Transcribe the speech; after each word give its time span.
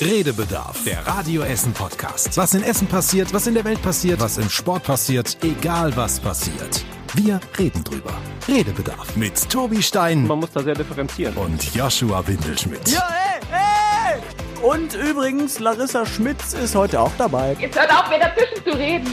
Redebedarf, 0.00 0.84
der 0.84 1.06
Radio 1.06 1.42
Essen 1.42 1.72
Podcast. 1.72 2.36
Was 2.36 2.52
in 2.54 2.62
Essen 2.62 2.86
passiert, 2.86 3.32
was 3.32 3.46
in 3.46 3.54
der 3.54 3.64
Welt 3.64 3.80
passiert, 3.82 4.20
was 4.20 4.36
im 4.36 4.48
Sport 4.50 4.82
passiert, 4.84 5.38
egal 5.42 5.96
was 5.96 6.20
passiert. 6.20 6.84
Wir 7.14 7.40
reden 7.58 7.82
drüber. 7.82 8.12
Redebedarf 8.46 9.16
mit 9.16 9.48
Tobi 9.48 9.82
Stein 9.82 10.26
Man 10.26 10.40
muss 10.40 10.50
da 10.52 10.62
sehr 10.62 10.74
differenzieren. 10.74 11.34
und 11.36 11.74
Joshua 11.74 12.26
Windelschmidt. 12.26 12.88
Ja, 12.88 13.08
ey, 13.50 14.18
ey! 14.18 14.20
Und 14.62 14.94
übrigens, 14.94 15.60
Larissa 15.60 16.04
Schmitz 16.04 16.52
ist 16.52 16.74
heute 16.74 17.00
auch 17.00 17.12
dabei. 17.16 17.56
Jetzt 17.58 17.78
hört 17.78 17.90
auf, 17.90 18.10
mir 18.10 18.18
dazwischen 18.18 18.64
zu 18.64 18.76
reden. 18.76 19.08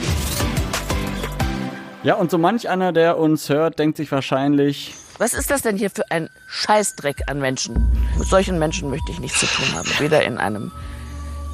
Ja, 2.04 2.15
und 2.15 2.29
so 2.29 2.38
manch 2.38 2.68
einer, 2.68 2.91
der 2.91 3.18
uns 3.18 3.47
hört, 3.47 3.79
denkt 3.79 3.95
sich 3.97 4.11
wahrscheinlich, 4.11 4.95
Was 5.20 5.34
ist 5.34 5.52
das 5.52 5.61
denn 5.61 5.77
hier 5.77 5.89
für 5.89 6.09
ein 6.09 6.30
Scheißdreck 6.48 7.23
an 7.27 7.39
Menschen? 7.39 7.75
Mit 8.18 8.27
solchen 8.27 8.57
Menschen 8.57 8.89
möchte 8.89 9.12
ich 9.12 9.20
nichts 9.20 9.39
zu 9.39 9.45
tun 9.45 9.73
haben. 9.75 9.88
Weder 10.00 10.23
in 10.23 10.38
einem 10.38 10.71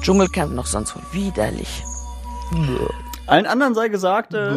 Dschungelcamp 0.00 0.54
noch 0.54 0.66
sonst 0.66 0.96
wo. 0.96 1.00
Widerlich. 1.12 1.82
allen 3.26 3.46
anderen 3.46 3.74
sei 3.74 3.88
gesagt, 3.88 4.32
äh, 4.34 4.50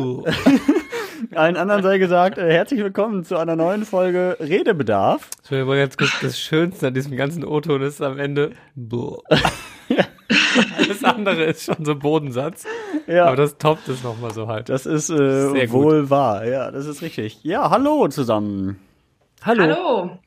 allen 1.35 1.57
anderen 1.57 1.83
sei 1.83 1.97
gesagt, 1.97 2.37
äh, 2.37 2.49
herzlich 2.51 2.79
willkommen 2.81 3.25
zu 3.25 3.37
einer 3.37 3.55
neuen 3.57 3.85
Folge 3.85 4.37
Redebedarf. 4.39 5.29
Ich 5.43 5.51
will 5.51 5.65
mal 5.65 5.77
ganz 5.77 5.97
kurz, 5.97 6.11
das 6.21 6.39
Schönste 6.39 6.87
an 6.87 6.93
diesem 6.93 7.17
ganzen 7.17 7.43
O-Ton 7.43 7.81
ist 7.81 8.01
am 8.01 8.17
Ende. 8.17 8.53
Boah. 8.75 9.21
Alles 10.77 11.03
andere 11.03 11.43
ist 11.43 11.63
schon 11.65 11.83
so 11.83 11.95
Bodensatz. 11.95 12.63
Ja, 13.05 13.25
Aber 13.25 13.35
das 13.35 13.57
toppt 13.57 13.89
es 13.89 14.01
nochmal 14.01 14.33
so 14.33 14.47
halt. 14.47 14.69
das 14.69 14.85
ist 14.85 15.09
äh, 15.09 15.71
wohl 15.71 16.09
wahr. 16.09 16.45
Ja, 16.45 16.71
das 16.71 16.85
ist 16.85 17.01
richtig. 17.01 17.43
Ja, 17.43 17.69
hallo 17.69 18.07
zusammen. 18.07 18.79
Hallo. 19.45 19.63
Hallo. 19.63 20.19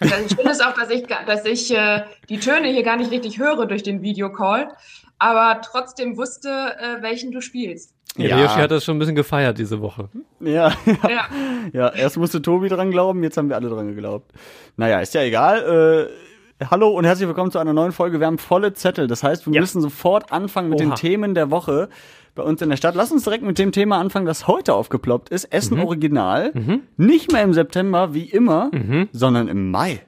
Das 0.00 0.10
Schöne 0.32 0.50
ist 0.52 0.64
auch, 0.64 0.74
dass 0.74 0.90
ich, 0.90 1.04
dass 1.26 1.44
ich 1.44 1.74
äh, 1.76 2.02
die 2.28 2.38
Töne 2.38 2.68
hier 2.68 2.84
gar 2.84 2.96
nicht 2.96 3.10
richtig 3.10 3.38
höre 3.40 3.66
durch 3.66 3.82
den 3.82 4.00
Videocall, 4.02 4.68
aber 5.18 5.60
trotzdem 5.62 6.16
wusste, 6.16 6.48
äh, 6.78 7.02
welchen 7.02 7.32
du 7.32 7.40
spielst. 7.40 7.94
Ja, 8.16 8.28
Ja. 8.28 8.42
Yoshi 8.42 8.60
hat 8.60 8.70
das 8.70 8.84
schon 8.84 8.96
ein 8.96 8.98
bisschen 9.00 9.16
gefeiert 9.16 9.58
diese 9.58 9.80
Woche. 9.80 10.08
Ja, 10.38 10.72
ja, 10.86 11.10
Ja. 11.10 11.26
ja, 11.72 11.88
erst 11.88 12.16
musste 12.16 12.40
Tobi 12.40 12.68
dran 12.68 12.92
glauben, 12.92 13.22
jetzt 13.24 13.36
haben 13.36 13.48
wir 13.48 13.56
alle 13.56 13.68
dran 13.68 13.88
geglaubt. 13.88 14.30
Naja, 14.76 15.00
ist 15.00 15.14
ja 15.14 15.22
egal. 15.22 16.08
Äh, 16.60 16.64
hallo 16.66 16.90
und 16.90 17.04
herzlich 17.04 17.26
willkommen 17.26 17.50
zu 17.50 17.58
einer 17.58 17.72
neuen 17.72 17.90
Folge. 17.92 18.20
Wir 18.20 18.28
haben 18.28 18.38
volle 18.38 18.72
Zettel. 18.74 19.08
Das 19.08 19.24
heißt, 19.24 19.46
wir 19.46 19.54
Ja. 19.54 19.60
müssen 19.60 19.80
sofort 19.82 20.30
anfangen 20.30 20.68
mit 20.70 20.78
den 20.78 20.88
Oha. 20.90 20.94
Themen 20.96 21.34
der 21.34 21.50
Woche 21.50 21.88
bei 22.38 22.42
uns 22.44 22.62
in 22.62 22.70
der 22.70 22.76
Stadt. 22.78 22.94
Lass 22.94 23.12
uns 23.12 23.24
direkt 23.24 23.44
mit 23.44 23.58
dem 23.58 23.72
Thema 23.72 23.98
anfangen, 23.98 24.24
das 24.24 24.46
heute 24.48 24.72
aufgeploppt 24.74 25.28
ist. 25.28 25.44
Essen 25.52 25.76
Mhm. 25.76 25.84
Original. 25.84 26.52
Nicht 26.96 27.30
mehr 27.32 27.42
im 27.42 27.52
September 27.52 28.14
wie 28.14 28.24
immer, 28.24 28.70
Mhm. 28.72 29.08
sondern 29.12 29.48
im 29.48 29.70
Mai. 29.70 30.00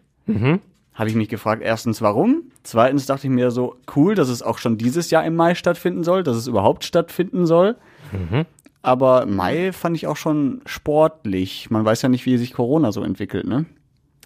Habe 0.95 1.09
ich 1.09 1.15
mich 1.17 1.29
gefragt, 1.29 1.63
erstens 1.65 2.01
warum? 2.03 2.45
Zweitens 2.63 3.07
dachte 3.07 3.27
ich 3.27 3.33
mir 3.33 3.51
so, 3.51 3.77
cool, 3.97 4.15
dass 4.15 4.29
es 4.29 4.43
auch 4.43 4.59
schon 4.59 4.79
dieses 4.79 5.11
Jahr 5.11 5.25
im 5.25 5.35
Mai 5.37 5.55
stattfinden 5.55 6.05
soll, 6.05 6.23
dass 6.23 6.37
es 6.37 6.47
überhaupt 6.47 6.85
stattfinden 6.85 7.47
soll. 7.47 7.77
Mhm. 8.13 8.45
Aber 8.83 9.27
Mai 9.27 9.73
fand 9.73 9.97
ich 9.97 10.07
auch 10.07 10.17
schon 10.17 10.63
sportlich. 10.67 11.69
Man 11.71 11.85
weiß 11.85 12.03
ja 12.03 12.09
nicht, 12.09 12.27
wie 12.27 12.39
sich 12.39 12.53
Corona 12.55 12.93
so 12.93 13.03
entwickelt, 13.03 13.47
ne? 13.47 13.67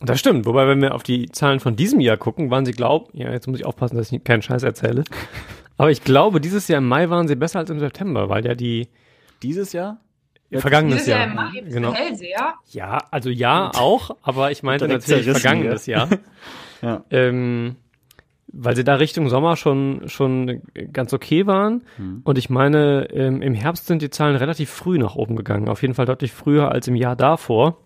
Das 0.01 0.19
stimmt. 0.21 0.45
Wobei, 0.47 0.67
wenn 0.69 0.83
wir 0.83 0.95
auf 0.95 1.03
die 1.03 1.31
Zahlen 1.31 1.61
von 1.61 1.77
diesem 1.77 2.01
Jahr 2.01 2.17
gucken, 2.17 2.51
waren 2.51 2.67
sie 2.67 2.73
glauben, 2.73 3.07
ja, 3.15 3.31
jetzt 3.33 3.47
muss 3.47 3.59
ich 3.61 3.65
aufpassen, 3.67 3.97
dass 3.97 4.13
ich 4.13 4.23
keinen 4.25 4.43
Scheiß 4.43 4.63
erzähle. 4.63 5.05
Aber 5.77 5.91
ich 5.91 6.03
glaube, 6.05 6.41
dieses 6.41 6.69
Jahr 6.69 6.79
im 6.79 6.89
Mai 6.89 7.11
waren 7.11 7.29
sie 7.29 7.37
besser 7.37 7.59
als 7.59 7.71
im 7.71 7.79
September, 7.81 8.29
weil 8.29 8.45
ja 8.47 8.55
die 8.55 8.89
Dieses 9.43 9.73
Jahr? 9.73 9.99
vergangenes 10.53 10.99
Dieses 10.99 11.09
Jahr 11.09 11.21
Jahr. 11.21 11.29
im 11.29 11.35
Mai 11.35 11.71
genau. 11.71 11.93
Hellseher. 11.95 12.55
Ja, 12.71 12.99
also 13.11 13.31
ja 13.31 13.73
auch, 13.75 14.17
aber 14.23 14.51
ich 14.53 14.63
meinte 14.63 14.87
natürlich 14.87 15.29
vergangenes 15.29 15.87
Jahr. 15.87 16.09
Ja. 16.83 17.03
Ähm, 17.09 17.77
weil 18.49 18.77
sie 18.77 18.85
da 18.85 18.97
Richtung 18.97 19.31
Sommer 19.31 19.57
schon, 19.57 20.03
schon 20.07 20.61
ganz 20.93 21.15
okay 21.15 21.47
waren. 21.47 21.83
Und 22.25 22.37
ich 22.37 22.51
meine, 22.51 23.09
ähm, 23.11 23.41
im 23.41 23.55
Herbst 23.55 23.87
sind 23.87 24.03
die 24.03 24.11
Zahlen 24.11 24.37
relativ 24.37 24.69
früh 24.69 24.99
nach 24.99 25.15
oben 25.15 25.35
gegangen. 25.35 25.71
Auf 25.71 25.81
jeden 25.81 25.95
Fall 25.95 26.05
deutlich 26.05 26.33
früher 26.33 26.71
als 26.71 26.87
im 26.87 26.95
Jahr 26.95 27.17
davor. 27.17 27.79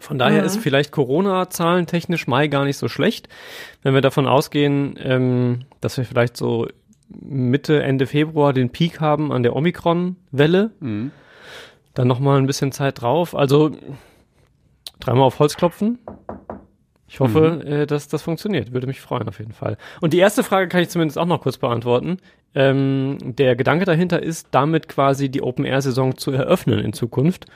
Von 0.00 0.18
daher 0.18 0.42
ist 0.42 0.56
vielleicht 0.58 0.90
Corona-Zahlen 0.90 1.86
technisch 1.86 2.26
Mai 2.26 2.48
gar 2.48 2.64
nicht 2.64 2.76
so 2.76 2.88
schlecht. 2.88 3.28
Wenn 3.82 3.94
wir 3.94 4.00
davon 4.00 4.26
ausgehen, 4.26 4.98
ähm, 5.00 5.64
dass 5.80 5.96
wir 5.96 6.04
vielleicht 6.04 6.36
so 6.36 6.66
Mitte, 7.08 7.82
Ende 7.82 8.06
Februar 8.06 8.52
den 8.52 8.70
Peak 8.70 9.00
haben 9.00 9.32
an 9.32 9.42
der 9.42 9.56
Omikron-Welle. 9.56 10.70
Dann 11.94 12.06
nochmal 12.08 12.38
ein 12.38 12.46
bisschen 12.46 12.72
Zeit 12.72 13.00
drauf. 13.00 13.34
Also 13.34 13.72
dreimal 15.00 15.24
auf 15.24 15.38
Holz 15.38 15.56
klopfen. 15.56 15.98
Ich 17.08 17.20
hoffe, 17.20 17.64
äh, 17.64 17.86
dass 17.86 18.08
das 18.08 18.22
funktioniert. 18.22 18.72
Würde 18.72 18.86
mich 18.86 19.00
freuen 19.00 19.28
auf 19.28 19.38
jeden 19.38 19.52
Fall. 19.52 19.78
Und 20.00 20.12
die 20.12 20.18
erste 20.18 20.42
Frage 20.42 20.68
kann 20.68 20.82
ich 20.82 20.90
zumindest 20.90 21.18
auch 21.18 21.26
noch 21.26 21.40
kurz 21.40 21.56
beantworten. 21.56 22.18
Ähm, 22.54 23.18
der 23.22 23.56
Gedanke 23.56 23.84
dahinter 23.84 24.22
ist, 24.22 24.48
damit 24.50 24.88
quasi 24.88 25.28
die 25.28 25.42
Open-Air-Saison 25.42 26.16
zu 26.16 26.30
eröffnen 26.30 26.78
in 26.78 26.92
Zukunft 26.92 27.46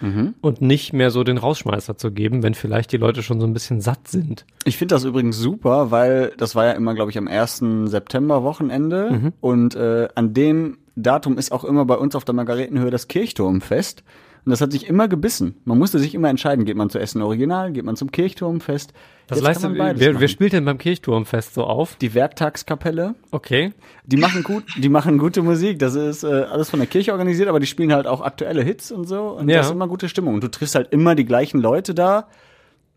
und 0.43 0.61
nicht 0.61 0.93
mehr 0.93 1.11
so 1.11 1.25
den 1.25 1.39
Rausschmeißer 1.39 1.97
zu 1.97 2.13
geben, 2.13 2.43
wenn 2.43 2.55
vielleicht 2.55 2.93
die 2.93 2.99
Leute 2.99 3.23
schon 3.23 3.41
so 3.41 3.47
ein 3.47 3.55
bisschen 3.55 3.81
satt 3.81 4.09
sind. 4.09 4.45
Ich 4.65 4.77
finde 4.77 4.95
das 4.95 5.05
übrigens 5.05 5.39
super, 5.39 5.91
weil 5.91 6.33
das 6.37 6.55
war 6.55 6.67
ja 6.67 6.73
immer, 6.73 6.95
glaube 6.95 7.11
ich, 7.11 7.19
am 7.19 7.27
1. 7.27 7.63
September-Wochenende. 7.87 9.11
Mhm. 9.11 9.33
Und 9.41 9.75
äh, 9.75 10.09
an 10.15 10.35
dem 10.35 10.79
Datum 10.95 11.39
ist 11.39 11.53
auch 11.53 11.65
immer 11.65 11.85
bei 11.85 11.97
uns 11.97 12.15
auf 12.15 12.25
der 12.25 12.35
Margaretenhöhe 12.35 12.91
das 12.91 13.09
Kirchturmfest. 13.09 14.05
Und 14.45 14.51
das 14.51 14.61
hat 14.61 14.73
sich 14.73 14.89
immer 14.89 15.07
gebissen. 15.07 15.55
Man 15.65 15.79
musste 15.79 16.01
sich 16.01 16.15
immer 16.17 16.29
entscheiden, 16.29 16.65
geht 16.65 16.77
man 16.77 16.91
zu 16.91 16.99
Essen 16.99 17.23
Original, 17.23 17.71
geht 17.71 17.85
man 17.85 17.95
zum 17.95 18.11
Kirchturmfest. 18.11 18.93
Was 19.29 19.39
Jetzt 19.39 19.45
leistet, 19.47 19.63
kann 19.63 19.71
man 19.77 19.79
beides 19.89 20.01
wer, 20.01 20.19
wer 20.21 20.27
spielt 20.29 20.53
denn 20.53 20.65
beim 20.65 20.79
Kirchturmfest 20.79 21.55
so 21.55 21.63
auf? 21.65 21.95
Die 21.97 22.13
Werktagskapelle. 22.15 23.15
Okay. 23.31 23.73
Die 24.05 24.17
machen 24.17 24.43
gut, 24.43 24.65
die 24.77 24.89
machen 24.89 25.19
gute 25.19 25.43
Musik. 25.43 25.79
Das 25.79 25.95
ist 25.95 26.25
äh, 26.25 26.27
alles 26.27 26.71
von 26.71 26.81
der 26.81 26.89
Kirche 26.89 27.13
organisiert, 27.13 27.49
aber 27.49 27.61
die 27.61 27.67
spielen 27.69 27.93
halt 27.93 28.09
auch 28.09 28.21
aktuelle 28.21 28.63
Hits 28.65 28.91
und 28.91 29.05
so. 29.07 29.29
Und 29.31 29.49
Ja. 29.49 29.59
das 29.59 29.67
ist 29.67 29.73
immer 29.73 29.87
gute 29.87 30.09
Stimmung. 30.09 30.35
Und 30.35 30.43
du 30.43 30.51
triffst 30.51 30.75
halt 30.75 30.93
immer 30.93 31.15
die 31.15 31.25
gleichen 31.25 31.61
Leute 31.61 31.95
da. 31.95 32.27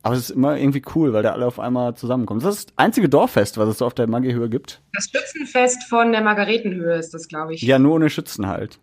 Aber 0.02 0.16
es 0.16 0.22
ist 0.30 0.30
immer 0.32 0.58
irgendwie 0.58 0.82
cool, 0.96 1.14
weil 1.14 1.24
da 1.24 1.32
alle 1.34 1.46
auf 1.48 1.60
einmal 1.60 1.96
zusammenkommen. 1.96 2.40
Das 2.40 2.56
ist 2.58 2.70
das 2.70 2.78
einzige 2.78 3.08
Dorffest, 3.10 3.58
was 3.58 3.70
es 3.70 3.78
so 3.80 3.86
auf 3.86 3.94
der 3.96 4.08
Magihöhe 4.08 4.50
gibt. 4.50 4.82
Das 4.94 5.06
Schützenfest 5.12 5.84
von 5.90 6.12
der 6.12 6.22
Margaretenhöhe 6.22 6.96
ist 6.98 7.14
das, 7.14 7.28
glaube 7.28 7.54
ich. 7.56 7.62
Ja, 7.62 7.78
nur 7.80 7.94
ohne 7.96 8.10
Schützen 8.10 8.48
halt. 8.48 8.80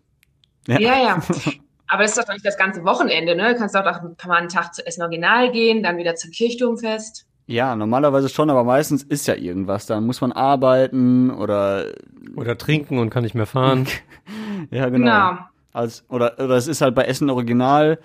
ja. 0.67 0.79
ja. 0.79 1.21
Aber 1.87 2.03
das 2.03 2.17
ist 2.17 2.27
doch 2.27 2.33
nicht 2.33 2.45
das 2.45 2.57
ganze 2.57 2.83
Wochenende, 2.83 3.35
ne? 3.35 3.53
Du 3.53 3.59
kannst 3.59 3.75
auch 3.75 3.83
kann 3.83 4.15
man 4.27 4.37
einen 4.37 4.49
Tag 4.49 4.73
zu 4.73 4.85
Essen 4.85 5.01
Original 5.01 5.51
gehen, 5.51 5.83
dann 5.83 5.97
wieder 5.97 6.15
zum 6.15 6.31
Kirchturmfest. 6.31 7.25
Ja, 7.45 7.75
normalerweise 7.75 8.29
schon, 8.29 8.49
aber 8.49 8.63
meistens 8.63 9.03
ist 9.03 9.27
ja 9.27 9.35
irgendwas. 9.35 9.85
Dann 9.85 10.05
muss 10.05 10.21
man 10.21 10.31
arbeiten 10.31 11.29
oder 11.29 11.87
Oder 12.35 12.57
trinken 12.57 12.99
und 12.99 13.09
kann 13.09 13.23
nicht 13.23 13.35
mehr 13.35 13.45
fahren. 13.45 13.87
ja 14.71 14.87
genau. 14.89 15.29
Genau. 15.31 15.37
Als, 15.73 16.05
oder, 16.07 16.35
oder 16.37 16.55
es 16.55 16.67
ist 16.67 16.81
halt 16.81 16.95
bei 16.95 17.03
Essen 17.03 17.29
Original 17.29 17.99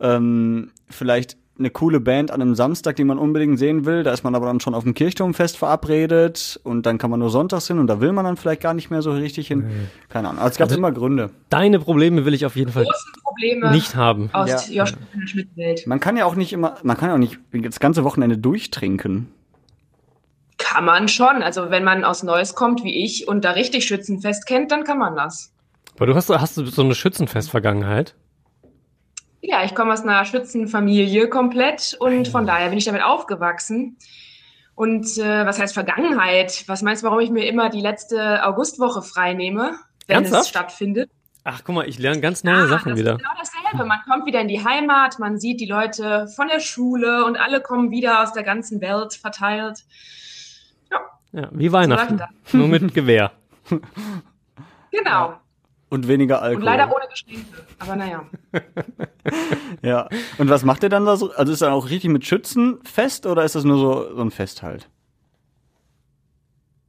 ähm, 0.00 0.72
vielleicht 0.90 1.36
eine 1.56 1.70
coole 1.70 2.00
Band 2.00 2.32
an 2.32 2.42
einem 2.42 2.54
Samstag, 2.56 2.96
die 2.96 3.04
man 3.04 3.16
unbedingt 3.16 3.58
sehen 3.60 3.84
will. 3.84 4.02
Da 4.02 4.12
ist 4.12 4.24
man 4.24 4.34
aber 4.34 4.46
dann 4.46 4.58
schon 4.58 4.74
auf 4.74 4.82
dem 4.82 4.92
Kirchturmfest 4.94 5.56
verabredet 5.56 6.58
und 6.64 6.84
dann 6.84 6.98
kann 6.98 7.10
man 7.10 7.20
nur 7.20 7.30
sonntags 7.30 7.68
hin 7.68 7.78
und 7.78 7.86
da 7.86 8.00
will 8.00 8.10
man 8.12 8.24
dann 8.24 8.36
vielleicht 8.36 8.60
gar 8.60 8.74
nicht 8.74 8.90
mehr 8.90 9.02
so 9.02 9.12
richtig 9.12 9.46
hin. 9.46 9.88
Keine 10.08 10.28
Ahnung. 10.30 10.40
Also 10.42 10.52
es 10.52 10.58
gab 10.58 10.66
Also- 10.66 10.78
immer 10.78 10.90
Gründe. 10.90 11.30
Deine 11.50 11.78
Probleme 11.78 12.24
will 12.24 12.34
ich 12.34 12.44
auf 12.44 12.56
jeden 12.56 12.72
Fall 12.72 12.86
nicht 13.70 13.94
haben. 13.94 14.30
aus 14.32 14.68
Ja. 14.68 14.84
Josh 14.84 14.94
Schmidt-Welt. 15.26 15.86
Man 15.86 16.00
kann 16.00 16.16
ja 16.16 16.24
auch 16.24 16.34
nicht 16.34 16.52
immer, 16.52 16.74
man 16.82 16.96
kann 16.96 17.08
ja 17.10 17.14
auch 17.14 17.18
nicht 17.18 17.38
das 17.52 17.78
ganze 17.78 18.02
Wochenende 18.02 18.36
durchtrinken. 18.36 19.28
Kann 20.58 20.84
man 20.84 21.08
schon. 21.08 21.42
Also 21.42 21.70
wenn 21.70 21.84
man 21.84 22.04
aus 22.04 22.22
Neuss 22.24 22.54
kommt 22.54 22.82
wie 22.84 23.04
ich 23.04 23.28
und 23.28 23.44
da 23.44 23.52
richtig 23.52 23.84
Schützenfest 23.86 24.46
kennt, 24.46 24.72
dann 24.72 24.82
kann 24.84 24.98
man 24.98 25.14
das. 25.14 25.52
Aber 25.96 26.06
du 26.06 26.14
hast, 26.16 26.28
hast 26.30 26.56
du 26.56 26.66
so 26.66 26.82
eine 26.82 26.94
Schützenfest-Vergangenheit? 26.96 28.14
Ja, 29.46 29.62
ich 29.62 29.74
komme 29.74 29.92
aus 29.92 30.00
einer 30.02 30.24
Schützenfamilie 30.24 31.28
komplett 31.28 31.94
und 32.00 32.28
von 32.28 32.46
daher 32.46 32.70
bin 32.70 32.78
ich 32.78 32.86
damit 32.86 33.02
aufgewachsen. 33.02 33.98
Und 34.74 35.18
äh, 35.18 35.44
was 35.46 35.60
heißt 35.60 35.74
Vergangenheit? 35.74 36.64
Was 36.66 36.80
meinst 36.80 37.02
du, 37.02 37.06
warum 37.06 37.20
ich 37.20 37.28
mir 37.30 37.46
immer 37.46 37.68
die 37.68 37.82
letzte 37.82 38.42
Augustwoche 38.46 39.02
frei 39.02 39.34
nehme, 39.34 39.78
wenn 40.06 40.16
Ernsthaft? 40.16 40.44
es 40.44 40.48
stattfindet? 40.48 41.10
Ach, 41.44 41.60
guck 41.62 41.74
mal, 41.74 41.86
ich 41.86 41.98
lerne 41.98 42.20
ganz 42.22 42.42
neue 42.42 42.62
Ah, 42.64 42.66
Sachen 42.68 42.90
das 42.92 42.98
wieder. 42.98 43.12
ist 43.12 43.18
genau 43.18 43.30
dasselbe. 43.38 43.84
Man 43.86 43.98
kommt 44.08 44.24
wieder 44.24 44.40
in 44.40 44.48
die 44.48 44.64
Heimat, 44.64 45.18
man 45.18 45.38
sieht 45.38 45.60
die 45.60 45.66
Leute 45.66 46.26
von 46.28 46.48
der 46.48 46.60
Schule 46.60 47.26
und 47.26 47.36
alle 47.36 47.60
kommen 47.60 47.90
wieder 47.90 48.22
aus 48.22 48.32
der 48.32 48.44
ganzen 48.44 48.80
Welt 48.80 49.12
verteilt. 49.12 49.84
Ja, 51.32 51.48
wie 51.52 51.70
Weihnachten. 51.70 52.16
läuft 52.18 52.54
Nur 52.54 52.68
mit 52.68 52.94
Gewehr. 52.94 53.32
Genau. 54.90 55.34
Und 55.94 56.08
weniger 56.08 56.38
Und 56.38 56.44
Alkohol. 56.44 56.64
leider 56.64 56.86
ohne 56.94 57.06
Geschenke. 57.08 57.44
Aber 57.78 57.96
naja. 57.96 58.24
Ja. 59.82 60.08
Und 60.38 60.50
was 60.50 60.64
macht 60.64 60.82
ihr 60.82 60.88
dann 60.88 61.04
da 61.06 61.16
so? 61.16 61.30
Also 61.32 61.52
ist 61.52 61.62
dann 61.62 61.72
auch 61.72 61.88
richtig 61.88 62.10
mit 62.10 62.24
Schützenfest 62.26 63.26
oder 63.26 63.44
ist 63.44 63.54
das 63.54 63.64
nur 63.64 63.78
so, 63.78 64.16
so 64.16 64.22
ein 64.22 64.30
Fest 64.30 64.62
halt? 64.62 64.88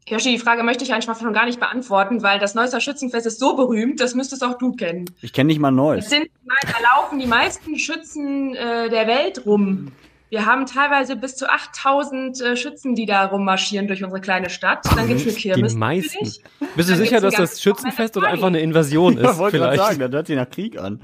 Hirschi, 0.07 0.29
die 0.31 0.39
Frage 0.39 0.63
möchte 0.63 0.83
ich 0.83 0.93
einfach 0.93 1.19
schon 1.19 1.33
gar 1.33 1.45
nicht 1.45 1.59
beantworten, 1.59 2.21
weil 2.23 2.37
das 2.39 2.53
Neusser 2.53 2.79
Schützenfest 2.79 3.25
ist 3.25 3.39
so 3.39 3.55
berühmt, 3.55 3.99
das 3.99 4.13
müsstest 4.15 4.43
auch 4.43 4.57
du 4.57 4.73
kennen. 4.73 5.05
Ich 5.21 5.33
kenne 5.33 5.47
nicht 5.47 5.59
mal 5.59 5.69
Es 5.71 5.75
Neues. 5.75 6.09
sind, 6.09 6.29
da 6.45 6.77
laufen 6.95 7.19
die 7.19 7.25
meisten 7.27 7.77
Schützen 7.79 8.53
äh, 8.55 8.89
der 8.89 9.07
Welt 9.07 9.45
rum. 9.45 9.91
Wir 10.29 10.45
haben 10.45 10.65
teilweise 10.65 11.15
bis 11.15 11.35
zu 11.35 11.49
8000 11.49 12.41
äh, 12.41 12.57
Schützen, 12.57 12.95
die 12.95 13.05
da 13.05 13.25
rummarschieren 13.25 13.87
durch 13.87 14.03
unsere 14.03 14.19
kleine 14.21 14.49
Stadt. 14.49 14.85
Dann 14.95 15.07
gibt's 15.07 15.23
eine 15.23 15.33
Kirmes. 15.33 15.73
Die 15.73 15.77
meisten. 15.79 16.25
Bist 16.25 16.41
du 16.89 16.93
Dann 16.93 16.97
sicher, 16.97 17.21
dass 17.21 17.35
das 17.35 17.61
Schützenfest 17.61 18.17
oder 18.17 18.27
einfach 18.27 18.47
eine 18.47 18.59
Invasion 18.59 19.17
ist? 19.17 19.23
Ja, 19.23 19.37
wollte 19.37 19.57
gerade 19.59 19.73
vielleicht. 19.73 19.87
sagen, 19.89 19.99
das 19.99 20.11
hört 20.11 20.27
sich 20.27 20.35
nach 20.35 20.49
Krieg 20.49 20.77
an. 20.79 20.99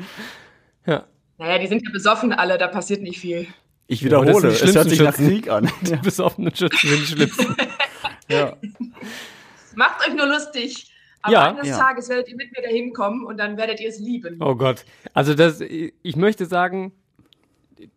Ja. 0.86 1.06
Naja, 1.38 1.60
die 1.60 1.68
sind 1.68 1.84
ja 1.86 1.92
besoffen 1.92 2.34
alle, 2.34 2.58
da 2.58 2.68
passiert 2.68 3.02
nicht 3.02 3.20
viel. 3.20 3.48
Ich 3.88 4.02
Ja, 4.02 4.06
wiederhole, 4.08 4.50
die 4.50 4.64
es 4.64 4.76
hört 4.76 4.90
sich 4.90 5.00
nach 5.02 5.16
Krieg 5.16 5.50
an. 5.50 5.70
Die 5.82 5.96
besoffenen 5.98 6.56
Schützen 6.56 6.88
sind 6.90 7.02
die 7.02 7.06
schlimmsten. 7.08 7.56
ja. 8.30 8.56
Macht 9.76 10.08
euch 10.08 10.16
nur 10.16 10.28
lustig. 10.28 10.92
Aber 11.22 11.34
Ja. 11.34 11.50
eines 11.52 11.68
Ja. 11.68 11.78
Tages 11.78 12.10
werdet 12.10 12.30
ihr 12.30 12.36
mit 12.36 12.52
mir 12.56 12.64
dahin 12.64 12.94
kommen 12.94 13.26
und 13.26 13.38
dann 13.38 13.58
werdet 13.58 13.80
ihr 13.80 13.90
es 13.90 14.00
lieben. 14.00 14.38
Oh 14.42 14.56
Gott. 14.56 14.86
Also 15.14 15.34
das, 15.36 15.62
ich 15.62 16.16
möchte 16.16 16.46
sagen, 16.46 16.94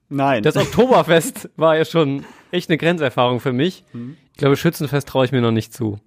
Nein. 0.08 0.42
das 0.42 0.56
Oktoberfest 0.56 1.50
war 1.56 1.76
ja 1.76 1.84
schon 1.84 2.24
echt 2.50 2.70
eine 2.70 2.78
Grenzerfahrung 2.78 3.40
für 3.40 3.52
mich. 3.52 3.84
Ich 4.32 4.38
glaube, 4.38 4.56
Schützenfest 4.56 5.08
traue 5.08 5.24
ich 5.24 5.32
mir 5.32 5.40
noch 5.40 5.50
nicht 5.50 5.72
zu. 5.72 5.98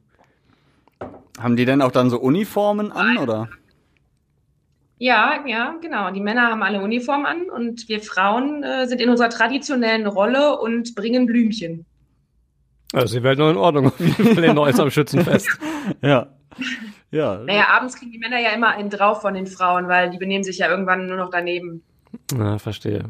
Haben 1.40 1.56
die 1.56 1.66
denn 1.66 1.82
auch 1.82 1.92
dann 1.92 2.10
so 2.10 2.20
Uniformen 2.20 2.92
an, 2.92 3.18
oder? 3.18 3.50
Ja, 5.00 5.44
ja, 5.46 5.76
genau. 5.80 6.10
Die 6.12 6.22
Männer 6.22 6.50
haben 6.50 6.64
alle 6.64 6.82
Uniform 6.82 7.26
an 7.26 7.50
und 7.50 7.88
wir 7.88 8.02
Frauen 8.02 8.64
äh, 8.64 8.88
sind 8.88 9.00
in 9.00 9.10
unserer 9.10 9.30
traditionellen 9.30 10.08
Rolle 10.08 10.60
und 10.60 10.96
bringen 10.96 11.28
Blümchen. 11.28 11.86
Also 12.94 13.08
sie 13.08 13.24
wäre 13.24 13.36
noch 13.36 13.52
in 13.52 13.58
Ordnung 13.58 13.92
in 13.98 14.56
Neuss 14.56 14.80
am 14.80 14.92
Schützenfest. 14.92 15.50
Ja. 16.02 16.28
Ja. 17.12 17.38
Naja, 17.46 17.68
abends 17.70 17.96
kriegen 17.96 18.12
die 18.12 18.18
Männer 18.18 18.40
ja 18.40 18.50
immer 18.50 18.70
einen 18.70 18.90
drauf 18.90 19.22
von 19.22 19.34
den 19.34 19.48
Frauen, 19.48 19.88
weil 19.88 20.10
die 20.10 20.18
benehmen 20.18 20.44
sich 20.44 20.58
ja 20.58 20.70
irgendwann 20.70 21.08
nur 21.08 21.18
noch 21.18 21.30
daneben. 21.30 21.84
Na, 22.36 22.58
verstehe. 22.58 23.06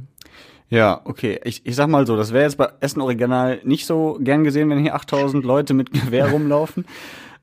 Ja, 0.69 1.01
okay. 1.05 1.39
Ich, 1.43 1.65
ich 1.65 1.75
sag 1.75 1.87
mal 1.87 2.05
so, 2.05 2.17
das 2.17 2.33
wäre 2.33 2.43
jetzt 2.43 2.57
bei 2.57 2.69
Essen 2.81 3.01
Original 3.01 3.61
nicht 3.63 3.85
so 3.85 4.17
gern 4.21 4.43
gesehen, 4.43 4.69
wenn 4.69 4.79
hier 4.79 4.95
8000 4.95 5.45
Leute 5.45 5.73
mit 5.73 5.91
Gewehr 5.91 6.27
rumlaufen. 6.31 6.85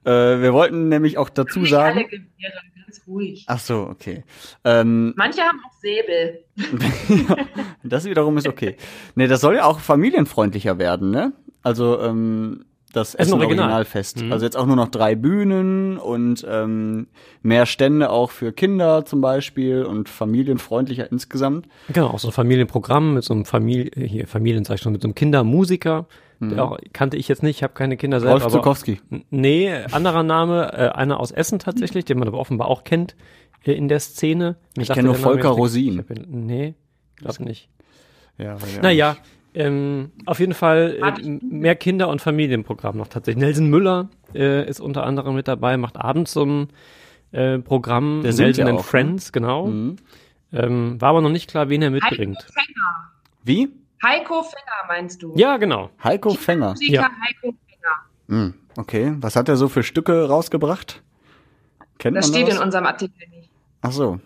äh, 0.05 0.11
wir 0.11 0.53
wollten 0.53 0.89
nämlich 0.89 1.17
auch 1.17 1.31
dazu 1.31 1.61
Nicht 1.61 1.73
alle 1.75 1.95
sagen. 1.95 2.09
Gewehre, 2.09 2.61
ganz 2.85 3.01
ruhig. 3.07 3.45
Ach 3.47 3.59
so, 3.59 3.89
okay. 3.91 4.25
Ähm, 4.65 5.15
Manche 5.17 5.41
haben 5.43 5.61
auch 5.67 5.73
Säbel. 5.81 6.45
das 7.83 8.05
wiederum 8.05 8.37
ist 8.37 8.47
okay. 8.47 8.77
Nee, 9.15 9.27
das 9.27 9.41
soll 9.41 9.57
ja 9.57 9.65
auch 9.65 9.81
familienfreundlicher 9.81 10.79
werden, 10.79 11.11
ne? 11.11 11.33
Also, 11.63 11.99
ähm, 12.01 12.67
das 12.97 13.15
Essen 13.15 13.35
Original. 13.35 13.65
Originalfest. 13.65 14.23
Mhm. 14.23 14.33
Also 14.33 14.45
jetzt 14.45 14.57
auch 14.57 14.67
nur 14.67 14.77
noch 14.77 14.89
drei 14.89 15.15
Bühnen 15.15 15.99
und 15.99 16.47
ähm, 16.49 17.07
mehr 17.43 17.67
Stände 17.67 18.11
auch 18.11 18.31
für 18.31 18.53
Kinder 18.53 19.05
zum 19.05 19.21
Beispiel 19.21 19.85
und 19.85 20.09
familienfreundlicher 20.09 21.11
insgesamt. 21.11 21.67
Genau, 21.93 22.09
auch 22.09 22.19
so 22.19 22.29
ein 22.29 22.33
Familienprogramm 22.33 23.15
mit 23.15 23.25
so 23.25 23.35
einem 23.35 23.45
Familie, 23.45 23.91
hier 23.95 24.27
Familien 24.27 24.65
sag 24.65 24.77
ich 24.77 24.81
schon, 24.81 24.93
mit 24.93 25.03
so 25.03 25.09
einem 25.09 25.15
Kindermusiker. 25.15 26.07
Der 26.41 26.65
auch, 26.65 26.79
kannte 26.93 27.17
ich 27.17 27.29
jetzt 27.29 27.43
nicht, 27.43 27.59
ich 27.59 27.63
habe 27.63 27.75
keine 27.75 27.97
Kinder 27.97 28.21
selber. 28.21 28.41
Rolf 28.41 28.53
Zukowski. 28.53 29.01
Nee, 29.31 29.73
anderer 29.93 30.23
Name, 30.23 30.73
äh, 30.73 30.89
einer 30.89 31.21
aus 31.21 31.31
Essen 31.31 31.59
tatsächlich, 31.59 32.05
den 32.05 32.19
man 32.19 32.29
aber 32.29 32.39
offenbar 32.39 32.69
auch 32.69 32.85
kennt 32.85 33.15
äh, 33.65 33.73
in 33.73 33.89
der 33.89 34.01
Szene. 34.01 34.57
Mir 34.77 34.83
Ich 34.83 34.89
sagte 34.89 35.01
kenn 35.01 35.07
nur 35.07 35.15
Volker. 35.15 35.51
Rosin. 35.51 36.05
Nee, 36.27 36.75
glaub 37.17 37.41
nicht. 37.41 37.69
Ja. 38.37 38.57
Naja, 38.83 39.17
ähm, 39.55 40.13
auf 40.27 40.41
jeden 40.41 40.55
Fall 40.55 40.99
äh, 41.03 41.29
mehr 41.43 41.77
Kinder- 41.77 42.09
und 42.09 42.21
Familienprogramm 42.21 42.97
noch 42.97 43.09
tatsächlich. 43.09 43.43
Nelson 43.43 43.67
Müller 43.71 44.09
äh, 44.35 44.69
ist 44.69 44.81
unter 44.81 45.05
anderem 45.05 45.35
mit 45.35 45.49
dabei, 45.49 45.77
macht 45.77 45.97
abends 45.97 46.33
so 46.33 46.45
ein 46.45 46.69
äh, 47.33 47.59
Programm, 47.59 48.23
Der 48.23 48.35
Nelson 48.35 48.67
ja 48.67 48.71
and 48.71 48.79
auch, 48.81 48.83
ne? 48.85 48.89
Friends, 48.89 49.33
genau. 49.33 49.67
Mhm. 49.67 49.97
Ähm, 50.53 51.01
war 51.01 51.11
aber 51.11 51.21
noch 51.21 51.31
nicht 51.31 51.51
klar, 51.51 51.69
wen 51.69 51.83
er 51.83 51.91
Heiko 51.93 52.05
mitbringt. 52.07 52.43
Fänger. 52.53 53.11
Wie? 53.43 53.69
Heiko 54.03 54.43
Fänger 54.43 54.87
meinst 54.89 55.23
du? 55.23 55.33
Ja, 55.37 55.57
genau. 55.57 55.91
Heiko 56.03 56.31
Fänger. 56.31 56.71
Musiker 56.71 56.93
Ja. 56.95 57.03
Heiko 57.03 57.55
Fänger. 57.67 57.95
Hm, 58.29 58.55
okay. 58.77 59.15
Was 59.19 59.35
hat 59.37 59.49
er 59.49 59.57
so 59.57 59.69
für 59.69 59.83
Stücke 59.83 60.29
rausgebracht? 60.29 61.03
Kennt 61.99 62.17
Das 62.17 62.29
man 62.31 62.35
steht 62.35 62.49
das? 62.49 62.57
in 62.59 62.63
unserem 62.63 62.87
Artikel 62.87 63.29
nicht. 63.31 63.51
Ach 63.83 63.93
so. 63.93 64.21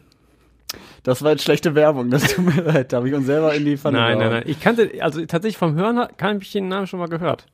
Das 1.08 1.22
war 1.22 1.31
jetzt 1.31 1.43
schlechte 1.44 1.75
Werbung, 1.75 2.10
das 2.10 2.34
tut 2.34 2.44
mir 2.55 2.62
leid. 2.62 2.93
Da 2.93 2.99
habe 2.99 3.08
ich 3.08 3.14
uns 3.14 3.26
selber 3.26 3.55
in 3.55 3.64
die 3.64 3.76
Pfanne 3.78 3.99
Nein, 3.99 4.10
nein, 4.10 4.19
gehauen. 4.19 4.32
nein. 4.40 4.43
Ich 4.46 4.60
kannte, 4.60 4.90
also 5.00 5.25
tatsächlich 5.25 5.56
vom 5.56 5.75
Hören 5.75 5.99
ha- 5.99 6.08
kann 6.16 6.38
ich 6.40 6.52
den 6.52 6.69
Namen 6.69 6.87
schon 6.87 6.99
mal 7.00 7.08
gehört. 7.08 7.46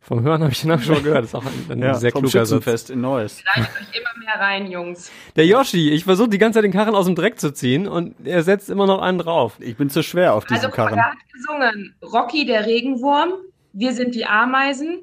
Vom 0.00 0.22
Hören 0.22 0.42
habe 0.42 0.52
ich 0.52 0.60
den 0.60 0.68
Namen 0.70 0.82
schon 0.82 0.94
mal 0.94 1.02
gehört. 1.02 1.24
Das 1.24 1.30
ist 1.30 1.34
auch 1.34 1.44
ein, 1.44 1.70
ein 1.72 1.78
Ja, 1.82 1.94
sehr 1.94 2.12
vom 2.12 2.22
kluger 2.22 2.46
Satz. 2.46 2.48
Schützenfest 2.50 2.90
in 2.90 3.00
Neuss. 3.00 3.42
Leitet 3.56 3.70
euch 3.74 3.98
immer 4.00 4.24
mehr 4.24 4.34
rein, 4.40 4.70
Jungs. 4.70 5.10
Der 5.36 5.44
Yoshi, 5.44 5.90
ich 5.90 6.04
versuche 6.04 6.28
die 6.28 6.38
ganze 6.38 6.58
Zeit 6.58 6.64
den 6.64 6.72
Karren 6.72 6.94
aus 6.94 7.06
dem 7.06 7.14
Dreck 7.16 7.40
zu 7.40 7.52
ziehen 7.52 7.88
und 7.88 8.14
er 8.24 8.42
setzt 8.42 8.70
immer 8.70 8.86
noch 8.86 9.02
einen 9.02 9.18
drauf. 9.18 9.56
Ich 9.58 9.76
bin 9.76 9.90
zu 9.90 10.02
schwer 10.02 10.34
auf 10.34 10.44
diesem 10.44 10.66
Also, 10.66 10.76
Karren. 10.76 10.96
er 10.98 11.10
hat 11.10 11.16
gesungen 11.32 11.94
Rocky 12.02 12.46
der 12.46 12.64
Regenwurm, 12.66 13.32
Wir 13.72 13.92
sind 13.92 14.14
die 14.14 14.24
Ameisen 14.24 15.00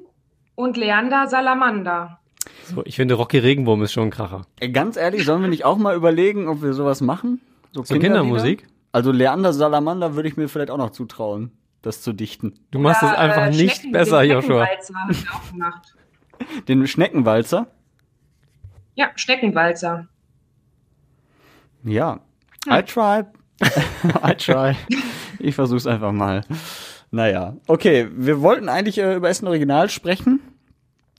und 0.54 0.76
Leander 0.76 1.26
Salamander. 1.28 2.18
So, 2.64 2.82
ich 2.84 2.96
finde 2.96 3.14
Rocky 3.14 3.38
Regenwurm 3.38 3.82
ist 3.82 3.92
schon 3.92 4.04
ein 4.04 4.10
Kracher. 4.10 4.42
Ey, 4.60 4.70
ganz 4.70 4.96
ehrlich, 4.96 5.24
sollen 5.24 5.42
wir 5.42 5.48
nicht 5.48 5.64
auch 5.64 5.76
mal 5.76 5.94
überlegen, 5.94 6.48
ob 6.48 6.62
wir 6.62 6.72
sowas 6.72 7.00
machen? 7.00 7.40
So 7.72 7.82
Kinderlieder? 7.82 8.00
Kindermusik? 8.22 8.66
Also 8.92 9.12
Leander 9.12 9.52
Salamander 9.52 10.14
würde 10.14 10.28
ich 10.28 10.36
mir 10.36 10.48
vielleicht 10.48 10.70
auch 10.70 10.78
noch 10.78 10.90
zutrauen, 10.90 11.52
das 11.82 12.00
zu 12.02 12.12
dichten. 12.12 12.54
Du 12.70 12.78
machst 12.78 13.02
es 13.02 13.10
einfach 13.10 13.46
äh, 13.46 13.50
nicht 13.50 13.76
Schnecken- 13.82 13.92
besser, 13.92 14.22
den 14.22 14.30
Joshua. 14.32 14.66
Schneckenwalzer 14.66 14.94
haben 14.94 15.14
wir 15.14 15.34
auch 15.34 15.50
gemacht. 15.50 15.96
Den 16.68 16.86
Schneckenwalzer? 16.86 17.66
Ja, 18.94 19.10
Schneckenwalzer. 19.14 20.06
Ja. 21.82 22.20
I 22.68 22.82
try. 22.82 23.22
I 24.22 24.34
try. 24.36 24.74
Ich 25.38 25.54
versuch's 25.54 25.86
einfach 25.86 26.12
mal. 26.12 26.42
Naja. 27.10 27.56
Okay, 27.66 28.08
wir 28.12 28.40
wollten 28.42 28.68
eigentlich 28.68 28.98
äh, 28.98 29.14
über 29.14 29.28
Essen 29.28 29.46
Original 29.46 29.88
sprechen, 29.88 30.40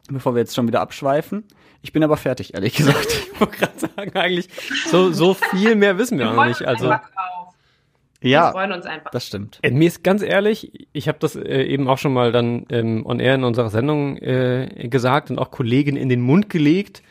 bevor 0.09 0.35
wir 0.35 0.39
jetzt 0.41 0.55
schon 0.55 0.67
wieder 0.67 0.81
abschweifen. 0.81 1.45
Ich 1.87 1.93
bin 1.93 2.03
aber 2.03 2.17
fertig, 2.17 2.53
ehrlich 2.53 2.75
gesagt. 2.75 3.07
Ich 3.37 3.39
wollte 3.39 3.57
gerade 3.57 3.79
sagen, 3.79 4.11
eigentlich, 4.15 4.49
so, 4.89 5.11
so 5.13 5.35
viel 5.35 5.75
mehr 5.75 5.97
wissen 5.99 6.17
wir 6.17 6.25
Wir 6.25 6.33
freuen 6.33 6.49
nicht. 6.49 6.59
uns 6.61 6.67
Also, 6.67 6.87
drauf. 6.87 7.01
Wir 8.19 8.31
ja, 8.31 8.51
freuen 8.51 8.71
uns 8.73 8.85
einfach. 8.85 9.11
das 9.11 9.27
stimmt. 9.27 9.59
äh, 9.61 9.69
mir 9.71 9.87
ist 9.87 10.03
ganz 10.03 10.21
ehrlich, 10.23 10.89
ich 10.91 11.07
habe 11.07 11.19
das 11.19 11.35
äh, 11.35 11.63
eben 11.63 11.87
auch 11.87 11.97
schon 11.99 12.11
mal 12.13 12.31
dann 12.33 12.65
ähm, 12.71 13.05
on 13.05 13.19
air 13.19 13.35
in 13.35 13.43
unserer 13.45 13.69
Sendung 13.69 14.17
äh, 14.17 14.87
gesagt 14.89 15.29
und 15.29 15.37
auch 15.39 15.51
Kollegen 15.51 15.95
in 15.95 16.09
den 16.09 16.19
Mund 16.21 16.49
gelegt. 16.49 17.03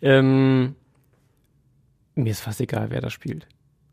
Ähm, 0.00 0.74
mir 2.16 2.30
ist 2.30 2.40
fast 2.40 2.60
egal, 2.62 2.86
wer 2.90 3.00
da 3.02 3.10
spielt. 3.10 3.46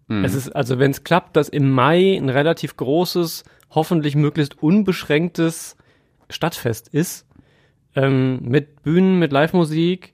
Mhm. 0.08 0.24
Es 0.26 0.34
ist, 0.34 0.50
also 0.56 0.80
wenn 0.80 0.90
es 0.92 1.04
klappt, 1.04 1.36
dass 1.36 1.50
im 1.50 1.70
Mai 1.70 2.16
ein 2.18 2.30
relativ 2.30 2.78
großes, 2.78 3.44
hoffentlich 3.70 4.16
möglichst 4.16 4.64
unbeschränktes 4.64 5.76
Stadtfest 6.32 6.88
ist, 6.88 7.28
ähm, 7.96 8.40
mit 8.42 8.82
Bühnen, 8.82 9.20
mit 9.20 9.32
Live-Musik, 9.34 10.14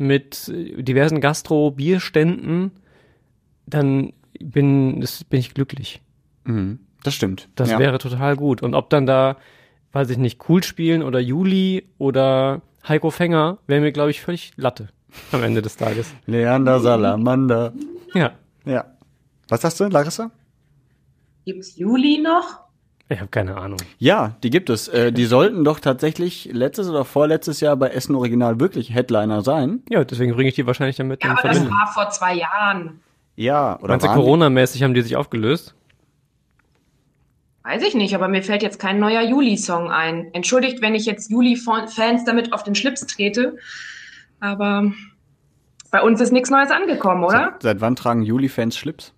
mit 0.00 0.48
äh, 0.48 0.82
diversen 0.82 1.20
Gastro-Bierständen, 1.20 2.72
dann 3.66 4.12
bin, 4.40 5.00
das, 5.00 5.22
bin 5.24 5.40
ich 5.40 5.54
glücklich. 5.54 6.00
Mhm. 6.44 6.80
Das 7.02 7.14
stimmt. 7.14 7.48
Das 7.54 7.70
ja. 7.70 7.78
wäre 7.78 7.98
total 7.98 8.36
gut. 8.36 8.62
Und 8.62 8.74
ob 8.74 8.90
dann 8.90 9.06
da, 9.06 9.36
weiß 9.92 10.10
ich 10.10 10.18
nicht, 10.18 10.48
Cool 10.48 10.62
spielen 10.62 11.02
oder 11.02 11.20
Juli 11.20 11.88
oder 11.98 12.62
Heiko 12.86 13.10
Fänger, 13.10 13.58
wäre 13.66 13.80
mir, 13.80 13.92
glaube 13.92 14.10
ich, 14.10 14.20
völlig 14.20 14.52
Latte 14.56 14.88
am 15.32 15.42
Ende 15.42 15.62
des 15.62 15.76
Tages. 15.76 16.12
Leander 16.26 16.80
Salamander. 16.80 17.72
Ja, 18.14 18.32
Ja. 18.64 18.86
Was 19.48 19.62
sagst 19.62 19.80
du, 19.80 19.84
Larissa? 19.88 20.30
Gibt's 21.44 21.76
Juli 21.76 22.20
noch? 22.22 22.69
Ich 23.10 23.18
habe 23.20 23.28
keine 23.30 23.56
Ahnung. 23.56 23.78
Ja, 23.98 24.36
die 24.42 24.50
gibt 24.50 24.70
es. 24.70 24.88
Äh, 24.88 25.12
die 25.12 25.24
sollten 25.26 25.64
doch 25.64 25.80
tatsächlich 25.80 26.48
letztes 26.52 26.88
oder 26.88 27.04
vorletztes 27.04 27.60
Jahr 27.60 27.76
bei 27.76 27.88
Essen 27.88 28.14
Original 28.14 28.60
wirklich 28.60 28.94
Headliner 28.94 29.42
sein. 29.42 29.82
Ja, 29.90 30.04
deswegen 30.04 30.34
bringe 30.34 30.48
ich 30.48 30.54
die 30.54 30.66
wahrscheinlich 30.66 30.96
damit 30.96 31.22
Ja, 31.22 31.30
in 31.32 31.36
aber 31.38 31.48
das 31.48 31.56
Verbindung. 31.58 31.78
war 31.78 31.92
vor 31.92 32.10
zwei 32.10 32.34
Jahren. 32.34 33.00
Ja, 33.36 33.78
oder 33.80 33.88
Meinst 33.88 34.04
du, 34.04 34.08
waren 34.08 34.18
die- 34.18 34.22
Corona-mäßig 34.22 34.82
haben 34.82 34.94
die 34.94 35.02
sich 35.02 35.16
aufgelöst? 35.16 35.74
Weiß 37.62 37.82
ich 37.82 37.94
nicht, 37.94 38.14
aber 38.14 38.28
mir 38.28 38.42
fällt 38.42 38.62
jetzt 38.62 38.78
kein 38.78 38.98
neuer 38.98 39.20
Juli-Song 39.22 39.90
ein. 39.90 40.32
Entschuldigt, 40.32 40.80
wenn 40.80 40.94
ich 40.94 41.04
jetzt 41.04 41.30
Juli-Fans 41.30 42.24
damit 42.24 42.52
auf 42.52 42.62
den 42.64 42.74
Schlips 42.74 43.06
trete. 43.06 43.56
Aber 44.40 44.90
bei 45.90 46.00
uns 46.00 46.20
ist 46.20 46.32
nichts 46.32 46.48
Neues 46.50 46.70
angekommen, 46.70 47.22
oder? 47.22 47.50
Seit, 47.52 47.62
seit 47.62 47.80
wann 47.82 47.96
tragen 47.96 48.22
Juli-Fans 48.22 48.76
Schlips? 48.78 49.12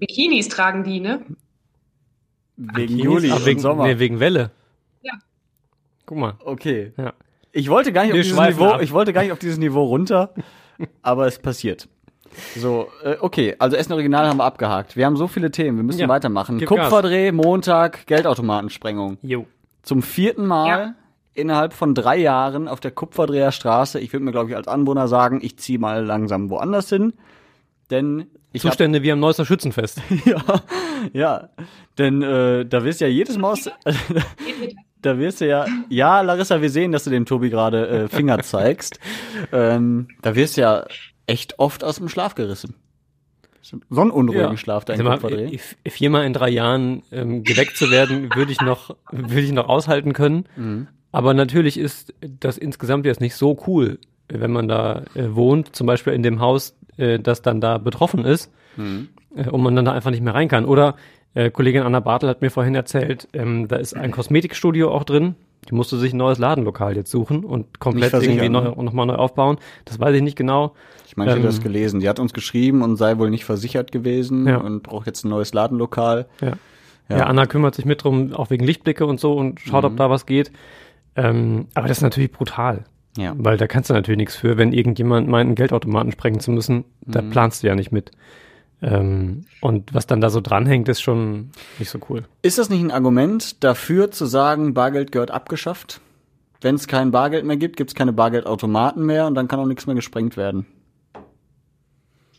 Bikinis 0.00 0.48
tragen 0.48 0.82
die, 0.84 0.98
ne? 1.00 1.20
Wegen 2.56 2.98
Juli 2.98 3.30
Ach, 3.32 3.44
wegen, 3.46 3.60
Sommer. 3.60 3.86
nee, 3.86 3.98
wegen 3.98 4.20
Welle. 4.20 4.50
Ja. 5.02 5.12
Guck 6.06 6.18
mal. 6.18 6.34
Okay. 6.44 6.92
Ja. 6.96 7.12
Ich 7.52 7.68
wollte 7.68 7.92
gar 7.92 8.02
nicht 8.04 8.12
Wir 8.12 8.20
auf 8.20 8.24
dieses 8.26 8.40
Niveau, 8.58 8.70
ab. 8.70 8.82
ich 8.82 8.92
wollte 8.92 9.12
gar 9.12 9.22
nicht 9.22 9.32
auf 9.32 9.38
dieses 9.38 9.58
Niveau 9.58 9.84
runter, 9.84 10.34
aber 11.02 11.26
es 11.26 11.38
passiert. 11.38 11.88
So, 12.56 12.88
äh, 13.02 13.16
okay, 13.20 13.56
also 13.58 13.76
Essen 13.76 13.92
Original 13.92 14.28
haben 14.28 14.36
wir 14.36 14.44
abgehakt. 14.44 14.96
Wir 14.96 15.04
haben 15.06 15.16
so 15.16 15.26
viele 15.26 15.50
Themen, 15.50 15.78
wir 15.78 15.84
müssen 15.84 15.98
Ja, 16.00 16.08
weitermachen. 16.08 16.58
gib 16.58 16.68
Kupferdreh, 16.68 17.32
Montag, 17.32 18.06
Geldautomatensprengung. 18.06 19.18
Jo. 19.22 19.46
Zum 19.82 20.02
vierten 20.02 20.46
Mal 20.46 20.68
Ja. 20.68 20.94
innerhalb 21.34 21.72
von 21.72 21.94
drei 21.94 22.18
Jahren 22.18 22.68
auf 22.68 22.78
der 22.78 22.92
Kupferdreher 22.92 23.50
Straße. 23.50 23.98
Ich 23.98 24.12
würde 24.12 24.24
mir, 24.24 24.30
glaube 24.30 24.50
ich, 24.50 24.56
als 24.56 24.68
Anwohner 24.68 25.08
sagen, 25.08 25.40
ich 25.42 25.56
ziehe 25.58 25.78
mal 25.80 26.04
langsam 26.04 26.50
woanders 26.50 26.88
hin. 26.88 27.14
Denn 27.90 28.26
ich 28.52 28.62
hab, 28.64 28.72
Zustände 28.72 29.02
wie 29.02 29.12
am 29.12 29.20
Neusser 29.20 29.44
Schützenfest. 29.44 30.00
ja, 30.24 30.42
ja, 31.12 31.48
denn 31.98 32.22
äh, 32.22 32.66
da 32.66 32.84
wirst 32.84 33.00
ja 33.00 33.08
jedes 33.08 33.38
Maus, 33.38 33.70
da 35.02 35.18
wirst 35.18 35.40
du 35.40 35.46
ja, 35.48 35.66
ja, 35.88 36.20
Larissa, 36.20 36.60
wir 36.60 36.70
sehen, 36.70 36.92
dass 36.92 37.04
du 37.04 37.10
dem 37.10 37.26
Tobi 37.26 37.50
gerade 37.50 37.88
äh, 37.88 38.08
Finger 38.08 38.38
zeigst. 38.42 38.98
ähm, 39.52 40.08
da 40.22 40.34
wirst 40.34 40.56
du 40.56 40.62
ja 40.62 40.84
echt 41.26 41.58
oft 41.58 41.84
aus 41.84 41.96
dem 41.96 42.08
Schlaf 42.08 42.34
gerissen. 42.34 42.74
So 43.62 44.00
einen 44.00 44.10
unruhigen 44.10 44.56
Schlaf 44.56 44.84
da 44.84 44.94
Sag 44.94 45.00
im 45.00 45.06
mal, 45.06 45.18
Kopf 45.18 45.76
viermal 45.86 46.24
in 46.24 46.32
drei 46.32 46.48
Jahren 46.48 47.02
ähm, 47.12 47.44
geweckt 47.44 47.76
zu 47.76 47.90
werden, 47.90 48.34
würde 48.34 48.50
ich 48.50 48.60
noch, 48.60 48.96
würde 49.12 49.42
ich 49.42 49.52
noch 49.52 49.68
aushalten 49.68 50.12
können. 50.12 50.46
Mhm. 50.56 50.88
Aber 51.12 51.34
natürlich 51.34 51.78
ist 51.78 52.14
das 52.20 52.56
insgesamt 52.58 53.04
jetzt 53.06 53.20
nicht 53.20 53.34
so 53.34 53.58
cool, 53.66 53.98
wenn 54.28 54.50
man 54.50 54.68
da 54.68 55.04
äh, 55.14 55.34
wohnt, 55.34 55.74
zum 55.74 55.86
Beispiel 55.86 56.12
in 56.12 56.22
dem 56.22 56.40
Haus, 56.40 56.76
äh, 56.96 57.18
das 57.18 57.42
dann 57.42 57.60
da 57.60 57.78
betroffen 57.78 58.24
ist, 58.24 58.50
Mhm. 58.76 59.08
äh, 59.34 59.48
und 59.48 59.62
man 59.62 59.74
dann 59.76 59.84
da 59.84 59.92
einfach 59.92 60.10
nicht 60.10 60.22
mehr 60.22 60.34
rein 60.34 60.48
kann. 60.48 60.64
Oder 60.64 60.94
äh, 61.34 61.50
Kollegin 61.50 61.82
Anna 61.82 62.00
Bartel 62.00 62.28
hat 62.28 62.40
mir 62.42 62.50
vorhin 62.50 62.74
erzählt, 62.74 63.28
ähm, 63.32 63.68
da 63.68 63.76
ist 63.76 63.94
ein 63.94 64.10
Kosmetikstudio 64.12 64.90
auch 64.90 65.04
drin. 65.04 65.34
Die 65.68 65.74
musste 65.74 65.98
sich 65.98 66.12
ein 66.14 66.16
neues 66.16 66.38
Ladenlokal 66.38 66.96
jetzt 66.96 67.10
suchen 67.10 67.44
und 67.44 67.80
komplett 67.80 68.12
irgendwie 68.14 68.48
neu, 68.48 68.62
ne? 68.62 68.74
nochmal 68.82 69.06
neu 69.06 69.14
aufbauen. 69.16 69.58
Das 69.84 70.00
weiß 70.00 70.14
ich 70.16 70.22
nicht 70.22 70.36
genau. 70.36 70.74
Ich 71.06 71.16
meine, 71.16 71.30
ich 71.30 71.36
hätte 71.36 71.46
ähm, 71.46 71.52
das 71.52 71.60
gelesen. 71.60 72.00
Die 72.00 72.08
hat 72.08 72.18
uns 72.18 72.32
geschrieben 72.32 72.82
und 72.82 72.96
sei 72.96 73.18
wohl 73.18 73.28
nicht 73.30 73.44
versichert 73.44 73.92
gewesen 73.92 74.46
Ja. 74.48 74.56
und 74.56 74.82
braucht 74.82 75.06
jetzt 75.06 75.24
ein 75.24 75.28
neues 75.28 75.52
Ladenlokal. 75.52 76.26
Ja. 76.40 76.52
Ja. 77.08 77.18
Ja. 77.18 77.26
Anna 77.26 77.46
kümmert 77.46 77.74
sich 77.74 77.84
mit 77.84 78.04
drum, 78.04 78.32
auch 78.32 78.50
wegen 78.50 78.64
Lichtblicke 78.64 79.04
und 79.04 79.20
so 79.20 79.34
und 79.34 79.60
schaut, 79.60 79.84
ob 79.84 79.96
da 79.96 80.08
was 80.10 80.26
geht. 80.26 80.50
Ähm, 81.16 81.66
aber 81.74 81.88
das 81.88 81.98
ist 81.98 82.02
natürlich 82.02 82.30
brutal. 82.32 82.84
Ja. 83.20 83.34
Weil 83.36 83.58
da 83.58 83.66
kannst 83.66 83.90
du 83.90 83.94
natürlich 83.94 84.18
nichts 84.18 84.36
für, 84.36 84.56
wenn 84.56 84.72
irgendjemand 84.72 85.28
meint, 85.28 85.48
einen 85.48 85.54
Geldautomaten 85.54 86.10
sprengen 86.10 86.40
zu 86.40 86.50
müssen. 86.50 86.84
Da 87.02 87.20
planst 87.20 87.62
du 87.62 87.66
ja 87.66 87.74
nicht 87.74 87.92
mit. 87.92 88.12
Ähm, 88.82 89.44
und 89.60 89.92
was 89.92 90.06
dann 90.06 90.22
da 90.22 90.30
so 90.30 90.40
dranhängt, 90.40 90.88
ist 90.88 91.02
schon 91.02 91.50
nicht 91.78 91.90
so 91.90 91.98
cool. 92.08 92.24
Ist 92.40 92.58
das 92.58 92.70
nicht 92.70 92.82
ein 92.82 92.90
Argument 92.90 93.62
dafür 93.62 94.10
zu 94.10 94.24
sagen, 94.24 94.72
Bargeld 94.72 95.12
gehört 95.12 95.30
abgeschafft? 95.30 96.00
Wenn 96.62 96.76
es 96.76 96.86
kein 96.86 97.10
Bargeld 97.10 97.44
mehr 97.44 97.56
gibt, 97.56 97.76
gibt 97.76 97.90
es 97.90 97.94
keine 97.94 98.12
Bargeldautomaten 98.12 99.04
mehr 99.04 99.26
und 99.26 99.34
dann 99.34 99.48
kann 99.48 99.60
auch 99.60 99.66
nichts 99.66 99.86
mehr 99.86 99.94
gesprengt 99.94 100.36
werden. 100.36 100.66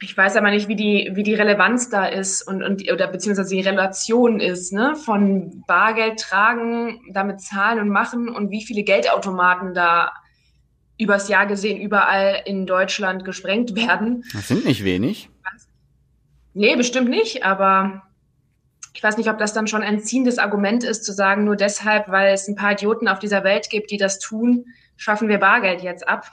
Ich 0.04 0.18
weiß 0.18 0.36
aber 0.36 0.50
nicht, 0.50 0.68
wie 0.68 0.76
die, 0.76 1.12
wie 1.14 1.22
die 1.22 1.36
Relevanz 1.36 1.90
da 1.90 2.08
ist 2.08 2.42
und, 2.42 2.64
und 2.64 2.92
oder 2.92 3.08
beziehungsweise 3.08 3.54
die 3.54 3.62
Relation 3.62 4.40
ist, 4.40 4.74
ne? 4.74 4.96
Von 4.96 5.64
Bargeld 5.68 6.20
tragen, 6.20 7.00
damit 7.14 7.42
zahlen 7.42 7.80
und 7.80 7.90
machen 7.90 8.28
und 8.28 8.50
wie 8.50 8.64
viele 8.64 8.82
Geldautomaten 8.82 9.76
da 9.76 10.12
übers 11.02 11.30
Jahr 11.30 11.48
gesehen 11.48 11.82
überall 11.82 12.42
in 12.46 12.66
Deutschland 12.66 13.26
gesprengt 13.26 13.76
werden. 13.76 14.24
Das 14.34 14.48
sind 14.48 14.66
nicht 14.66 14.84
wenig. 14.84 15.30
Nee, 16.54 16.76
bestimmt 16.76 17.10
nicht, 17.10 17.44
aber 17.46 18.04
ich 18.94 19.02
weiß 19.02 19.18
nicht, 19.18 19.30
ob 19.30 19.38
das 19.38 19.54
dann 19.54 19.68
schon 19.68 19.84
ein 19.84 20.02
ziehendes 20.02 20.38
Argument 20.38 20.84
ist, 20.84 21.06
zu 21.06 21.14
sagen, 21.14 21.46
nur 21.46 21.56
deshalb, 21.56 22.10
weil 22.10 22.34
es 22.34 22.48
ein 22.48 22.56
paar 22.56 22.74
Idioten 22.74 23.08
auf 23.08 23.20
dieser 23.20 23.44
Welt 23.44 23.70
gibt, 23.70 23.90
die 23.90 23.98
das 23.98 24.20
tun, 24.20 24.66
schaffen 24.98 25.30
wir 25.30 25.40
Bargeld 25.40 25.82
jetzt 25.82 26.08
ab. 26.08 26.28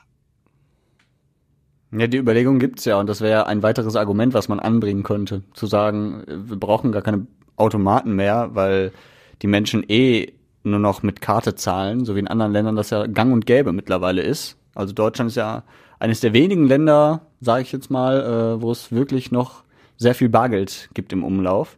Ja, 1.93 2.07
die 2.07 2.19
Überlegung 2.19 2.59
gibt's 2.59 2.85
ja 2.85 2.99
und 2.99 3.09
das 3.09 3.21
wäre 3.21 3.47
ein 3.47 3.63
weiteres 3.63 3.97
Argument, 3.97 4.35
was 4.35 4.49
man 4.49 4.61
anbringen 4.61 5.05
könnte. 5.05 5.43
Zu 5.55 5.67
sagen, 5.67 6.25
wir 6.27 6.59
brauchen 6.59 6.93
gar 6.93 7.03
keine 7.03 7.27
Automaten 7.57 8.15
mehr, 8.15 8.51
weil 8.53 8.93
die 9.41 9.47
Menschen 9.47 9.85
eh 9.89 10.33
nur 10.65 10.81
noch 10.81 11.03
mit 11.03 11.23
Karte 11.23 11.55
zahlen, 11.55 12.05
so 12.05 12.15
wie 12.17 12.21
in 12.21 12.29
anderen 12.29 12.53
Ländern 12.53 12.77
das 12.77 12.91
ja 12.91 13.07
gang 13.07 13.33
und 13.33 13.47
gäbe 13.47 13.73
mittlerweile 13.73 14.21
ist. 14.21 14.58
Also 14.79 14.93
Deutschland 14.95 15.31
ist 15.31 15.37
ja 15.37 15.65
eines 15.99 16.21
der 16.21 16.33
wenigen 16.33 16.67
Länder, 16.67 17.23
sage 17.41 17.63
ich 17.63 17.73
jetzt 17.73 17.91
mal, 17.91 18.57
äh, 18.59 18.63
wo 18.63 18.71
es 18.71 18.93
wirklich 18.93 19.33
noch 19.33 19.65
sehr 19.97 20.15
viel 20.15 20.29
Bargeld 20.29 20.89
gibt 20.95 21.13
im 21.13 21.25
Umlauf. 21.25 21.77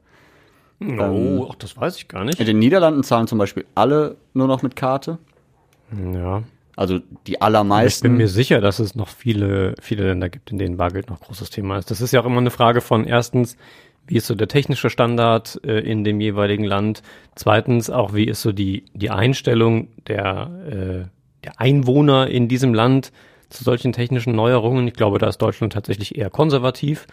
Oh, 0.82 1.46
ach, 1.50 1.54
das 1.56 1.76
weiß 1.76 1.96
ich 1.96 2.08
gar 2.08 2.24
nicht. 2.24 2.40
In 2.40 2.46
den 2.46 2.58
Niederlanden 2.58 3.02
zahlen 3.02 3.26
zum 3.26 3.38
Beispiel 3.38 3.66
alle 3.74 4.16
nur 4.32 4.46
noch 4.46 4.62
mit 4.62 4.76
Karte. 4.76 5.18
Ja. 6.14 6.42
Also 6.76 7.00
die 7.26 7.32
Ich 7.32 7.42
allermeisten. 7.42 8.02
bin 8.04 8.16
mir 8.16 8.28
sicher, 8.28 8.60
dass 8.62 8.78
es 8.78 8.94
noch 8.94 9.08
viele, 9.08 9.74
viele 9.80 10.04
Länder 10.08 10.30
gibt, 10.30 10.50
in 10.50 10.58
denen 10.58 10.78
Bargeld 10.78 11.10
noch 11.10 11.20
großes 11.20 11.50
Thema 11.50 11.76
ist. 11.76 11.90
Das 11.90 12.00
ist 12.00 12.12
ja 12.12 12.20
auch 12.20 12.26
immer 12.26 12.38
eine 12.38 12.50
Frage 12.50 12.80
von 12.80 13.04
erstens, 13.04 13.56
wie 14.06 14.16
ist 14.16 14.26
so 14.26 14.34
der 14.34 14.48
technische 14.48 14.88
Standard 14.88 15.60
äh, 15.64 15.80
in 15.80 16.04
dem 16.04 16.20
jeweiligen 16.20 16.64
Land? 16.64 17.02
Zweitens 17.34 17.90
auch, 17.90 18.14
wie 18.14 18.24
ist 18.24 18.40
so 18.40 18.52
die, 18.52 18.84
die 18.94 19.10
Einstellung 19.10 19.88
der, 20.06 20.50
äh, 21.06 21.19
der 21.44 21.60
Einwohner 21.60 22.28
in 22.28 22.48
diesem 22.48 22.74
Land 22.74 23.12
zu 23.48 23.64
solchen 23.64 23.92
technischen 23.92 24.34
Neuerungen? 24.34 24.86
Ich 24.88 24.94
glaube, 24.94 25.18
da 25.18 25.28
ist 25.28 25.38
Deutschland 25.38 25.72
tatsächlich 25.72 26.16
eher 26.16 26.30
konservativ. 26.30 27.06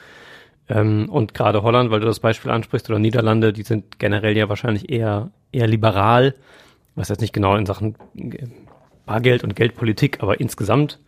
Ähm, 0.69 1.09
und 1.09 1.33
gerade 1.33 1.63
Holland, 1.63 1.91
weil 1.91 1.99
du 1.99 2.05
das 2.05 2.19
Beispiel 2.19 2.51
ansprichst, 2.51 2.89
oder 2.89 2.99
Niederlande, 2.99 3.53
die 3.53 3.63
sind 3.63 3.99
generell 3.99 4.35
ja 4.37 4.49
wahrscheinlich 4.49 4.89
eher, 4.89 5.31
eher 5.51 5.67
liberal, 5.67 6.35
was 6.95 7.09
jetzt 7.09 7.21
nicht 7.21 7.33
genau 7.33 7.55
in 7.55 7.65
Sachen 7.65 7.95
äh, 8.17 8.47
Bargeld 9.05 9.43
und 9.43 9.55
Geldpolitik, 9.55 10.21
aber 10.21 10.39
insgesamt. 10.39 10.99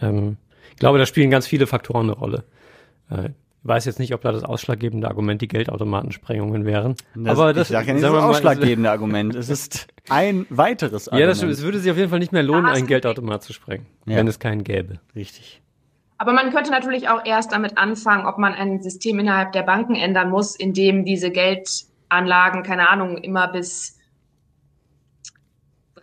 Ähm, 0.00 0.36
ich 0.70 0.76
glaube, 0.76 0.98
da 0.98 1.06
spielen 1.06 1.30
ganz 1.30 1.46
viele 1.46 1.66
Faktoren 1.66 2.06
eine 2.06 2.18
Rolle. 2.18 2.44
Äh, 3.10 3.30
weiß 3.64 3.84
jetzt 3.86 3.98
nicht, 3.98 4.14
ob 4.14 4.20
da 4.20 4.30
das 4.32 4.44
ausschlaggebende 4.44 5.08
Argument 5.08 5.40
die 5.42 5.48
Geldautomatensprengungen 5.48 6.64
wären. 6.64 6.94
Das, 7.14 7.38
aber 7.38 7.52
das 7.52 7.68
ich 7.70 7.72
sag 7.72 7.86
ja 7.86 7.94
nicht 7.94 8.04
das 8.04 8.12
ausschlaggebende 8.12 8.90
Argument. 8.90 9.34
Es 9.34 9.48
ist 9.48 9.88
ein 10.08 10.46
weiteres 10.50 11.06
Ja, 11.06 11.12
Argument. 11.12 11.30
das 11.30 11.36
stimmt. 11.38 11.52
Es 11.52 11.62
würde 11.62 11.78
sich 11.78 11.90
auf 11.90 11.96
jeden 11.96 12.10
Fall 12.10 12.18
nicht 12.18 12.32
mehr 12.32 12.42
lohnen, 12.42 12.66
einen 12.66 12.86
Geldautomat 12.86 13.42
zu 13.42 13.52
sprengen, 13.52 13.86
Ja. 14.06 14.16
wenn 14.16 14.28
es 14.28 14.38
keinen 14.38 14.64
gäbe. 14.64 15.00
Richtig. 15.16 15.60
Aber 16.18 16.32
man 16.32 16.52
könnte 16.52 16.70
natürlich 16.70 17.08
auch 17.08 17.24
erst 17.24 17.52
damit 17.52 17.76
anfangen, 17.76 18.26
ob 18.26 18.38
man 18.38 18.54
ein 18.54 18.80
System 18.80 19.18
innerhalb 19.18 19.52
der 19.52 19.62
Banken 19.62 19.94
ändern 19.96 20.30
muss, 20.30 20.54
in 20.54 20.72
dem 20.72 21.04
diese 21.04 21.30
Geldanlagen, 21.30 22.62
keine 22.62 22.88
Ahnung, 22.88 23.18
immer 23.18 23.48
bis 23.48 23.98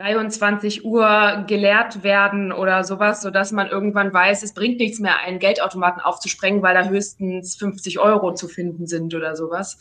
23 0.02 0.84
Uhr 0.84 1.46
geleert 1.48 2.04
werden 2.04 2.52
oder 2.52 2.84
sowas, 2.84 3.22
sodass 3.22 3.52
man 3.52 3.68
irgendwann 3.68 4.14
weiß, 4.14 4.44
es 4.44 4.54
bringt 4.54 4.80
nichts 4.80 5.00
mehr, 5.00 5.20
einen 5.20 5.40
Geldautomaten 5.40 6.02
aufzusprengen, 6.02 6.62
weil 6.62 6.74
da 6.74 6.88
höchstens 6.88 7.56
50 7.56 8.00
Euro 8.00 8.34
zu 8.34 8.48
finden 8.48 8.88
sind 8.88 9.14
oder 9.14 9.36
sowas. 9.36 9.78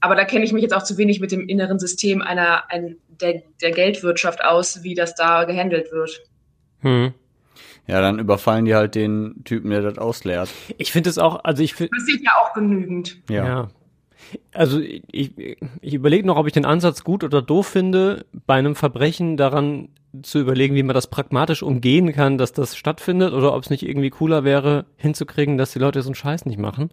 Aber 0.00 0.14
da 0.14 0.24
kenne 0.24 0.44
ich 0.44 0.52
mich 0.52 0.62
jetzt 0.62 0.74
auch 0.74 0.82
zu 0.82 0.98
wenig 0.98 1.20
mit 1.20 1.32
dem 1.32 1.48
inneren 1.48 1.78
System 1.78 2.20
einer, 2.22 2.70
ein, 2.70 2.96
der, 3.20 3.42
der 3.62 3.70
Geldwirtschaft 3.70 4.44
aus, 4.44 4.82
wie 4.82 4.94
das 4.94 5.14
da 5.14 5.44
gehandelt 5.44 5.90
wird. 5.92 6.22
Hm. 6.80 7.14
Ja, 7.86 8.00
dann 8.00 8.18
überfallen 8.18 8.64
die 8.64 8.74
halt 8.74 8.94
den 8.94 9.42
Typen, 9.44 9.70
der 9.70 9.82
das 9.82 9.98
ausleert. 9.98 10.48
Ich 10.78 10.92
finde 10.92 11.10
es 11.10 11.18
auch, 11.18 11.44
also 11.44 11.62
ich 11.62 11.74
finde, 11.74 11.90
Passiert 11.90 12.22
ja 12.22 12.32
auch 12.40 12.54
genügend. 12.54 13.18
Ja. 13.28 13.46
Ja. 13.46 13.68
Also 14.52 14.80
ich, 14.80 15.32
ich 15.80 15.94
überlege 15.94 16.26
noch, 16.26 16.36
ob 16.36 16.46
ich 16.46 16.52
den 16.52 16.64
Ansatz 16.64 17.04
gut 17.04 17.24
oder 17.24 17.42
doof 17.42 17.66
finde, 17.66 18.26
bei 18.46 18.54
einem 18.54 18.74
Verbrechen 18.74 19.36
daran 19.36 19.88
zu 20.22 20.38
überlegen, 20.38 20.74
wie 20.74 20.82
man 20.82 20.94
das 20.94 21.08
pragmatisch 21.08 21.62
umgehen 21.62 22.12
kann, 22.12 22.38
dass 22.38 22.52
das 22.52 22.76
stattfindet, 22.76 23.32
oder 23.32 23.54
ob 23.54 23.62
es 23.62 23.70
nicht 23.70 23.86
irgendwie 23.86 24.10
cooler 24.10 24.44
wäre, 24.44 24.84
hinzukriegen, 24.96 25.58
dass 25.58 25.72
die 25.72 25.80
Leute 25.80 26.02
so 26.02 26.08
einen 26.08 26.14
Scheiß 26.14 26.46
nicht 26.46 26.58
machen. 26.58 26.90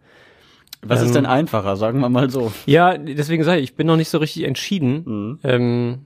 Was 0.82 1.02
Ähm, 1.02 1.06
ist 1.06 1.16
denn 1.16 1.26
einfacher, 1.28 1.76
sagen 1.76 2.00
wir 2.00 2.10
mal 2.10 2.30
so? 2.30 2.52
Ja, 2.66 2.98
deswegen 2.98 3.44
sage 3.44 3.60
ich, 3.60 3.72
ich 3.72 3.76
bin 3.76 3.86
noch 3.88 3.98
nicht 3.98 4.10
so 4.10 4.18
richtig 4.18 4.44
entschieden. 4.44 5.04
Mhm. 5.06 5.40
Ähm, 5.44 6.06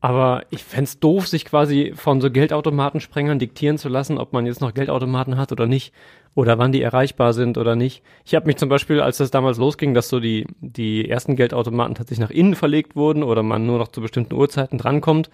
aber 0.00 0.44
ich 0.50 0.64
fänd's 0.64 0.98
doof, 0.98 1.28
sich 1.28 1.44
quasi 1.44 1.92
von 1.94 2.20
so 2.20 2.30
Geldautomatensprengern 2.30 3.38
diktieren 3.38 3.78
zu 3.78 3.88
lassen, 3.88 4.18
ob 4.18 4.32
man 4.32 4.46
jetzt 4.46 4.60
noch 4.60 4.74
Geldautomaten 4.74 5.36
hat 5.36 5.52
oder 5.52 5.66
nicht. 5.66 5.92
Oder 6.34 6.58
wann 6.58 6.72
die 6.72 6.80
erreichbar 6.80 7.34
sind 7.34 7.58
oder 7.58 7.76
nicht. 7.76 8.02
Ich 8.24 8.34
habe 8.34 8.46
mich 8.46 8.56
zum 8.56 8.70
Beispiel, 8.70 9.00
als 9.00 9.18
das 9.18 9.30
damals 9.30 9.58
losging, 9.58 9.92
dass 9.92 10.08
so 10.08 10.18
die, 10.18 10.46
die 10.60 11.08
ersten 11.08 11.36
Geldautomaten 11.36 11.94
tatsächlich 11.94 12.26
nach 12.26 12.34
innen 12.34 12.54
verlegt 12.54 12.96
wurden 12.96 13.22
oder 13.22 13.42
man 13.42 13.66
nur 13.66 13.78
noch 13.78 13.88
zu 13.88 14.00
bestimmten 14.00 14.34
Uhrzeiten 14.34 14.78
drankommt. 14.78 15.28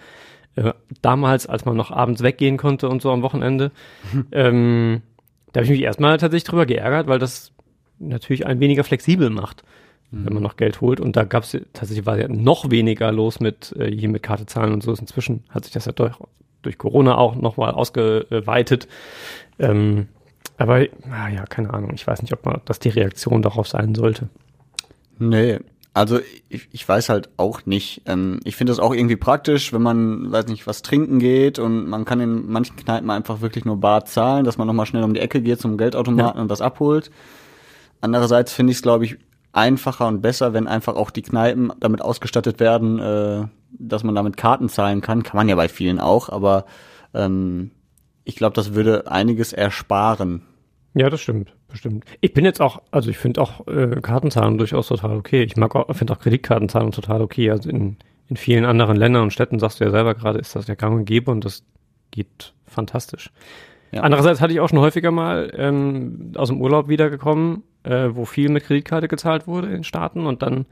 Äh, 0.57 0.73
damals, 1.01 1.47
als 1.47 1.65
man 1.65 1.77
noch 1.77 1.93
abends 1.93 2.23
weggehen 2.23 2.57
konnte 2.57 2.89
und 2.89 3.01
so 3.01 3.13
am 3.13 3.23
Wochenende. 3.23 3.71
ähm, 4.33 5.03
da 5.53 5.61
habe 5.61 5.65
ich 5.67 5.71
mich 5.71 5.83
erstmal 5.83 6.17
tatsächlich 6.19 6.49
drüber 6.49 6.67
geärgert, 6.67 7.07
weil 7.07 7.21
das 7.21 7.53
natürlich 8.01 8.47
ein 8.47 8.61
weniger 8.61 8.85
flexibel 8.85 9.31
macht 9.31 9.63
wenn 10.11 10.33
man 10.33 10.43
noch 10.43 10.57
Geld 10.57 10.81
holt. 10.81 11.01
Und 11.01 11.17
da 11.17 11.25
gab 11.25 11.45
es 11.45 11.53
tatsächlich 11.73 12.07
war 12.07 12.19
ja 12.19 12.29
noch 12.29 12.71
weniger 12.71 13.13
los 13.13 13.41
mit 13.41 13.75
äh, 13.79 13.91
hier 13.91 14.09
mit 14.09 14.23
Karte 14.23 14.47
zahlen 14.47 14.73
und 14.73 14.83
so. 14.83 14.93
Inzwischen 14.93 15.45
hat 15.51 15.65
sich 15.65 15.73
das 15.73 15.85
ja 15.85 15.93
durch, 15.93 16.15
durch 16.63 16.79
Corona 16.79 17.17
auch 17.17 17.35
nochmal 17.35 17.73
ausgeweitet. 17.73 18.89
Ähm, 19.59 20.09
aber 20.59 20.87
ah, 21.11 21.29
ja, 21.29 21.45
keine 21.47 21.73
Ahnung. 21.73 21.93
Ich 21.95 22.07
weiß 22.07 22.21
nicht, 22.23 22.33
ob 22.33 22.45
man, 22.45 22.61
dass 22.65 22.81
die 22.81 22.89
Reaktion 22.89 23.43
darauf 23.43 23.69
sein 23.69 23.95
sollte. 23.95 24.29
Nee. 25.19 25.61
Also 25.95 26.21
ich, 26.49 26.69
ich 26.71 26.89
weiß 26.89 27.09
halt 27.09 27.29
auch 27.37 27.65
nicht. 27.65 28.03
Ähm, 28.07 28.41
ich 28.45 28.57
finde 28.57 28.73
das 28.73 28.79
auch 28.79 28.95
irgendwie 28.95 29.17
praktisch, 29.17 29.73
wenn 29.73 29.83
man, 29.83 30.31
weiß 30.31 30.47
nicht, 30.47 30.67
was 30.67 30.83
trinken 30.83 31.19
geht 31.19 31.59
und 31.59 31.89
man 31.89 32.05
kann 32.05 32.21
in 32.21 32.51
manchen 32.51 32.77
Kneipen 32.77 33.11
einfach 33.11 33.41
wirklich 33.41 33.65
nur 33.65 33.79
bar 33.79 34.05
zahlen, 34.05 34.45
dass 34.45 34.59
man 34.59 34.67
nochmal 34.67 34.87
schnell 34.87 35.03
um 35.03 35.15
die 35.15 35.21
Ecke 35.21 35.41
geht 35.41 35.61
zum 35.61 35.79
Geldautomaten 35.79 36.41
und 36.41 36.51
das 36.51 36.61
abholt. 36.61 37.11
Andererseits 38.01 38.53
finde 38.53 38.73
ich 38.73 38.79
es, 38.79 38.83
glaube 38.83 39.07
ich, 39.07 39.17
einfacher 39.53 40.07
und 40.07 40.21
besser, 40.21 40.53
wenn 40.53 40.69
einfach 40.69 40.95
auch 40.95 41.11
die 41.11 41.23
Kneipen 41.23 41.73
damit 41.81 42.03
ausgestattet 42.03 42.61
werden, 42.61 42.99
äh, 42.99 43.47
dass 43.73 44.05
man 44.05 44.15
damit 44.15 44.37
Karten 44.37 44.69
zahlen 44.69 45.01
kann. 45.01 45.23
Kann 45.23 45.37
man 45.37 45.49
ja 45.49 45.57
bei 45.57 45.69
vielen 45.69 45.99
auch, 45.99 46.29
aber 46.29 46.65
ähm, 47.15 47.71
ich 48.29 48.37
glaube, 48.37 48.53
das 48.53 48.75
würde 48.75 49.11
einiges 49.11 49.55
ersparen. 49.55 50.43
Ja, 50.93 51.09
das 51.09 51.23
stimmt. 51.23 51.55
Bestimmt. 51.67 52.05
Ich 52.21 52.35
bin 52.35 52.45
jetzt 52.45 52.61
auch, 52.61 52.83
also 52.91 53.09
ich 53.09 53.17
finde 53.17 53.41
auch 53.41 53.67
äh, 53.67 54.01
Kartenzahlung 54.03 54.59
durchaus 54.59 54.89
total 54.89 55.17
okay. 55.17 55.43
Ich 55.43 55.57
mag 55.57 55.75
auch, 55.75 55.91
finde 55.97 56.13
auch 56.13 56.19
Kreditkartenzahlung 56.19 56.93
total 56.93 57.23
okay. 57.23 57.51
Also 57.51 57.71
in, 57.71 57.97
in 58.29 58.37
vielen 58.37 58.67
anderen 58.67 58.97
Ländern 58.97 59.23
und 59.23 59.33
Städten, 59.33 59.59
sagst 59.59 59.81
du 59.81 59.85
ja 59.85 59.91
selber 59.91 60.15
gerade, 60.15 60.39
ist 60.39 60.55
das 60.55 60.67
ja 60.67 60.75
gang 60.75 60.95
und 60.95 61.05
gäbe 61.07 61.31
und 61.31 61.45
das 61.47 61.65
geht 62.11 62.53
fantastisch. 62.67 63.31
Ja. 63.93 64.03
Andererseits 64.03 64.43
hatte 64.43 64.53
ich 64.53 64.61
auch 64.61 64.69
schon 64.69 64.81
häufiger 64.81 65.11
mal 65.11 65.51
ähm, 65.57 66.33
aus 66.37 66.49
dem 66.49 66.61
Urlaub 66.61 66.89
wiedergekommen, 66.89 67.63
äh, 67.85 68.09
wo 68.11 68.27
viel 68.27 68.51
mit 68.51 68.65
Kreditkarte 68.65 69.09
gezahlt 69.09 69.47
wurde 69.47 69.69
in 69.69 69.85
Staaten 69.85 70.27
und 70.27 70.43
dann 70.43 70.67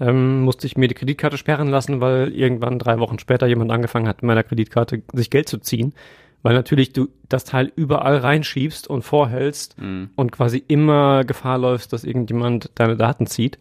ähm, 0.00 0.40
musste 0.40 0.66
ich 0.66 0.78
mir 0.78 0.88
die 0.88 0.94
Kreditkarte 0.94 1.36
sperren 1.36 1.68
lassen, 1.68 2.00
weil 2.00 2.32
irgendwann 2.34 2.78
drei 2.78 2.98
Wochen 2.98 3.18
später 3.18 3.46
jemand 3.46 3.70
angefangen 3.70 4.08
hat, 4.08 4.22
mit 4.22 4.28
meiner 4.28 4.42
Kreditkarte 4.42 5.02
sich 5.12 5.28
Geld 5.28 5.50
zu 5.50 5.58
ziehen. 5.58 5.92
Weil 6.44 6.54
natürlich 6.54 6.92
du 6.92 7.08
das 7.30 7.44
Teil 7.44 7.72
überall 7.74 8.18
reinschiebst 8.18 8.86
und 8.86 9.02
vorhältst 9.02 9.80
mhm. 9.80 10.10
und 10.14 10.30
quasi 10.30 10.62
immer 10.68 11.24
Gefahr 11.24 11.56
läufst, 11.56 11.94
dass 11.94 12.04
irgendjemand 12.04 12.70
deine 12.74 12.96
Daten 12.96 13.26
zieht. 13.26 13.58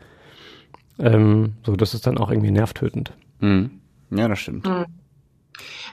Ähm, 1.00 1.54
so, 1.66 1.78
das 1.78 1.94
ist 1.94 2.06
dann 2.06 2.18
auch 2.18 2.30
irgendwie 2.30 2.52
nervtötend. 2.52 3.14
Mhm. 3.40 3.72
Ja, 4.12 4.28
das 4.28 4.40
stimmt. 4.40 4.68
Mhm. 4.68 4.86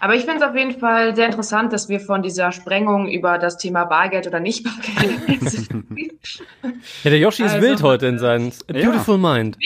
Aber 0.01 0.15
ich 0.15 0.25
finde 0.25 0.39
es 0.39 0.43
auf 0.43 0.57
jeden 0.57 0.79
Fall 0.79 1.15
sehr 1.15 1.27
interessant, 1.27 1.73
dass 1.73 1.89
wir 1.89 2.01
von 2.01 2.23
dieser 2.23 2.53
Sprengung 2.53 3.09
über 3.09 3.39
das 3.39 3.59
Thema 3.59 3.85
Bargeld 3.85 4.27
oder 4.27 4.41
nicht 4.41 4.65
Bargeld 4.65 5.21
Ja, 7.05 7.11
der 7.11 7.19
Yoshi 7.19 7.43
also, 7.43 7.57
ist 7.57 7.63
wild 7.63 7.83
heute 7.83 8.07
in 8.07 8.19
seinem 8.19 8.51
Beautiful 8.67 9.21
ja. 9.21 9.35
Mind. 9.35 9.59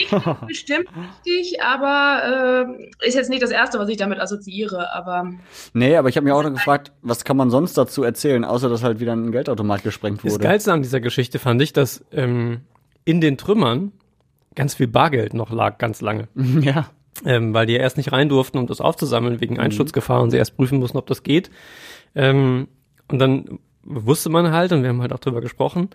Bestimmt 0.47 0.87
richtig, 1.25 1.61
aber 1.61 2.67
äh, 3.01 3.07
ist 3.07 3.15
jetzt 3.15 3.29
nicht 3.29 3.43
das 3.43 3.51
Erste, 3.51 3.79
was 3.79 3.87
ich 3.89 3.97
damit 3.97 4.19
assoziiere. 4.19 4.93
Aber 4.93 5.31
nee, 5.73 5.95
aber 5.95 6.09
ich 6.09 6.17
habe 6.17 6.25
mir 6.25 6.35
auch 6.35 6.43
noch 6.43 6.53
gefragt, 6.53 6.91
was 7.01 7.23
kann 7.23 7.37
man 7.37 7.49
sonst 7.49 7.77
dazu 7.77 8.03
erzählen, 8.03 8.43
außer 8.43 8.69
dass 8.69 8.83
halt 8.83 8.99
wieder 8.99 9.13
ein 9.13 9.31
Geldautomat 9.31 9.83
gesprengt 9.83 10.23
wurde. 10.23 10.35
Das 10.35 10.43
Geilste 10.43 10.73
an 10.73 10.81
dieser 10.81 10.99
Geschichte 10.99 11.39
fand 11.39 11.61
ich, 11.61 11.73
dass 11.73 12.03
ähm, 12.11 12.61
in 13.05 13.21
den 13.21 13.37
Trümmern 13.37 13.91
ganz 14.55 14.75
viel 14.75 14.87
Bargeld 14.87 15.33
noch 15.33 15.51
lag, 15.51 15.77
ganz 15.77 16.01
lange. 16.01 16.27
Ja 16.35 16.87
ähm, 17.23 17.53
weil 17.53 17.65
die 17.65 17.73
ja 17.73 17.79
erst 17.79 17.97
nicht 17.97 18.11
rein 18.11 18.29
durften, 18.29 18.57
um 18.57 18.67
das 18.67 18.81
aufzusammeln 18.81 19.39
wegen 19.39 19.55
mhm. 19.55 19.61
Einsturzgefahr 19.61 20.21
und 20.21 20.31
sie 20.31 20.37
erst 20.37 20.57
prüfen 20.57 20.79
mussten, 20.79 20.97
ob 20.97 21.07
das 21.07 21.23
geht. 21.23 21.49
Ähm, 22.13 22.67
und 23.07 23.19
dann 23.19 23.59
wusste 23.83 24.29
man 24.29 24.51
halt, 24.51 24.71
und 24.71 24.81
wir 24.81 24.89
haben 24.89 25.01
halt 25.01 25.13
auch 25.13 25.19
drüber 25.19 25.41
gesprochen, 25.41 25.89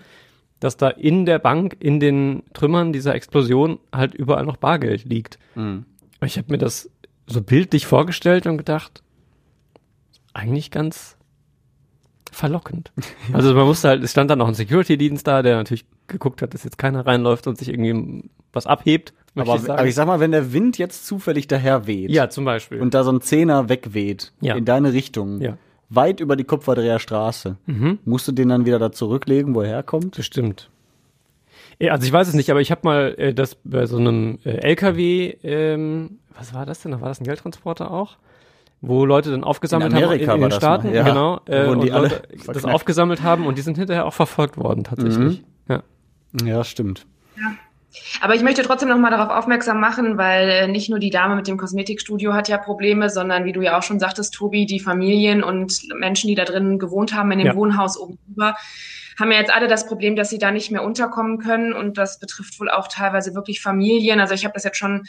dass 0.60 0.76
da 0.76 0.88
in 0.88 1.26
der 1.26 1.38
Bank, 1.38 1.76
in 1.80 2.00
den 2.00 2.42
Trümmern 2.52 2.92
dieser 2.92 3.14
Explosion 3.14 3.78
halt 3.92 4.14
überall 4.14 4.44
noch 4.44 4.56
Bargeld 4.56 5.04
liegt. 5.04 5.38
Mhm. 5.54 5.84
Ich 6.24 6.36
habe 6.36 6.52
mir 6.52 6.58
das 6.58 6.90
so 7.26 7.42
bildlich 7.42 7.86
vorgestellt 7.86 8.46
und 8.46 8.58
gedacht, 8.58 9.02
eigentlich 10.34 10.70
ganz 10.70 11.16
verlockend. 12.30 12.92
Also 13.32 13.54
man 13.54 13.66
musste 13.66 13.88
halt, 13.88 14.02
es 14.02 14.12
stand 14.12 14.30
dann 14.30 14.38
noch 14.38 14.48
ein 14.48 14.54
Security-Dienst 14.54 15.26
da, 15.26 15.42
der 15.42 15.56
natürlich 15.56 15.84
geguckt 16.06 16.42
hat, 16.42 16.54
dass 16.54 16.64
jetzt 16.64 16.78
keiner 16.78 17.06
reinläuft 17.06 17.46
und 17.46 17.56
sich 17.56 17.68
irgendwie 17.68 18.28
was 18.52 18.66
abhebt. 18.66 19.14
Aber 19.34 19.56
ich, 19.56 19.70
aber 19.70 19.86
ich 19.86 19.94
sag 19.94 20.06
mal, 20.06 20.20
wenn 20.20 20.32
der 20.32 20.52
Wind 20.52 20.76
jetzt 20.78 21.06
zufällig 21.06 21.46
daher 21.46 21.86
weht. 21.86 22.10
Ja, 22.10 22.28
zum 22.28 22.44
Beispiel. 22.44 22.80
Und 22.80 22.94
da 22.94 23.04
so 23.04 23.12
ein 23.12 23.20
Zehner 23.20 23.68
wegweht. 23.68 24.32
Ja. 24.40 24.56
In 24.56 24.64
deine 24.64 24.92
Richtung. 24.92 25.40
Ja. 25.40 25.56
Weit 25.88 26.20
über 26.20 26.36
die 26.36 26.44
Kupferdreher 26.44 26.98
Straße. 26.98 27.56
Mhm. 27.66 27.98
Musst 28.04 28.26
du 28.28 28.32
den 28.32 28.48
dann 28.48 28.66
wieder 28.66 28.78
da 28.78 28.92
zurücklegen, 28.92 29.54
wo 29.54 29.62
er 29.62 29.68
herkommt? 29.68 30.16
Bestimmt. 30.16 30.70
Ja, 31.78 31.92
also 31.92 32.06
ich 32.06 32.12
weiß 32.12 32.28
es 32.28 32.34
nicht, 32.34 32.50
aber 32.50 32.60
ich 32.60 32.70
habe 32.70 32.82
mal 32.84 33.14
äh, 33.18 33.34
das 33.34 33.56
bei 33.64 33.86
so 33.86 33.96
einem 33.96 34.38
äh, 34.44 34.50
LKW, 34.50 35.36
ähm, 35.42 36.18
was 36.36 36.52
war 36.52 36.66
das 36.66 36.82
denn? 36.82 37.00
War 37.00 37.08
das 37.08 37.20
ein 37.20 37.24
Geldtransporter 37.24 37.90
auch? 37.90 38.18
wo 38.82 39.04
Leute 39.04 39.30
dann 39.30 39.44
aufgesammelt 39.44 39.92
in 39.92 39.98
Amerika 39.98 40.32
haben 40.32 40.38
in, 40.38 40.44
in 40.44 40.50
den 40.50 40.56
Staaten, 40.56 40.94
ja. 40.94 41.02
genau, 41.02 41.40
äh, 41.46 41.66
und 41.66 41.82
die 41.82 41.90
Leute 41.90 42.22
das 42.46 42.64
aufgesammelt 42.64 43.22
haben 43.22 43.46
und 43.46 43.58
die 43.58 43.62
sind 43.62 43.76
hinterher 43.76 44.06
auch 44.06 44.14
verfolgt 44.14 44.56
worden 44.56 44.84
tatsächlich. 44.84 45.42
Mhm. 45.42 45.44
Ja. 45.68 45.82
ja, 46.46 46.64
stimmt. 46.64 47.06
Ja. 47.36 47.52
Aber 48.20 48.34
ich 48.34 48.42
möchte 48.42 48.62
trotzdem 48.62 48.88
noch 48.88 48.98
mal 48.98 49.10
darauf 49.10 49.30
aufmerksam 49.30 49.80
machen, 49.80 50.16
weil 50.16 50.48
äh, 50.48 50.68
nicht 50.68 50.90
nur 50.90 50.98
die 50.98 51.10
Dame 51.10 51.36
mit 51.36 51.48
dem 51.48 51.56
Kosmetikstudio 51.56 52.34
hat 52.34 52.48
ja 52.48 52.58
Probleme, 52.58 53.10
sondern 53.10 53.44
wie 53.44 53.52
du 53.52 53.62
ja 53.62 53.78
auch 53.78 53.82
schon 53.82 53.98
sagtest, 53.98 54.34
Tobi, 54.34 54.66
die 54.66 54.80
Familien 54.80 55.42
und 55.42 55.88
Menschen, 55.94 56.28
die 56.28 56.34
da 56.34 56.44
drin 56.44 56.78
gewohnt 56.78 57.14
haben 57.14 57.32
in 57.32 57.38
dem 57.38 57.48
ja. 57.48 57.56
Wohnhaus 57.56 57.98
oben 57.98 58.18
drüber, 58.26 58.56
haben 59.18 59.32
ja 59.32 59.38
jetzt 59.38 59.52
alle 59.52 59.68
das 59.68 59.86
Problem, 59.86 60.16
dass 60.16 60.30
sie 60.30 60.38
da 60.38 60.50
nicht 60.50 60.70
mehr 60.70 60.84
unterkommen 60.84 61.38
können 61.38 61.72
und 61.72 61.98
das 61.98 62.18
betrifft 62.18 62.58
wohl 62.60 62.70
auch 62.70 62.88
teilweise 62.88 63.34
wirklich 63.34 63.60
Familien. 63.60 64.20
Also 64.20 64.34
ich 64.34 64.44
habe 64.44 64.54
das 64.54 64.64
jetzt 64.64 64.78
schon 64.78 65.04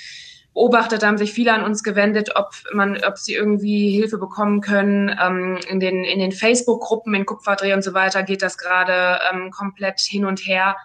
beobachtet, 0.53 1.01
da 1.01 1.07
haben 1.07 1.17
sich 1.17 1.31
viele 1.31 1.53
an 1.53 1.63
uns 1.63 1.81
gewendet, 1.81 2.31
ob 2.35 2.51
man, 2.73 3.01
ob 3.05 3.17
sie 3.17 3.33
irgendwie 3.33 3.91
Hilfe 3.91 4.17
bekommen 4.17 4.59
können. 4.59 5.15
Ähm, 5.21 5.59
in 5.69 5.79
den, 5.79 6.03
in 6.03 6.19
den 6.19 6.31
Facebook-Gruppen, 6.31 7.13
in 7.13 7.25
Kupferdreh 7.25 7.73
und 7.73 7.83
so 7.83 7.93
weiter 7.93 8.23
geht 8.23 8.41
das 8.41 8.57
gerade 8.57 9.19
ähm, 9.31 9.51
komplett 9.51 10.01
hin 10.01 10.25
und 10.25 10.39
her. 10.39 10.75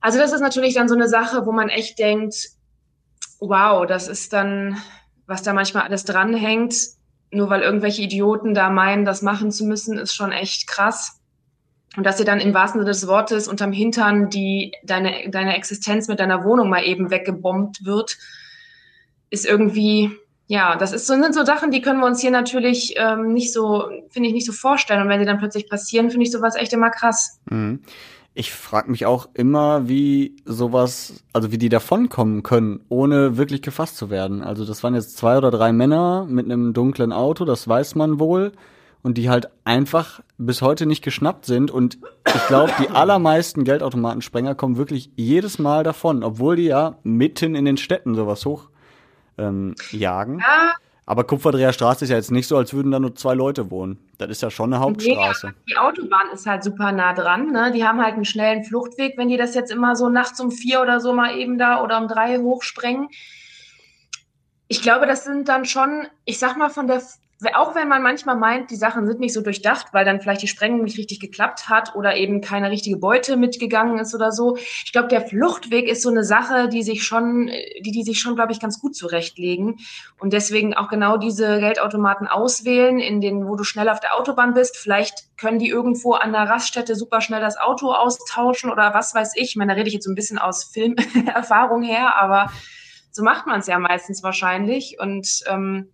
Also 0.00 0.18
das 0.18 0.32
ist 0.32 0.40
natürlich 0.40 0.74
dann 0.74 0.88
so 0.88 0.94
eine 0.94 1.08
Sache, 1.08 1.46
wo 1.46 1.52
man 1.52 1.68
echt 1.68 1.98
denkt, 1.98 2.50
wow, 3.40 3.86
das 3.86 4.08
ist 4.08 4.32
dann, 4.32 4.76
was 5.26 5.42
da 5.42 5.52
manchmal 5.52 5.84
alles 5.84 6.04
dranhängt, 6.04 6.74
nur 7.30 7.50
weil 7.50 7.62
irgendwelche 7.62 8.02
Idioten 8.02 8.54
da 8.54 8.70
meinen, 8.70 9.04
das 9.04 9.22
machen 9.22 9.50
zu 9.50 9.64
müssen, 9.64 9.98
ist 9.98 10.14
schon 10.14 10.32
echt 10.32 10.66
krass. 10.66 11.20
Und 11.96 12.04
dass 12.04 12.16
dir 12.16 12.24
dann 12.24 12.40
im 12.40 12.54
wahrsten 12.54 12.80
Sinne 12.80 12.90
des 12.90 13.06
Wortes 13.06 13.48
unterm 13.48 13.72
Hintern 13.72 14.30
die, 14.30 14.72
deine, 14.84 15.28
deine 15.30 15.56
Existenz 15.56 16.08
mit 16.08 16.20
deiner 16.20 16.44
Wohnung 16.44 16.68
mal 16.68 16.84
eben 16.84 17.10
weggebombt 17.10 17.84
wird, 17.84 18.16
ist 19.28 19.44
irgendwie, 19.44 20.10
ja, 20.46 20.76
das 20.76 20.92
ist 20.92 21.06
so, 21.06 21.14
sind 21.14 21.34
so 21.34 21.44
Sachen, 21.44 21.70
die 21.70 21.82
können 21.82 22.00
wir 22.00 22.06
uns 22.06 22.20
hier 22.20 22.30
natürlich 22.30 22.94
ähm, 22.96 23.32
nicht 23.32 23.52
so, 23.52 23.88
finde 24.10 24.28
ich, 24.28 24.34
nicht 24.34 24.46
so 24.46 24.52
vorstellen. 24.52 25.02
Und 25.02 25.08
wenn 25.08 25.20
die 25.20 25.26
dann 25.26 25.38
plötzlich 25.38 25.68
passieren, 25.68 26.10
finde 26.10 26.26
ich 26.26 26.32
sowas 26.32 26.54
echt 26.54 26.72
immer 26.72 26.90
krass. 26.90 27.40
Mhm. 27.50 27.82
Ich 28.32 28.52
frage 28.52 28.90
mich 28.90 29.06
auch 29.06 29.28
immer, 29.34 29.88
wie 29.88 30.36
sowas, 30.44 31.24
also 31.32 31.50
wie 31.50 31.58
die 31.58 31.68
davonkommen 31.68 32.42
können, 32.42 32.80
ohne 32.88 33.36
wirklich 33.36 33.60
gefasst 33.60 33.96
zu 33.96 34.08
werden. 34.08 34.42
Also 34.42 34.64
das 34.64 34.82
waren 34.84 34.94
jetzt 34.94 35.16
zwei 35.16 35.36
oder 35.36 35.50
drei 35.50 35.72
Männer 35.72 36.26
mit 36.28 36.44
einem 36.44 36.72
dunklen 36.72 37.12
Auto, 37.12 37.44
das 37.44 37.66
weiß 37.66 37.96
man 37.96 38.20
wohl. 38.20 38.52
Und 39.02 39.16
die 39.16 39.30
halt 39.30 39.48
einfach 39.64 40.20
bis 40.36 40.60
heute 40.60 40.84
nicht 40.84 41.02
geschnappt 41.02 41.46
sind. 41.46 41.70
Und 41.70 41.98
ich 42.26 42.46
glaube, 42.48 42.70
die 42.78 42.90
allermeisten 42.90 43.64
Geldautomatensprenger 43.64 44.54
kommen 44.54 44.76
wirklich 44.76 45.10
jedes 45.16 45.58
Mal 45.58 45.84
davon, 45.84 46.22
obwohl 46.22 46.56
die 46.56 46.64
ja 46.64 46.98
mitten 47.02 47.54
in 47.54 47.64
den 47.64 47.78
Städten 47.78 48.14
sowas 48.14 48.44
hoch 48.44 48.68
ähm, 49.38 49.74
jagen. 49.90 50.40
Ja. 50.40 50.74
Aber 51.06 51.24
Kupferdreher 51.24 51.72
Straße 51.72 52.04
ist 52.04 52.10
ja 52.10 52.16
jetzt 52.16 52.30
nicht 52.30 52.46
so, 52.46 52.56
als 52.56 52.72
würden 52.72 52.92
da 52.92 53.00
nur 53.00 53.14
zwei 53.16 53.34
Leute 53.34 53.70
wohnen. 53.70 53.98
Das 54.18 54.30
ist 54.30 54.42
ja 54.42 54.50
schon 54.50 54.72
eine 54.72 54.80
Hauptstraße. 54.80 55.48
Nee, 55.48 55.54
die 55.70 55.76
Autobahn 55.76 56.30
ist 56.32 56.46
halt 56.46 56.62
super 56.62 56.92
nah 56.92 57.14
dran. 57.14 57.50
Ne? 57.50 57.72
Die 57.72 57.84
haben 57.84 58.00
halt 58.00 58.14
einen 58.14 58.24
schnellen 58.24 58.64
Fluchtweg, 58.64 59.16
wenn 59.16 59.28
die 59.28 59.36
das 59.36 59.54
jetzt 59.54 59.72
immer 59.72 59.96
so 59.96 60.08
nachts 60.08 60.38
um 60.40 60.50
vier 60.50 60.80
oder 60.80 61.00
so 61.00 61.12
mal 61.12 61.36
eben 61.36 61.58
da 61.58 61.82
oder 61.82 61.98
um 61.98 62.06
drei 62.06 62.38
hochsprengen. 62.38 63.08
Ich 64.68 64.82
glaube, 64.82 65.06
das 65.06 65.24
sind 65.24 65.48
dann 65.48 65.64
schon, 65.64 66.06
ich 66.24 66.38
sag 66.38 66.56
mal, 66.56 66.70
von 66.70 66.86
der 66.86 67.02
auch 67.54 67.74
wenn 67.74 67.88
man 67.88 68.02
manchmal 68.02 68.36
meint, 68.36 68.70
die 68.70 68.76
Sachen 68.76 69.06
sind 69.06 69.20
nicht 69.20 69.32
so 69.32 69.40
durchdacht, 69.40 69.88
weil 69.92 70.04
dann 70.04 70.20
vielleicht 70.20 70.42
die 70.42 70.48
Sprengung 70.48 70.82
nicht 70.82 70.98
richtig 70.98 71.20
geklappt 71.20 71.68
hat 71.68 71.94
oder 71.94 72.16
eben 72.16 72.40
keine 72.40 72.70
richtige 72.70 72.98
Beute 72.98 73.36
mitgegangen 73.36 73.98
ist 73.98 74.14
oder 74.14 74.30
so. 74.30 74.56
Ich 74.56 74.92
glaube, 74.92 75.08
der 75.08 75.22
Fluchtweg 75.22 75.88
ist 75.88 76.02
so 76.02 76.10
eine 76.10 76.22
Sache, 76.24 76.68
die 76.68 76.82
sich 76.82 77.04
schon, 77.04 77.46
die, 77.46 77.92
die 77.92 78.02
sich 78.02 78.20
schon, 78.20 78.36
glaube 78.36 78.52
ich, 78.52 78.60
ganz 78.60 78.78
gut 78.78 78.94
zurechtlegen. 78.94 79.78
Und 80.18 80.32
deswegen 80.32 80.74
auch 80.74 80.88
genau 80.88 81.16
diese 81.16 81.60
Geldautomaten 81.60 82.26
auswählen, 82.26 82.98
in 82.98 83.20
denen, 83.20 83.48
wo 83.48 83.56
du 83.56 83.64
schnell 83.64 83.88
auf 83.88 84.00
der 84.00 84.16
Autobahn 84.16 84.52
bist. 84.52 84.76
Vielleicht 84.76 85.36
können 85.38 85.58
die 85.58 85.68
irgendwo 85.68 86.12
an 86.12 86.32
der 86.32 86.42
Raststätte 86.42 86.94
super 86.94 87.22
schnell 87.22 87.40
das 87.40 87.56
Auto 87.56 87.92
austauschen 87.92 88.70
oder 88.70 88.92
was 88.92 89.14
weiß 89.14 89.32
ich. 89.36 89.50
Ich 89.50 89.56
meine, 89.56 89.72
da 89.72 89.76
rede 89.76 89.88
ich 89.88 89.94
jetzt 89.94 90.04
so 90.04 90.10
ein 90.10 90.14
bisschen 90.14 90.38
aus 90.38 90.64
Filmerfahrung 90.64 91.82
her, 91.82 92.16
aber 92.20 92.50
so 93.10 93.22
macht 93.24 93.46
man 93.46 93.60
es 93.60 93.66
ja 93.66 93.78
meistens 93.78 94.22
wahrscheinlich. 94.22 94.98
Und 95.00 95.42
ähm, 95.46 95.88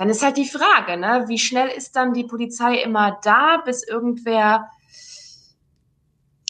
dann 0.00 0.08
ist 0.08 0.22
halt 0.22 0.38
die 0.38 0.46
Frage, 0.46 0.98
ne, 0.98 1.26
wie 1.28 1.36
schnell 1.36 1.68
ist 1.68 1.94
dann 1.94 2.14
die 2.14 2.24
Polizei 2.24 2.76
immer 2.76 3.18
da, 3.22 3.58
bis 3.66 3.86
irgendwer 3.86 4.70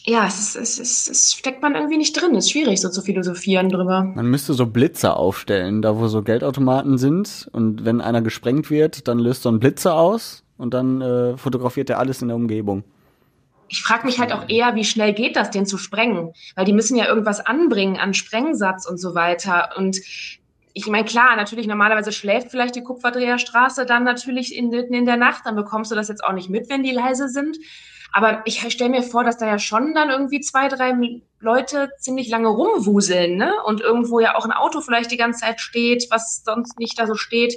ja, 0.04 0.24
es, 0.24 0.54
es, 0.54 0.78
ist, 0.78 1.08
es 1.08 1.32
steckt 1.34 1.60
man 1.60 1.74
irgendwie 1.74 1.96
nicht 1.96 2.12
drin. 2.12 2.36
Es 2.36 2.44
ist 2.44 2.52
schwierig, 2.52 2.80
so 2.80 2.90
zu 2.90 3.02
philosophieren 3.02 3.68
drüber. 3.68 4.04
Man 4.04 4.26
müsste 4.26 4.54
so 4.54 4.66
Blitzer 4.66 5.16
aufstellen, 5.16 5.82
da 5.82 5.98
wo 5.98 6.06
so 6.06 6.22
Geldautomaten 6.22 6.96
sind. 6.96 7.48
Und 7.50 7.84
wenn 7.84 8.00
einer 8.00 8.22
gesprengt 8.22 8.70
wird, 8.70 9.08
dann 9.08 9.18
löst 9.18 9.42
so 9.42 9.50
ein 9.50 9.58
Blitzer 9.58 9.96
aus 9.96 10.44
und 10.56 10.72
dann 10.72 11.00
äh, 11.00 11.36
fotografiert 11.36 11.90
er 11.90 11.98
alles 11.98 12.22
in 12.22 12.28
der 12.28 12.36
Umgebung. 12.36 12.84
Ich 13.66 13.82
frage 13.82 14.06
mich 14.06 14.20
halt 14.20 14.32
auch 14.32 14.48
eher, 14.48 14.76
wie 14.76 14.84
schnell 14.84 15.12
geht 15.12 15.34
das, 15.34 15.50
den 15.50 15.66
zu 15.66 15.76
sprengen? 15.76 16.34
Weil 16.54 16.66
die 16.66 16.72
müssen 16.72 16.96
ja 16.96 17.08
irgendwas 17.08 17.44
anbringen 17.44 17.98
an 17.98 18.14
Sprengsatz 18.14 18.86
und 18.86 18.98
so 18.98 19.16
weiter. 19.16 19.70
Und 19.76 19.98
ich 20.72 20.86
meine, 20.86 21.04
klar, 21.04 21.36
natürlich, 21.36 21.66
normalerweise 21.66 22.12
schläft 22.12 22.50
vielleicht 22.50 22.76
die 22.76 22.82
Kupferdreherstraße 22.82 23.86
dann 23.86 24.04
natürlich 24.04 24.54
in, 24.54 24.72
in 24.72 25.06
der 25.06 25.16
Nacht, 25.16 25.46
dann 25.46 25.56
bekommst 25.56 25.90
du 25.90 25.94
das 25.94 26.08
jetzt 26.08 26.24
auch 26.24 26.32
nicht 26.32 26.50
mit, 26.50 26.68
wenn 26.68 26.82
die 26.82 26.92
leise 26.92 27.28
sind. 27.28 27.58
Aber 28.12 28.42
ich 28.44 28.60
stelle 28.72 28.90
mir 28.90 29.02
vor, 29.02 29.24
dass 29.24 29.38
da 29.38 29.46
ja 29.46 29.58
schon 29.58 29.94
dann 29.94 30.10
irgendwie 30.10 30.40
zwei, 30.40 30.68
drei 30.68 30.94
Leute 31.38 31.90
ziemlich 31.98 32.28
lange 32.28 32.48
rumwuseln, 32.48 33.36
ne? 33.36 33.52
Und 33.64 33.80
irgendwo 33.80 34.18
ja 34.20 34.34
auch 34.34 34.44
ein 34.44 34.52
Auto 34.52 34.80
vielleicht 34.80 35.12
die 35.12 35.16
ganze 35.16 35.40
Zeit 35.40 35.60
steht, 35.60 36.08
was 36.10 36.42
sonst 36.44 36.78
nicht 36.78 36.98
da 36.98 37.06
so 37.06 37.14
steht. 37.14 37.54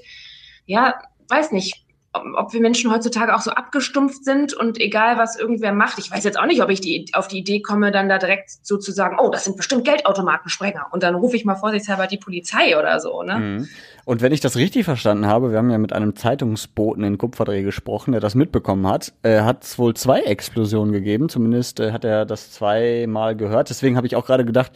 Ja, 0.65 1.01
weiß 1.27 1.51
nicht. 1.51 1.82
Ob 2.13 2.53
wir 2.53 2.61
Menschen 2.61 2.91
heutzutage 2.91 3.35
auch 3.35 3.41
so 3.41 3.51
abgestumpft 3.51 4.23
sind 4.23 4.53
und 4.53 4.79
egal, 4.79 5.17
was 5.17 5.37
irgendwer 5.37 5.73
macht. 5.73 5.97
Ich 5.97 6.11
weiß 6.11 6.23
jetzt 6.23 6.39
auch 6.39 6.45
nicht, 6.45 6.61
ob 6.61 6.69
ich 6.69 6.79
die, 6.79 7.07
auf 7.13 7.27
die 7.27 7.39
Idee 7.39 7.61
komme, 7.61 7.91
dann 7.91 8.07
da 8.07 8.19
direkt 8.19 8.51
so 8.61 8.77
zu 8.77 8.91
sagen, 8.91 9.17
oh, 9.19 9.29
das 9.31 9.45
sind 9.45 9.57
bestimmt 9.57 9.83
Geldautomatensprenger. 9.85 10.87
Und 10.91 11.01
dann 11.01 11.15
rufe 11.15 11.35
ich 11.35 11.43
mal 11.43 11.55
vorsichtshalber 11.55 12.05
die 12.05 12.17
Polizei 12.17 12.77
oder 12.77 12.99
so. 12.99 13.23
Ne? 13.23 13.39
Mhm. 13.39 13.69
Und 14.05 14.21
wenn 14.21 14.31
ich 14.31 14.41
das 14.41 14.55
richtig 14.55 14.85
verstanden 14.85 15.25
habe, 15.25 15.51
wir 15.51 15.57
haben 15.57 15.71
ja 15.71 15.79
mit 15.79 15.91
einem 15.93 16.15
Zeitungsboten 16.15 17.03
in 17.03 17.17
Kupferdreh 17.17 17.63
gesprochen, 17.63 18.11
der 18.11 18.21
das 18.21 18.35
mitbekommen 18.35 18.85
hat, 18.85 19.13
äh, 19.23 19.41
hat 19.41 19.63
es 19.63 19.79
wohl 19.79 19.95
zwei 19.95 20.19
Explosionen 20.21 20.93
gegeben. 20.93 21.29
Zumindest 21.29 21.79
äh, 21.79 21.91
hat 21.91 22.05
er 22.05 22.25
das 22.25 22.51
zweimal 22.51 23.35
gehört. 23.35 23.69
Deswegen 23.69 23.97
habe 23.97 24.05
ich 24.05 24.15
auch 24.15 24.25
gerade 24.25 24.45
gedacht, 24.45 24.71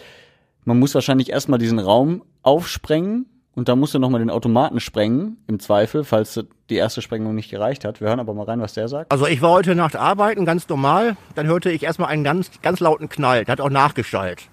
man 0.66 0.80
muss 0.80 0.96
wahrscheinlich 0.96 1.30
erstmal 1.30 1.60
diesen 1.60 1.80
Raum 1.80 2.24
aufsprengen 2.42 3.28
und 3.58 3.68
da 3.68 3.76
musst 3.76 3.96
du 3.96 3.98
nochmal 3.98 4.20
den 4.20 4.30
Automaten 4.30 4.80
sprengen, 4.80 5.38
im 5.48 5.60
Zweifel, 5.60 6.04
falls 6.04 6.40
die 6.70 6.76
erste 6.76 7.02
Sprengung 7.02 7.34
nicht 7.34 7.50
gereicht 7.50 7.86
hat. 7.86 8.00
Wir 8.00 8.08
hören 8.10 8.20
aber 8.20 8.36
mal 8.36 8.44
rein, 8.44 8.62
was 8.62 8.76
der 8.76 8.88
sagt. 8.88 9.12
Also 9.12 9.26
ich 9.26 9.42
war 9.42 9.50
heute 9.50 9.74
Nacht 9.74 9.96
arbeiten, 9.96 10.46
ganz 10.46 10.70
normal. 10.70 11.18
Dann 11.34 11.48
hörte 11.48 11.72
ich 11.72 11.82
erstmal 11.82 12.10
einen 12.10 12.24
ganz, 12.24 12.52
ganz 12.62 12.82
lauten 12.82 13.10
Knall. 13.10 13.46
Der 13.46 13.54
hat 13.54 13.60
auch 13.60 13.72
nachgeschallt. 13.72 14.44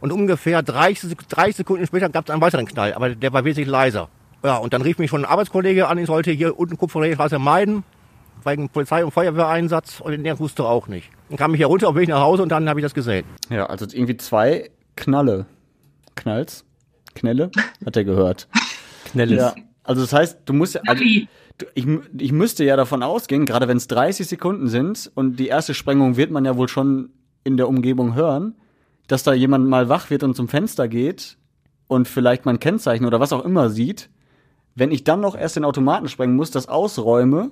Und 0.00 0.10
ungefähr 0.10 0.64
30, 0.64 1.16
30 1.16 1.54
Sekunden 1.54 1.86
später 1.86 2.08
gab 2.08 2.24
es 2.24 2.32
einen 2.32 2.42
weiteren 2.42 2.66
Knall, 2.66 2.94
aber 2.94 3.10
der 3.10 3.32
war 3.32 3.44
wesentlich 3.44 3.68
leiser. 3.68 4.08
Ja, 4.42 4.56
und 4.56 4.72
dann 4.72 4.82
rief 4.82 4.98
mich 4.98 5.10
schon 5.10 5.24
ein 5.24 5.30
Arbeitskollege 5.30 5.86
an, 5.86 5.96
ich 5.98 6.06
sollte 6.06 6.32
hier 6.32 6.58
unten 6.58 6.76
Kupferstraße 6.76 7.38
meiden, 7.38 7.84
wegen 8.44 8.68
Polizei- 8.68 9.04
und 9.04 9.12
Feuerwehreinsatz 9.12 10.00
und 10.00 10.24
der 10.24 10.40
wusste 10.40 10.64
auch 10.64 10.88
nicht. 10.88 11.08
Dann 11.28 11.38
kam 11.38 11.54
ich 11.54 11.58
hier 11.58 11.68
runter 11.68 11.88
auf 11.88 11.94
Weg 11.94 12.08
nach 12.08 12.22
Hause 12.22 12.42
und 12.42 12.48
dann 12.48 12.68
habe 12.68 12.80
ich 12.80 12.84
das 12.84 12.94
gesehen. 12.94 13.26
Ja, 13.48 13.66
also 13.66 13.86
irgendwie 13.86 14.16
zwei 14.16 14.70
Knalle. 14.96 15.46
Knalls? 16.16 16.64
Knelle, 17.14 17.50
hat 17.84 17.96
er 17.96 18.04
gehört. 18.04 18.48
Knelle. 19.06 19.36
Ja. 19.36 19.54
Also 19.82 20.02
das 20.02 20.12
heißt, 20.12 20.38
du 20.46 20.52
musst 20.52 20.74
ja, 20.74 20.80
also, 20.86 21.02
ich, 21.04 21.28
ich 21.74 22.32
müsste 22.32 22.64
ja 22.64 22.76
davon 22.76 23.02
ausgehen, 23.02 23.44
gerade 23.44 23.68
wenn 23.68 23.76
es 23.76 23.86
30 23.86 24.26
Sekunden 24.26 24.68
sind 24.68 25.10
und 25.14 25.38
die 25.38 25.48
erste 25.48 25.74
Sprengung 25.74 26.16
wird 26.16 26.30
man 26.30 26.44
ja 26.44 26.56
wohl 26.56 26.68
schon 26.68 27.10
in 27.44 27.56
der 27.56 27.68
Umgebung 27.68 28.14
hören, 28.14 28.54
dass 29.06 29.22
da 29.22 29.34
jemand 29.34 29.68
mal 29.68 29.88
wach 29.88 30.10
wird 30.10 30.22
und 30.22 30.34
zum 30.34 30.48
Fenster 30.48 30.88
geht 30.88 31.36
und 31.86 32.08
vielleicht 32.08 32.46
mein 32.46 32.58
Kennzeichen 32.58 33.04
oder 33.04 33.20
was 33.20 33.32
auch 33.32 33.44
immer 33.44 33.68
sieht. 33.68 34.08
Wenn 34.74 34.90
ich 34.90 35.04
dann 35.04 35.20
noch 35.20 35.36
erst 35.36 35.56
den 35.56 35.64
Automaten 35.64 36.08
sprengen 36.08 36.34
muss, 36.34 36.50
das 36.50 36.68
ausräume, 36.68 37.50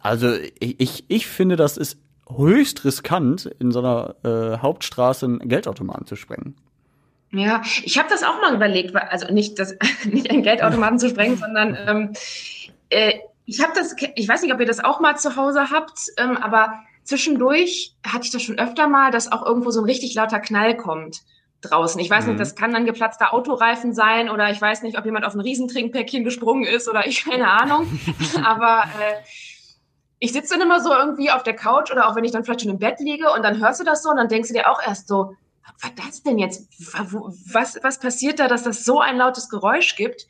also 0.00 0.32
ich, 0.60 0.78
ich, 0.78 1.04
ich 1.08 1.26
finde, 1.26 1.56
das 1.56 1.76
ist 1.76 1.98
höchst 2.28 2.84
riskant, 2.84 3.46
in 3.58 3.72
so 3.72 3.80
einer 3.80 4.14
äh, 4.22 4.58
Hauptstraße 4.58 5.26
einen 5.26 5.48
Geldautomaten 5.48 6.06
zu 6.06 6.16
sprengen. 6.16 6.54
Ja, 7.36 7.62
ich 7.82 7.98
habe 7.98 8.08
das 8.08 8.22
auch 8.22 8.40
mal 8.40 8.54
überlegt, 8.54 8.94
also 8.94 9.32
nicht, 9.32 9.58
das, 9.58 9.76
nicht 10.04 10.30
einen 10.30 10.42
Geldautomaten 10.42 10.98
zu 10.98 11.08
sprengen, 11.08 11.36
sondern 11.36 11.76
ähm, 11.86 12.12
äh, 12.90 13.14
ich 13.44 13.62
habe 13.62 13.72
das, 13.74 13.94
ich 14.16 14.28
weiß 14.28 14.42
nicht, 14.42 14.52
ob 14.52 14.60
ihr 14.60 14.66
das 14.66 14.82
auch 14.82 15.00
mal 15.00 15.16
zu 15.16 15.36
Hause 15.36 15.70
habt, 15.70 15.98
ähm, 16.16 16.36
aber 16.36 16.80
zwischendurch 17.04 17.94
hatte 18.04 18.24
ich 18.24 18.32
das 18.32 18.42
schon 18.42 18.58
öfter 18.58 18.88
mal, 18.88 19.10
dass 19.10 19.30
auch 19.30 19.46
irgendwo 19.46 19.70
so 19.70 19.80
ein 19.80 19.86
richtig 19.86 20.14
lauter 20.14 20.40
Knall 20.40 20.76
kommt 20.76 21.22
draußen. 21.62 22.00
Ich 22.00 22.10
weiß 22.10 22.24
mhm. 22.24 22.30
nicht, 22.32 22.40
das 22.40 22.54
kann 22.54 22.72
dann 22.72 22.84
geplatzter 22.84 23.32
Autoreifen 23.32 23.94
sein 23.94 24.28
oder 24.28 24.50
ich 24.50 24.60
weiß 24.60 24.82
nicht, 24.82 24.98
ob 24.98 25.04
jemand 25.04 25.24
auf 25.24 25.34
ein 25.34 25.40
Riesentrinkpäckchen 25.40 26.24
gesprungen 26.24 26.64
ist 26.64 26.88
oder 26.88 27.06
ich 27.06 27.24
keine 27.30 27.48
Ahnung. 27.50 27.86
aber 28.44 28.84
äh, 29.00 29.22
ich 30.18 30.32
sitze 30.32 30.54
dann 30.54 30.62
immer 30.62 30.80
so 30.80 30.92
irgendwie 30.92 31.30
auf 31.30 31.42
der 31.42 31.54
Couch 31.54 31.90
oder 31.90 32.08
auch 32.08 32.16
wenn 32.16 32.24
ich 32.24 32.32
dann 32.32 32.44
vielleicht 32.44 32.62
schon 32.62 32.70
im 32.70 32.78
Bett 32.78 33.00
liege 33.00 33.30
und 33.30 33.42
dann 33.42 33.60
hörst 33.60 33.80
du 33.80 33.84
das 33.84 34.02
so 34.02 34.10
und 34.10 34.16
dann 34.16 34.28
denkst 34.28 34.48
du 34.48 34.54
dir 34.54 34.70
auch 34.70 34.80
erst 34.84 35.08
so, 35.08 35.34
was 35.80 35.94
das 35.94 36.22
denn 36.22 36.38
jetzt? 36.38 36.68
Was, 37.52 37.78
was 37.82 38.00
passiert 38.00 38.38
da, 38.38 38.48
dass 38.48 38.62
das 38.62 38.84
so 38.84 39.00
ein 39.00 39.16
lautes 39.16 39.48
Geräusch 39.48 39.96
gibt? 39.96 40.26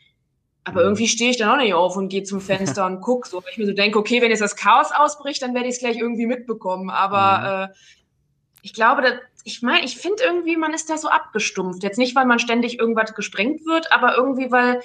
Aber 0.64 0.80
mhm. 0.80 0.86
irgendwie 0.86 1.08
stehe 1.08 1.30
ich 1.30 1.36
dann 1.36 1.50
auch 1.50 1.62
nicht 1.62 1.74
auf 1.74 1.96
und 1.96 2.08
gehe 2.08 2.24
zum 2.24 2.40
Fenster 2.40 2.86
und 2.86 3.00
gucke 3.00 3.28
so. 3.28 3.38
Weil 3.38 3.52
ich 3.52 3.58
mir 3.58 3.66
so 3.66 3.72
denke, 3.72 3.98
okay, 3.98 4.20
wenn 4.20 4.30
jetzt 4.30 4.42
das 4.42 4.56
Chaos 4.56 4.90
ausbricht, 4.92 5.42
dann 5.42 5.54
werde 5.54 5.68
ich 5.68 5.76
es 5.76 5.80
gleich 5.80 5.96
irgendwie 5.96 6.26
mitbekommen. 6.26 6.90
Aber 6.90 7.68
mhm. 7.68 7.72
äh, 7.72 7.76
ich 8.62 8.74
glaube, 8.74 9.02
dass, 9.02 9.14
ich 9.44 9.62
meine, 9.62 9.84
ich 9.84 9.96
finde 9.96 10.24
irgendwie, 10.24 10.56
man 10.56 10.74
ist 10.74 10.90
da 10.90 10.98
so 10.98 11.08
abgestumpft. 11.08 11.84
Jetzt 11.84 11.98
nicht, 11.98 12.16
weil 12.16 12.26
man 12.26 12.40
ständig 12.40 12.80
irgendwas 12.80 13.14
gesprengt 13.14 13.64
wird, 13.64 13.92
aber 13.92 14.16
irgendwie, 14.16 14.50
weil. 14.50 14.74
Das 14.74 14.84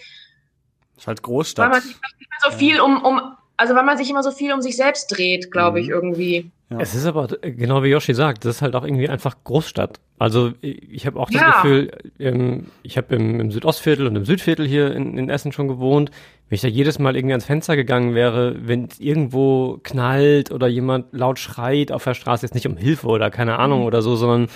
ist 0.98 1.08
halt 1.08 1.24
Großstadt. 1.24 1.66
Weil 1.66 1.80
man 1.80 1.82
sich 1.82 1.98
mehr 2.00 2.52
so 2.52 2.58
viel 2.58 2.80
um, 2.80 3.04
um, 3.04 3.36
also 3.58 3.74
weil 3.74 3.84
man 3.84 3.98
sich 3.98 4.08
immer 4.08 4.22
so 4.22 4.30
viel 4.30 4.54
um 4.54 4.62
sich 4.62 4.78
selbst 4.78 5.08
dreht, 5.08 5.50
glaube 5.50 5.80
mhm. 5.80 5.84
ich, 5.84 5.90
irgendwie. 5.90 6.52
Ja. 6.72 6.80
Es 6.80 6.96
ist 6.96 7.06
aber, 7.06 7.28
genau 7.42 7.84
wie 7.84 7.90
Yoshi 7.90 8.14
sagt, 8.14 8.46
das 8.46 8.56
ist 8.56 8.62
halt 8.62 8.76
auch 8.76 8.86
irgendwie 8.86 9.10
einfach 9.10 9.36
Großstadt. 9.44 10.00
Also 10.18 10.54
ich 10.62 11.06
habe 11.06 11.20
auch 11.20 11.30
das 11.30 11.42
ja. 11.42 11.52
Gefühl, 11.52 11.92
ähm, 12.18 12.68
ich 12.82 12.96
habe 12.96 13.14
im, 13.14 13.42
im, 13.42 13.52
Südostviertel 13.52 14.08
und 14.08 14.16
im 14.16 14.24
Südviertel 14.24 14.66
hier 14.66 14.96
in, 14.96 15.18
in, 15.18 15.30
Essen 15.30 15.52
schon 15.52 15.68
gewohnt. 15.68 16.12
Wenn 16.48 16.56
ich 16.56 16.62
da 16.62 16.70
jedes 16.70 16.98
Mal 16.98 17.18
irgendwie 17.18 17.34
ans 17.34 17.44
Fenster 17.44 17.76
gegangen 17.76 18.16
wäre, 18.16 18.56
wenn 18.66 18.86
es 18.86 19.02
irgendwo 19.02 19.80
knallt 19.84 20.52
oder 20.52 20.68
jemand 20.68 21.08
laut 21.12 21.40
schreit 21.40 21.92
auf 21.92 22.06
der 22.06 22.14
Straße, 22.14 22.46
jetzt 22.46 22.56
nicht 22.56 22.68
um 22.68 22.78
Hilfe 22.78 23.08
oder 23.08 23.30
keine 23.32 23.60
Ahnung 23.60 23.82
mhm. 23.82 23.86
oder 23.88 24.02
so, 24.02 24.16
sondern 24.16 24.48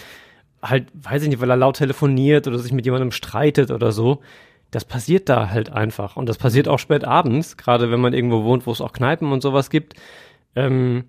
halt, 0.62 0.88
weiß 0.94 1.24
ich 1.24 1.30
nicht, 1.30 1.42
weil 1.42 1.50
er 1.50 1.58
laut 1.58 1.76
telefoniert 1.76 2.48
oder 2.48 2.60
sich 2.60 2.72
mit 2.72 2.86
jemandem 2.86 3.12
streitet 3.12 3.72
oder 3.72 3.92
so. 3.92 4.22
Das 4.72 4.86
passiert 4.86 5.28
da 5.28 5.50
halt 5.50 5.70
einfach. 5.70 6.16
Und 6.16 6.30
das 6.30 6.38
passiert 6.38 6.70
auch 6.70 6.80
spät 6.80 7.04
abends, 7.04 7.58
gerade 7.58 7.92
wenn 7.92 8.00
man 8.00 8.14
irgendwo 8.14 8.46
wohnt, 8.46 8.66
wo 8.66 8.72
es 8.72 8.80
auch 8.80 8.94
Kneipen 8.94 9.34
und 9.34 9.42
sowas 9.42 9.70
gibt. 9.70 9.96
Ähm, 10.56 11.04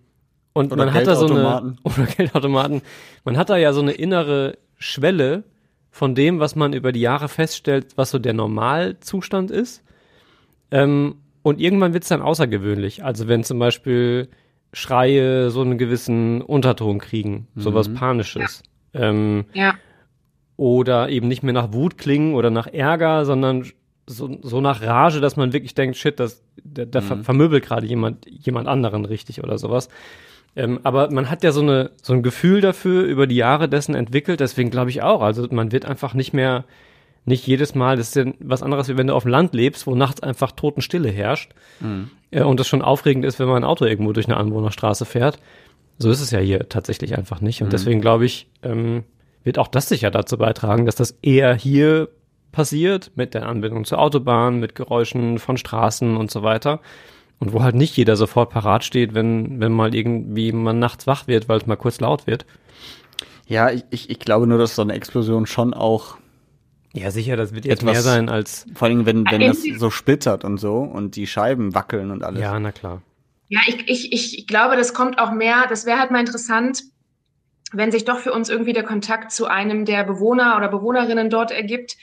und 0.57 0.73
oder 0.73 0.87
man 0.87 0.95
hat 0.95 1.07
da 1.07 1.17
so 1.17 1.27
eine 1.27 1.77
oder 1.83 2.07
Geldautomaten. 2.07 2.81
Man 3.25 3.37
hat 3.37 3.51
da 3.51 3.59
ja 3.59 3.75
so 3.75 3.83
eine 3.83 3.93
innere 3.93 4.57
Schwelle 4.79 5.45
von 5.91 6.15
dem, 6.15 6.41
was 6.41 6.57
man 6.57 6.73
über 6.73 6.93
die 6.93 7.01
Jahre 7.01 7.29
feststellt, 7.29 7.89
was 7.97 8.11
so 8.11 8.19
der 8.19 8.33
Normalzustand 8.33 9.51
ist. 9.51 9.85
Ähm, 10.71 11.17
und 11.43 11.61
irgendwann 11.61 11.93
wird 11.93 12.05
es 12.05 12.09
dann 12.09 12.23
außergewöhnlich. 12.23 13.05
Also 13.05 13.29
wenn 13.29 13.45
zum 13.45 13.59
Beispiel 13.59 14.29
Schreie 14.73 15.51
so 15.51 15.61
einen 15.61 15.77
gewissen 15.77 16.41
Unterton 16.41 17.01
kriegen, 17.01 17.49
mhm. 17.55 17.61
sowas 17.61 17.93
Panisches. 17.93 18.63
Ja. 18.95 19.11
Ähm, 19.11 19.45
ja. 19.53 19.75
Oder 20.57 21.11
eben 21.11 21.29
nicht 21.29 21.43
mehr 21.43 21.53
nach 21.53 21.75
Wut 21.75 21.99
klingen 21.99 22.35
oder 22.35 22.49
nach 22.49 22.67
Ärger, 22.67 23.27
sondern 23.27 23.67
so, 24.07 24.39
so 24.41 24.63
nach 24.63 24.81
Rage, 24.81 25.21
dass 25.21 25.37
man 25.37 25.53
wirklich 25.53 25.75
denkt, 25.75 25.99
shit, 25.99 26.19
das, 26.19 26.43
da, 26.65 26.87
da 26.87 27.03
mhm. 27.03 27.25
vermöbelt 27.25 27.65
gerade 27.65 27.87
jemand, 27.87 28.25
jemand 28.27 28.69
anderen 28.69 29.05
richtig 29.05 29.45
oder 29.45 29.59
sowas. 29.59 29.91
Ähm, 30.57 30.81
aber 30.83 31.11
man 31.13 31.31
hat 31.31 31.45
ja 31.45 31.53
so, 31.53 31.61
eine, 31.61 31.91
so 32.03 32.15
ein 32.15 32.23
Gefühl 32.23 32.63
dafür 32.63 33.05
über 33.05 33.27
die 33.27 33.37
Jahre 33.37 33.69
dessen 33.69 33.95
entwickelt, 33.95 34.41
deswegen 34.41 34.71
glaube 34.71 34.91
ich 34.91 35.03
auch. 35.03 35.21
Also 35.21 35.47
man 35.51 35.71
wird 35.71 35.85
einfach 35.85 36.15
nicht 36.15 36.33
mehr, 36.33 36.65
nicht 37.27 37.47
jedes 37.47 37.75
Mal, 37.75 37.97
das 37.97 38.09
ist 38.09 38.17
ja 38.17 38.33
was 38.41 38.63
anderes, 38.63 38.89
wie 38.89 38.97
wenn 38.97 39.09
du 39.09 39.15
auf 39.15 39.25
dem 39.25 39.33
Land 39.33 39.55
lebst, 39.55 39.87
wo 39.87 39.95
nachts 39.95 40.23
einfach 40.23 40.53
Totenstille 40.53 41.11
herrscht. 41.11 41.53
Mhm. 41.81 42.11
Äh, 42.31 42.43
und 42.43 42.59
das 42.59 42.69
schon 42.69 42.83
aufregend 42.83 43.27
ist, 43.27 43.39
wenn 43.39 43.49
man 43.49 43.63
ein 43.63 43.69
Auto 43.69 43.85
irgendwo 43.85 44.13
durch 44.13 44.27
eine 44.27 44.39
Anwohnerstraße 44.39 45.05
fährt. 45.05 45.39
So 45.99 46.11
ist 46.11 46.21
es 46.21 46.31
ja 46.31 46.39
hier 46.39 46.69
tatsächlich 46.69 47.17
einfach 47.17 47.43
nicht. 47.43 47.61
Und 47.61 47.69
mhm. 47.69 47.73
deswegen 47.73 48.01
glaube 48.01 48.25
ich, 48.25 48.49
ähm, 48.63 49.05
wird 49.45 49.59
auch 49.59 49.69
das 49.69 49.89
sicher 49.89 50.11
dazu 50.11 50.39
beitragen, 50.39 50.87
dass 50.87 50.97
das 50.97 51.19
eher 51.23 51.55
hier 51.55 52.09
passiert, 52.51 53.13
mit 53.15 53.35
der 53.35 53.47
Anbindung 53.47 53.85
zur 53.85 53.99
Autobahn, 53.99 54.59
mit 54.59 54.75
Geräuschen 54.75 55.39
von 55.39 55.59
Straßen 55.59 56.17
und 56.17 56.31
so 56.31 56.43
weiter. 56.43 56.81
Und 57.39 57.53
wo 57.53 57.63
halt 57.63 57.75
nicht 57.75 57.97
jeder 57.97 58.17
sofort 58.17 58.51
parat 58.51 58.85
steht, 58.85 59.15
wenn, 59.15 59.61
wenn 59.61 59.73
mal 59.73 59.95
irgendwie 59.95 60.53
man 60.53 60.79
nachts 60.79 61.07
wach 61.07 61.27
wird, 61.27 61.49
weil 61.49 61.59
es 61.59 61.67
mal 61.67 61.77
kurz 61.77 62.01
laut 62.01 62.27
wird. 62.27 62.47
Ja, 63.47 63.71
ich, 63.71 63.85
ich, 63.91 64.11
ich 64.11 64.19
glaube 64.19 64.47
nur, 64.47 64.59
dass 64.59 64.75
so 64.75 64.83
eine 64.83 64.95
Explosion 64.95 65.47
schon 65.47 65.75
auch. 65.75 66.17
Ja, 66.95 67.11
sicher, 67.11 67.37
das 67.37 67.55
wird 67.55 67.67
jetzt 67.67 67.83
etwas, 67.83 67.93
mehr 67.93 68.03
sein 68.03 68.29
als. 68.31 68.67
Vor 68.75 68.89
allem, 68.89 69.05
wenn, 69.05 69.25
wenn 69.31 69.43
das 69.43 69.63
so 69.63 69.91
splittert 69.91 70.45
und 70.45 70.59
so 70.59 70.79
und 70.79 71.15
die 71.15 71.27
Scheiben 71.27 71.75
wackeln 71.75 72.11
und 72.11 72.25
alles. 72.25 72.41
Ja, 72.41 72.59
na 72.59 72.73
klar. 72.73 73.03
Ja, 73.49 73.61
ich, 73.67 73.89
ich, 73.89 74.39
ich 74.39 74.47
glaube, 74.47 74.77
das 74.77 74.95
kommt 74.95 75.19
auch 75.19 75.31
mehr, 75.31 75.67
das 75.69 75.87
wäre 75.87 76.01
halt 76.01 76.11
mal 76.11 76.21
interessant, 76.21 76.83
wenn 77.73 77.93
sich 77.93 78.05
doch 78.05 78.19
für 78.19 78.33
uns 78.33 78.49
irgendwie 78.49 78.73
der 78.73 78.83
Kontakt 78.83 79.31
zu 79.31 79.47
einem 79.47 79.85
der 79.85 80.05
Bewohner 80.05 80.57
oder 80.57 80.69
Bewohnerinnen 80.69 81.31
dort 81.31 81.51
ergibt, 81.51 81.97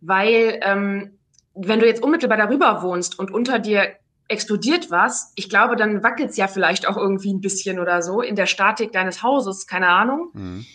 weil 0.00 0.58
ähm, 0.62 1.18
wenn 1.54 1.80
du 1.80 1.86
jetzt 1.86 2.02
unmittelbar 2.02 2.38
darüber 2.38 2.82
wohnst 2.82 3.18
und 3.18 3.30
unter 3.30 3.58
dir 3.58 3.92
explodiert 4.28 4.90
was, 4.90 5.32
ich 5.36 5.48
glaube, 5.48 5.74
dann 5.76 6.02
wackelt 6.02 6.30
es 6.30 6.36
ja 6.36 6.48
vielleicht 6.48 6.86
auch 6.86 6.96
irgendwie 6.96 7.32
ein 7.32 7.40
bisschen 7.40 7.78
oder 7.78 8.02
so 8.02 8.20
in 8.20 8.36
der 8.36 8.46
Statik 8.46 8.92
deines 8.92 9.22
Hauses, 9.22 9.66
keine 9.66 9.88
Ahnung. 9.88 10.30
Mhm. 10.34 10.66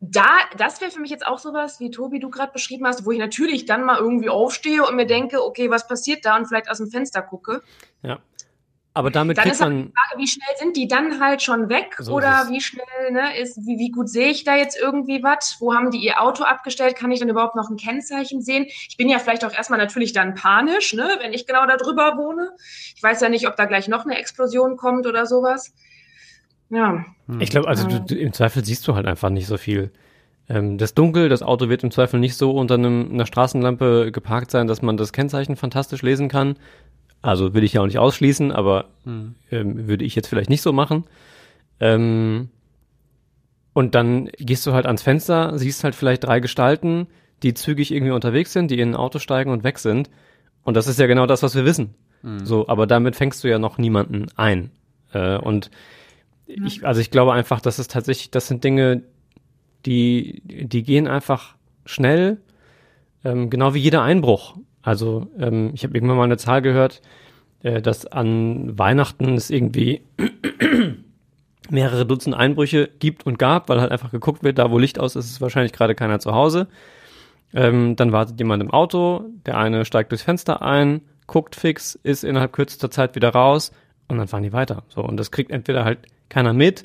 Da, 0.00 0.26
das 0.58 0.80
wäre 0.80 0.90
für 0.90 0.98
mich 0.98 1.12
jetzt 1.12 1.24
auch 1.24 1.38
sowas, 1.38 1.78
wie 1.78 1.92
Tobi 1.92 2.18
du 2.18 2.28
gerade 2.28 2.52
beschrieben 2.52 2.86
hast, 2.88 3.06
wo 3.06 3.12
ich 3.12 3.20
natürlich 3.20 3.66
dann 3.66 3.84
mal 3.84 3.98
irgendwie 3.98 4.28
aufstehe 4.28 4.84
und 4.84 4.96
mir 4.96 5.06
denke, 5.06 5.44
okay, 5.44 5.70
was 5.70 5.86
passiert 5.86 6.24
da 6.24 6.36
und 6.36 6.46
vielleicht 6.46 6.68
aus 6.68 6.78
dem 6.78 6.90
Fenster 6.90 7.22
gucke. 7.22 7.62
Ja. 8.02 8.18
Aber 8.94 9.10
damit 9.10 9.38
dann 9.38 9.44
kriegt 9.44 9.54
ist 9.54 9.62
halt 9.62 9.72
man 9.72 9.86
die 9.86 9.92
Frage, 9.92 10.20
wie 10.20 10.26
schnell 10.26 10.56
sind 10.56 10.76
die 10.76 10.86
dann 10.86 11.18
halt 11.18 11.40
schon 11.40 11.70
weg 11.70 11.96
so 11.98 12.12
oder 12.12 12.46
wie 12.50 12.60
schnell 12.60 13.10
ne, 13.10 13.38
ist 13.38 13.56
wie, 13.66 13.78
wie 13.78 13.90
gut 13.90 14.10
sehe 14.10 14.28
ich 14.28 14.44
da 14.44 14.54
jetzt 14.54 14.78
irgendwie 14.78 15.22
was? 15.22 15.56
Wo 15.60 15.74
haben 15.74 15.90
die 15.90 15.98
ihr 15.98 16.20
Auto 16.20 16.44
abgestellt? 16.44 16.94
Kann 16.94 17.10
ich 17.10 17.20
dann 17.20 17.30
überhaupt 17.30 17.56
noch 17.56 17.70
ein 17.70 17.78
Kennzeichen 17.78 18.42
sehen? 18.42 18.66
Ich 18.68 18.98
bin 18.98 19.08
ja 19.08 19.18
vielleicht 19.18 19.46
auch 19.46 19.52
erstmal 19.52 19.78
natürlich 19.78 20.12
dann 20.12 20.34
panisch, 20.34 20.92
ne, 20.92 21.08
wenn 21.20 21.32
ich 21.32 21.46
genau 21.46 21.66
da 21.66 21.78
drüber 21.78 22.18
wohne. 22.18 22.50
Ich 22.94 23.02
weiß 23.02 23.22
ja 23.22 23.30
nicht, 23.30 23.48
ob 23.48 23.56
da 23.56 23.64
gleich 23.64 23.88
noch 23.88 24.04
eine 24.04 24.18
Explosion 24.18 24.76
kommt 24.76 25.06
oder 25.06 25.24
sowas. 25.24 25.72
Ja. 26.68 27.04
Ich 27.38 27.50
glaube, 27.50 27.68
also 27.68 27.88
du, 27.88 28.00
du, 28.00 28.14
im 28.14 28.32
Zweifel 28.34 28.62
siehst 28.62 28.86
du 28.86 28.94
halt 28.94 29.06
einfach 29.06 29.30
nicht 29.30 29.46
so 29.46 29.56
viel. 29.56 29.90
Ähm, 30.50 30.76
das 30.76 30.92
Dunkel, 30.92 31.30
das 31.30 31.42
Auto 31.42 31.70
wird 31.70 31.82
im 31.82 31.90
Zweifel 31.90 32.20
nicht 32.20 32.36
so 32.36 32.50
unter 32.50 32.74
einem, 32.74 33.10
einer 33.10 33.26
Straßenlampe 33.26 34.12
geparkt 34.12 34.50
sein, 34.50 34.66
dass 34.66 34.82
man 34.82 34.98
das 34.98 35.14
Kennzeichen 35.14 35.56
fantastisch 35.56 36.02
lesen 36.02 36.28
kann 36.28 36.56
Also 37.22 37.54
will 37.54 37.64
ich 37.64 37.74
ja 37.74 37.80
auch 37.80 37.86
nicht 37.86 37.98
ausschließen, 37.98 38.52
aber 38.52 38.86
ähm, 39.50 39.86
würde 39.86 40.04
ich 40.04 40.14
jetzt 40.14 40.26
vielleicht 40.28 40.50
nicht 40.50 40.62
so 40.62 40.72
machen. 40.72 41.04
Ähm, 41.80 42.50
und 43.72 43.94
dann 43.94 44.26
gehst 44.38 44.66
du 44.66 44.72
halt 44.72 44.86
ans 44.86 45.02
Fenster, 45.02 45.58
siehst 45.58 45.84
halt 45.84 45.94
vielleicht 45.94 46.24
drei 46.24 46.40
Gestalten, 46.40 47.06
die 47.42 47.54
zügig 47.54 47.92
irgendwie 47.92 48.12
unterwegs 48.12 48.52
sind, 48.52 48.70
die 48.70 48.78
in 48.78 48.90
ein 48.90 48.96
Auto 48.96 49.18
steigen 49.18 49.50
und 49.50 49.64
weg 49.64 49.78
sind. 49.78 50.10
Und 50.64 50.76
das 50.76 50.86
ist 50.86 50.98
ja 50.98 51.06
genau 51.06 51.26
das, 51.26 51.42
was 51.42 51.54
wir 51.54 51.64
wissen. 51.64 51.94
So, 52.44 52.68
aber 52.68 52.86
damit 52.86 53.16
fängst 53.16 53.42
du 53.42 53.48
ja 53.48 53.58
noch 53.58 53.78
niemanden 53.78 54.26
ein. 54.36 54.70
Äh, 55.12 55.38
und 55.38 55.70
ich, 56.46 56.86
also 56.86 57.00
ich 57.00 57.10
glaube 57.10 57.32
einfach, 57.32 57.60
das 57.60 57.78
ist 57.78 57.90
tatsächlich, 57.90 58.30
das 58.30 58.46
sind 58.46 58.62
Dinge, 58.62 59.02
die, 59.86 60.42
die 60.44 60.82
gehen 60.82 61.08
einfach 61.08 61.56
schnell, 61.84 62.38
ähm, 63.24 63.50
genau 63.50 63.74
wie 63.74 63.80
jeder 63.80 64.02
Einbruch. 64.02 64.56
Also 64.82 65.28
ähm, 65.38 65.70
ich 65.74 65.84
habe 65.84 65.94
irgendwann 65.94 66.16
mal 66.16 66.24
eine 66.24 66.36
Zahl 66.36 66.62
gehört, 66.62 67.00
äh, 67.62 67.80
dass 67.80 68.06
an 68.06 68.78
Weihnachten 68.78 69.34
es 69.34 69.50
irgendwie 69.50 70.02
mehrere 71.70 72.04
Dutzend 72.04 72.34
Einbrüche 72.34 72.88
gibt 72.98 73.24
und 73.24 73.38
gab, 73.38 73.68
weil 73.68 73.80
halt 73.80 73.92
einfach 73.92 74.10
geguckt 74.10 74.42
wird, 74.42 74.58
da 74.58 74.70
wo 74.70 74.78
Licht 74.78 74.98
aus 74.98 75.16
ist, 75.16 75.26
ist 75.26 75.40
wahrscheinlich 75.40 75.72
gerade 75.72 75.94
keiner 75.94 76.18
zu 76.18 76.32
Hause. 76.32 76.68
Ähm, 77.54 77.96
dann 77.96 78.12
wartet 78.12 78.38
jemand 78.38 78.62
im 78.62 78.70
Auto, 78.70 79.24
der 79.46 79.58
eine 79.58 79.84
steigt 79.84 80.10
durchs 80.10 80.24
Fenster 80.24 80.62
ein, 80.62 81.02
guckt 81.26 81.54
fix, 81.54 81.98
ist 82.02 82.24
innerhalb 82.24 82.52
kürzester 82.52 82.90
Zeit 82.90 83.14
wieder 83.14 83.30
raus 83.30 83.72
und 84.08 84.18
dann 84.18 84.28
fahren 84.28 84.42
die 84.42 84.52
weiter. 84.52 84.82
So, 84.88 85.02
und 85.02 85.16
das 85.16 85.30
kriegt 85.30 85.50
entweder 85.50 85.84
halt 85.84 85.98
keiner 86.28 86.54
mit, 86.54 86.84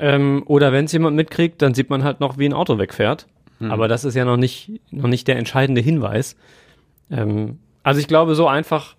ähm, 0.00 0.42
oder 0.46 0.72
wenn 0.72 0.84
es 0.84 0.92
jemand 0.92 1.16
mitkriegt, 1.16 1.62
dann 1.62 1.74
sieht 1.74 1.90
man 1.90 2.04
halt 2.04 2.20
noch, 2.20 2.38
wie 2.38 2.46
ein 2.46 2.52
Auto 2.52 2.78
wegfährt. 2.78 3.26
Aber 3.70 3.88
das 3.88 4.04
ist 4.04 4.14
ja 4.14 4.24
noch 4.24 4.36
nicht, 4.36 4.80
noch 4.90 5.08
nicht 5.08 5.26
der 5.26 5.36
entscheidende 5.36 5.80
Hinweis. 5.80 6.36
Ähm, 7.10 7.58
also 7.82 8.00
ich 8.00 8.08
glaube, 8.08 8.34
so 8.34 8.46
einfach 8.48 8.96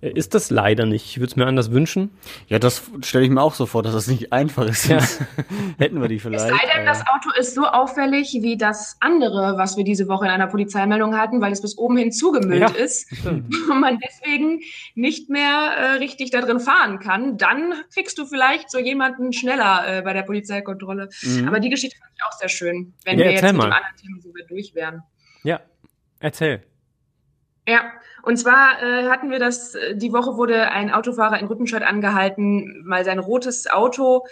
äh, 0.00 0.10
ist 0.10 0.34
das 0.34 0.50
leider 0.50 0.86
nicht. 0.86 1.06
Ich 1.06 1.18
würde 1.18 1.30
es 1.30 1.36
mir 1.36 1.46
anders 1.46 1.70
wünschen. 1.70 2.10
Ja, 2.48 2.58
das 2.58 2.82
stelle 3.02 3.24
ich 3.24 3.30
mir 3.30 3.40
auch 3.40 3.54
so 3.54 3.64
vor, 3.66 3.82
dass 3.84 3.92
das 3.92 4.08
nicht 4.08 4.32
einfach 4.32 4.66
ist. 4.66 4.88
Ja. 4.88 4.98
Hätten 5.78 6.00
wir 6.00 6.08
die 6.08 6.16
Es 6.16 6.22
vielleicht. 6.22 6.40
sei 6.48 6.48
denn, 6.74 6.80
aber- 6.80 6.84
das 6.86 7.00
Auto 7.06 7.30
ist 7.38 7.54
so 7.54 7.64
auffällig 7.66 8.32
wie 8.40 8.56
das 8.56 8.96
andere, 9.00 9.54
was 9.56 9.76
wir 9.76 9.84
diese 9.84 10.08
Woche 10.08 10.24
in 10.24 10.30
einer 10.32 10.48
Polizeimeldung 10.48 11.16
hatten, 11.16 11.40
weil 11.40 11.52
es 11.52 11.62
bis 11.62 11.78
oben 11.78 11.96
hin 11.96 12.10
zugemüllt 12.10 12.60
Ja, 12.60 12.68
ist 12.70 13.06
und 13.26 13.80
man 13.80 13.98
deswegen 14.04 14.60
nicht 14.96 15.30
mehr 15.30 15.46
äh, 15.76 15.84
richtig 15.98 16.30
da 16.32 16.40
drin 16.40 16.58
fahren 16.60 16.98
kann. 16.98 17.38
Dann 17.38 17.72
kriegst 17.92 18.18
du 18.18 18.26
vielleicht 18.26 18.70
so 18.72 18.78
jemanden 18.80 19.32
schneller 19.32 19.98
äh, 19.98 20.02
bei 20.02 20.12
der 20.12 20.22
Polizeikontrolle. 20.22 21.08
Mhm. 21.22 21.46
Aber 21.48 21.60
die 21.60 21.68
Geschichte 21.70 21.96
fand 21.98 22.10
ich 22.16 22.22
auch 22.24 22.32
sehr 22.38 22.48
schön, 22.48 22.94
wenn 23.04 23.18
Ja, 23.18 23.26
wir 23.26 23.30
jetzt 23.32 23.42
erzähl 23.42 23.52
mit 23.56 23.62
dem 23.62 23.68
mal. 23.70 23.76
anderen 23.76 23.96
Thema 23.96 24.20
so 24.20 24.28
weit 24.30 24.50
durch 24.50 24.74
wären. 24.74 25.02
Ja, 25.44 25.60
erzähl. 26.18 26.62
Ja, 27.66 27.92
und 28.22 28.36
zwar 28.36 28.82
äh, 28.82 29.08
hatten 29.08 29.30
wir 29.30 29.38
das, 29.38 29.74
äh, 29.74 29.96
die 29.96 30.12
Woche 30.12 30.36
wurde 30.36 30.70
ein 30.70 30.92
Autofahrer 30.92 31.38
in 31.38 31.46
Rüttenscheid 31.46 31.82
angehalten, 31.82 32.82
mal 32.84 33.04
sein 33.04 33.18
rotes 33.18 33.70
Auto, 33.70 34.24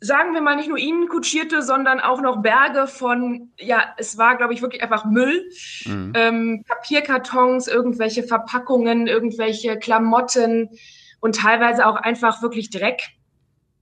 sagen 0.00 0.34
wir 0.34 0.42
mal, 0.42 0.56
nicht 0.56 0.68
nur 0.68 0.76
ihn 0.76 1.08
kutschierte, 1.08 1.62
sondern 1.62 2.00
auch 2.00 2.20
noch 2.20 2.42
Berge 2.42 2.86
von, 2.86 3.52
ja, 3.58 3.94
es 3.96 4.18
war, 4.18 4.36
glaube 4.36 4.52
ich, 4.52 4.60
wirklich 4.60 4.82
einfach 4.82 5.04
Müll, 5.06 5.48
Mhm. 5.86 6.12
ähm, 6.14 6.64
Papierkartons, 6.68 7.68
irgendwelche 7.68 8.22
Verpackungen, 8.22 9.06
irgendwelche 9.06 9.78
Klamotten 9.78 10.68
und 11.20 11.36
teilweise 11.36 11.86
auch 11.86 11.96
einfach 11.96 12.42
wirklich 12.42 12.68
Dreck, 12.70 13.02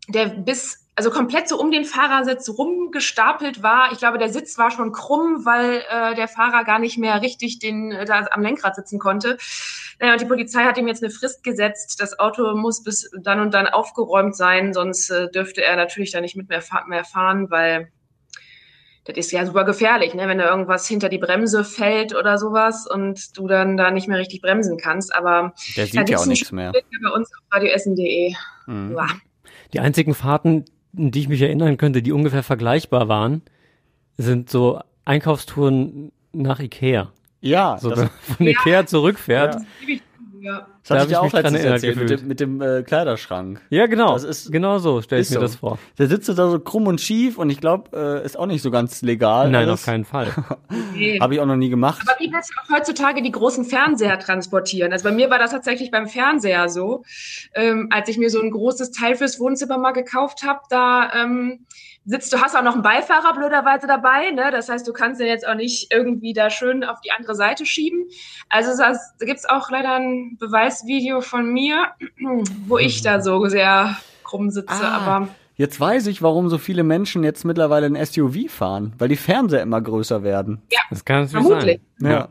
der 0.09 0.27
bis, 0.27 0.82
also 0.95 1.11
komplett 1.11 1.49
so 1.49 1.59
um 1.59 1.71
den 1.71 1.85
Fahrersitz 1.85 2.51
rumgestapelt 2.51 3.63
war. 3.63 3.93
Ich 3.93 3.99
glaube, 3.99 4.19
der 4.19 4.29
Sitz 4.29 4.59
war 4.59 4.71
schon 4.71 4.93
krumm, 4.93 5.45
weil 5.45 5.83
äh, 5.89 6.15
der 6.15 6.29
Fahrer 6.29 6.65
gar 6.65 6.79
nicht 6.79 6.99
mehr 6.99 7.23
richtig 7.23 7.59
den, 7.59 7.93
äh, 7.93 8.05
da 8.05 8.27
am 8.31 8.43
Lenkrad 8.43 8.75
sitzen 8.77 8.99
konnte. 8.99 9.39
Naja, 10.01 10.13
und 10.13 10.21
die 10.21 10.27
Polizei 10.27 10.65
hat 10.65 10.77
ihm 10.77 10.89
jetzt 10.89 11.03
eine 11.03 11.11
Frist 11.11 11.43
gesetzt. 11.45 12.01
Das 12.01 12.19
Auto 12.19 12.55
muss 12.57 12.83
bis 12.83 13.11
dann 13.23 13.41
und 13.41 13.55
dann 13.55 13.69
aufgeräumt 13.69 14.37
sein, 14.37 14.75
sonst 14.75 15.09
äh, 15.09 15.31
dürfte 15.31 15.63
er 15.65 15.77
natürlich 15.77 16.13
da 16.13 16.21
nicht 16.21 16.37
mit 16.37 16.51
mehr, 16.51 16.61
fa 16.61 16.85
mehr 16.87 17.05
fahren, 17.05 17.51
weil 17.51 17.91
das 19.05 19.17
ist 19.17 19.33
ja 19.33 19.45
super 19.47 19.65
gefährlich, 19.65 20.15
ne? 20.15 20.29
wenn 20.29 20.39
da 20.39 20.49
irgendwas 20.49 20.87
hinter 20.87 21.09
die 21.09 21.19
Bremse 21.19 21.65
fällt 21.65 22.15
oder 22.15 22.39
sowas 22.39 22.87
und 22.87 23.37
du 23.37 23.49
dann 23.49 23.77
da 23.77 23.91
nicht 23.91 24.07
mehr 24.07 24.19
richtig 24.19 24.43
bremsen 24.43 24.77
kannst. 24.77 25.13
Aber 25.15 25.55
Der 25.77 25.87
sieht 25.87 26.09
ja 26.09 26.19
auch 26.19 26.27
nichts 26.27 26.53
mehr. 26.53 26.71
Bei 26.73 27.11
uns 27.11 27.29
auf 27.35 27.45
radioessen.de. 27.51 28.35
Mhm. 28.67 28.95
Ja. 28.97 29.07
Die 29.73 29.81
einzigen 29.81 30.15
Fahrten, 30.15 30.67
an 30.97 31.11
die 31.11 31.21
ich 31.21 31.29
mich 31.29 31.43
erinnern 31.43 31.77
könnte, 31.77 32.03
die 32.03 32.13
ungefähr 32.13 32.43
vergleichbar 32.43 33.09
waren, 33.09 33.43
sind 34.17 34.51
so 34.51 34.81
Einkaufstouren 35.05 36.13
nach 36.33 36.61
Ikea. 36.61 37.13
Ja, 37.41 37.79
So, 37.79 37.91
das, 37.91 37.99
wenn 37.99 38.05
man 38.07 38.37
von 38.37 38.47
Ikea 38.47 38.87
zurückfährt. 38.87 39.57
Ja. 39.57 39.61
Ja. 40.43 40.67
das 40.83 40.89
da 40.89 40.95
hatte 40.95 41.01
hab 41.01 41.03
ich 41.03 41.07
ich 41.07 41.13
ja 41.13 41.21
auch 41.21 41.33
letztens 41.33 41.65
erzählt, 41.65 41.97
mit 41.97 42.11
dem, 42.11 42.27
mit 42.29 42.41
dem 42.41 42.61
äh, 42.61 42.83
Kleiderschrank. 42.83 43.61
Ja, 43.71 43.87
genau. 43.87 44.13
Das 44.15 44.25
ist- 44.25 44.51
genau 44.51 44.79
so 44.79 45.01
stelle 45.03 45.23
ich 45.23 45.31
mir 45.31 45.35
so. 45.37 45.41
das 45.41 45.57
vor. 45.57 45.79
Der 45.99 46.09
sitzt 46.09 46.29
da 46.29 46.35
so 46.51 46.59
krumm 46.59 46.87
und 46.89 47.01
schief 47.01 47.39
und 47.39 47.49
ich 47.51 47.61
glaube, 47.61 47.97
äh, 48.23 48.25
ist 48.27 48.37
auch 48.39 48.47
nicht 48.47 48.63
so 48.63 48.71
ganz 48.71 49.03
legal. 49.03 49.51
Nein, 49.51 49.69
alles. 49.69 49.81
auf 49.81 49.87
keinen 49.87 50.05
Fall. 50.05 50.29
Nee. 50.95 51.19
Habe 51.21 51.35
ich 51.35 51.41
auch 51.41 51.47
noch 51.47 51.57
nie 51.57 51.69
gemacht. 51.71 52.03
Aber 52.07 52.19
wie 52.19 52.31
willst 52.33 52.51
du 52.51 52.55
auch 52.61 52.77
heutzutage 52.79 53.23
die 53.23 53.31
großen 53.33 53.65
Fernseher 53.65 54.19
transportieren? 54.19 54.93
Also 54.93 55.05
bei 55.09 55.15
mir 55.15 55.31
war 55.31 55.39
das 55.39 55.51
tatsächlich 55.53 55.91
beim 55.91 56.07
Fernseher 56.07 56.69
so. 56.69 57.05
Ähm, 57.55 57.89
als 57.91 58.09
ich 58.09 58.19
mir 58.19 58.29
so 58.31 58.41
ein 58.41 58.51
großes 58.51 58.91
Teil 58.91 59.15
fürs 59.15 59.39
Wohnzimmer 59.41 59.79
mal 59.79 59.93
gekauft 59.93 60.43
habe, 60.47 60.61
da 60.71 61.11
ähm, 61.23 61.67
sitzt 62.05 62.33
du, 62.33 62.41
hast 62.41 62.57
auch 62.57 62.63
noch 62.63 62.75
einen 62.75 62.83
Beifahrer 62.83 63.35
blöderweise 63.35 63.87
dabei. 63.87 64.31
Ne? 64.31 64.51
Das 64.51 64.69
heißt, 64.69 64.87
du 64.87 64.93
kannst 64.93 65.21
den 65.21 65.29
jetzt 65.29 65.47
auch 65.47 65.55
nicht 65.55 65.93
irgendwie 65.93 66.33
da 66.33 66.51
schön 66.51 66.85
auf 66.85 67.01
die 67.01 67.13
andere 67.13 67.35
Seite 67.35 67.65
schieben. 67.67 68.07
Also 68.49 68.71
das, 68.77 69.15
da 69.19 69.27
gibt's 69.27 69.49
auch 69.49 69.71
leider 69.71 69.95
ein 69.95 70.37
Beweisvideo 70.39 71.21
von 71.21 71.53
mir, 71.53 71.93
wo 72.67 72.79
ich 72.79 73.03
da 73.03 73.21
so 73.21 73.47
sehr 73.47 73.97
krumm 74.25 74.51
sitze. 74.51 74.73
Ah. 74.85 74.99
Aber 74.99 75.29
Jetzt 75.55 75.79
weiß 75.79 76.07
ich, 76.07 76.23
warum 76.23 76.49
so 76.49 76.59
viele 76.59 76.83
Menschen 76.83 77.23
jetzt 77.23 77.45
mittlerweile 77.45 77.87
ein 77.87 78.05
SUV 78.07 78.49
fahren, 78.51 78.95
weil 78.99 79.09
die 79.09 79.17
Fernseher 79.17 79.63
immer 79.63 79.81
größer 79.81 80.23
werden. 80.23 80.63
Das 80.91 81.05
kann 81.05 81.21
natürlich 81.21 81.47
Vermutlich. 81.47 81.81
sein. 81.99 82.11
Ja. 82.11 82.29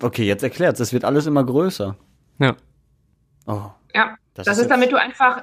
Okay, 0.00 0.24
jetzt 0.24 0.42
erklärt's. 0.42 0.80
Es 0.80 0.92
wird 0.92 1.04
alles 1.04 1.26
immer 1.26 1.44
größer. 1.44 1.96
Ja. 2.38 2.56
Oh, 3.46 3.70
ja, 3.94 4.16
Das 4.34 4.46
das, 4.46 4.56
ist 4.58 4.62
ist, 4.64 4.70
damit 4.70 4.92
du 4.92 4.96
einfach 4.96 5.42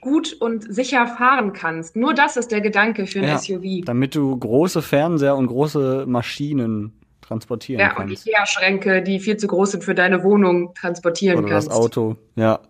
gut 0.00 0.32
und 0.40 0.72
sicher 0.72 1.06
fahren 1.06 1.52
kannst. 1.52 1.96
Nur 1.96 2.14
das 2.14 2.36
ist 2.36 2.50
der 2.52 2.60
Gedanke 2.60 3.06
für 3.06 3.20
ein 3.20 3.24
Ja, 3.28 3.38
SUV. 3.38 3.84
damit 3.84 4.14
du 4.14 4.36
große 4.36 4.82
Fernseher 4.82 5.36
und 5.36 5.46
große 5.46 6.04
Maschinen 6.06 6.92
transportieren 7.20 7.80
Ja, 7.80 7.90
und 7.96 8.08
kannst. 8.08 8.26
Ikea-Schränke, 8.26 9.02
die 9.02 9.18
viel 9.20 9.36
zu 9.36 9.46
groß 9.46 9.72
sind 9.72 9.84
für 9.84 9.94
deine 9.94 10.22
Wohnung, 10.22 10.74
transportieren 10.74 11.38
Oder 11.38 11.48
kannst. 11.48 11.68
das 11.68 11.74
Auto. 11.76 12.16
Ja. 12.36 12.60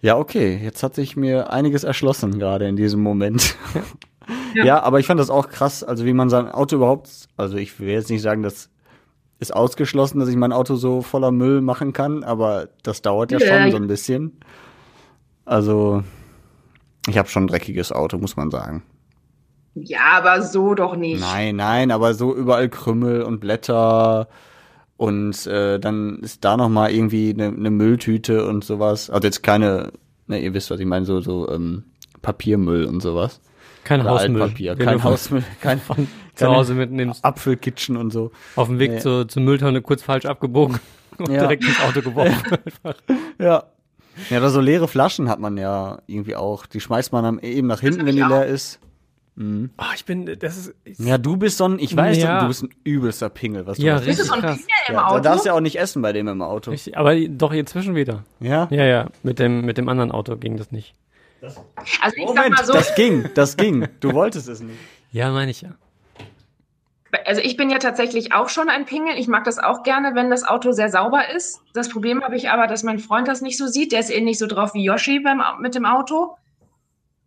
Ja, 0.00 0.16
okay. 0.18 0.58
Jetzt 0.62 0.82
hat 0.82 0.94
sich 0.94 1.16
mir 1.16 1.50
einiges 1.52 1.84
erschlossen 1.84 2.38
gerade 2.38 2.66
in 2.68 2.76
diesem 2.76 3.02
Moment. 3.02 3.56
Ja. 4.54 4.64
Ja. 4.64 4.82
aber 4.82 4.98
ich 5.00 5.06
fand 5.06 5.20
das 5.20 5.30
auch 5.30 5.48
krass, 5.48 5.84
also 5.84 6.04
wie 6.04 6.12
man 6.12 6.28
sein 6.30 6.48
Auto 6.48 6.76
überhaupt, 6.76 7.08
also 7.36 7.56
ich 7.58 7.78
will 7.78 7.88
jetzt 7.90 8.10
nicht 8.10 8.22
sagen, 8.22 8.42
das 8.42 8.70
ist 9.38 9.54
ausgeschlossen, 9.54 10.18
dass 10.18 10.28
ich 10.28 10.36
mein 10.36 10.52
Auto 10.52 10.76
so 10.76 11.02
voller 11.02 11.30
Müll 11.30 11.60
machen 11.60 11.92
kann, 11.92 12.24
aber 12.24 12.68
das 12.82 13.02
dauert 13.02 13.30
ja 13.32 13.38
Ja. 13.38 13.46
schon 13.62 13.70
so 13.70 13.76
ein 13.76 13.86
bisschen. 13.86 14.40
Also 15.46 16.02
ich 17.08 17.16
habe 17.16 17.28
schon 17.28 17.44
ein 17.44 17.48
dreckiges 17.48 17.92
Auto, 17.92 18.18
muss 18.18 18.36
man 18.36 18.50
sagen. 18.50 18.82
Ja, 19.74 20.00
aber 20.18 20.42
so 20.42 20.74
doch 20.74 20.96
nicht. 20.96 21.20
Nein, 21.20 21.56
nein, 21.56 21.90
aber 21.90 22.14
so 22.14 22.34
überall 22.34 22.68
Krümmel 22.68 23.22
und 23.22 23.40
Blätter 23.40 24.28
und 24.96 25.46
äh, 25.46 25.78
dann 25.78 26.18
ist 26.20 26.44
da 26.44 26.56
noch 26.56 26.68
mal 26.70 26.90
irgendwie 26.90 27.30
eine 27.32 27.52
ne 27.52 27.70
Mülltüte 27.70 28.46
und 28.46 28.64
sowas. 28.64 29.10
Also 29.10 29.26
jetzt 29.26 29.42
keine, 29.42 29.92
ne, 30.26 30.40
ihr 30.40 30.54
wisst, 30.54 30.70
was 30.70 30.80
ich 30.80 30.86
meine, 30.86 31.04
so 31.04 31.20
so 31.20 31.48
ähm, 31.50 31.84
Papiermüll 32.22 32.86
und 32.86 33.00
sowas. 33.00 33.40
Kein 33.84 34.00
Oder 34.00 34.10
Hausmüll. 34.10 34.42
Altpapier, 34.42 34.74
kein 34.76 35.04
Hausmüll, 35.04 35.44
kein 35.60 35.78
von 35.78 36.08
zu 36.34 36.46
Hause 36.48 36.74
mitnimmst. 36.74 37.24
Apfelkitchen 37.24 37.96
und 37.96 38.10
so. 38.10 38.32
Auf 38.56 38.68
dem 38.68 38.78
Weg 38.78 38.92
Nee. 38.92 38.98
zur, 38.98 39.28
zur 39.28 39.42
Mülltonne 39.42 39.80
kurz 39.82 40.02
falsch 40.02 40.24
abgebogen 40.26 40.80
und 41.18 41.28
Ja. 41.30 41.40
direkt 41.40 41.64
ins 41.64 41.80
Auto 41.80 42.00
geworfen. 42.02 42.42
Ja. 43.38 43.44
Ja, 43.46 43.64
oder 44.30 44.50
so 44.50 44.60
leere 44.60 44.88
Flaschen 44.88 45.28
hat 45.28 45.38
man 45.40 45.56
ja 45.56 45.98
irgendwie 46.06 46.36
auch. 46.36 46.66
Die 46.66 46.80
schmeißt 46.80 47.12
man 47.12 47.24
dann 47.24 47.38
eben 47.40 47.66
nach 47.66 47.80
hinten, 47.80 48.06
wenn 48.06 48.16
die 48.16 48.22
ich 48.22 48.28
leer 48.28 48.46
ist. 48.46 48.80
Ah, 49.76 49.88
ich 49.94 50.06
bin, 50.06 50.24
das 50.38 50.56
ist, 50.56 50.74
ich, 50.84 50.98
Ja, 50.98 51.18
du 51.18 51.36
bist 51.36 51.58
so 51.58 51.66
ein, 51.68 51.78
ich 51.78 51.94
weiß, 51.94 52.16
Ja. 52.16 52.40
du 52.40 52.48
bist 52.48 52.62
ein 52.62 52.70
übelster 52.84 53.28
Pingel, 53.28 53.66
was 53.66 53.76
du 53.76 53.84
Ja. 53.84 53.98
Bist 53.98 54.18
du 54.18 54.24
so 54.24 54.32
ein 54.32 54.40
krass. 54.40 54.56
Pingel 54.56 54.68
im 54.88 54.94
Ja, 54.94 55.00
da 55.02 55.06
Auto? 55.08 55.20
darfst 55.20 55.44
du 55.44 55.48
ja 55.50 55.54
auch 55.54 55.60
nicht 55.60 55.78
essen 55.78 56.00
bei 56.00 56.14
dem 56.14 56.26
im 56.28 56.40
Auto. 56.40 56.70
richtig, 56.70 56.96
aber 56.96 57.14
doch 57.28 57.52
inzwischen 57.52 57.94
wieder. 57.94 58.24
Ja? 58.40 58.66
Ja, 58.70 58.84
ja, 58.86 59.08
mit 59.22 59.38
dem, 59.38 59.60
mit 59.66 59.76
dem 59.76 59.90
anderen 59.90 60.10
Auto 60.10 60.36
ging 60.36 60.56
das 60.56 60.70
nicht. 60.72 60.94
Also 61.42 61.60
ich 61.84 61.98
sag 62.00 62.16
Moment, 62.16 62.50
mal 62.56 62.64
so, 62.64 62.72
das 62.72 62.94
ging, 62.94 63.28
das 63.34 63.58
ging. 63.58 63.86
Du 64.00 64.14
wolltest 64.14 64.48
es 64.48 64.60
nicht. 64.60 64.78
Ja, 65.12 65.30
meine 65.32 65.50
ich 65.50 65.60
ja. 65.60 65.74
Also 67.24 67.40
ich 67.40 67.56
bin 67.56 67.70
ja 67.70 67.78
tatsächlich 67.78 68.32
auch 68.32 68.48
schon 68.48 68.68
ein 68.68 68.84
Pingel. 68.84 69.18
Ich 69.18 69.28
mag 69.28 69.44
das 69.44 69.58
auch 69.58 69.82
gerne, 69.82 70.14
wenn 70.14 70.30
das 70.30 70.44
Auto 70.44 70.72
sehr 70.72 70.88
sauber 70.88 71.30
ist. 71.34 71.60
Das 71.74 71.88
Problem 71.88 72.22
habe 72.22 72.36
ich 72.36 72.50
aber, 72.50 72.66
dass 72.66 72.82
mein 72.82 72.98
Freund 72.98 73.28
das 73.28 73.40
nicht 73.40 73.58
so 73.58 73.66
sieht. 73.66 73.92
Der 73.92 74.00
ist 74.00 74.10
ähnlich 74.10 74.38
so 74.38 74.46
drauf 74.46 74.74
wie 74.74 74.84
Yoshi 74.84 75.20
beim, 75.20 75.42
mit 75.60 75.74
dem 75.74 75.84
Auto. 75.84 76.36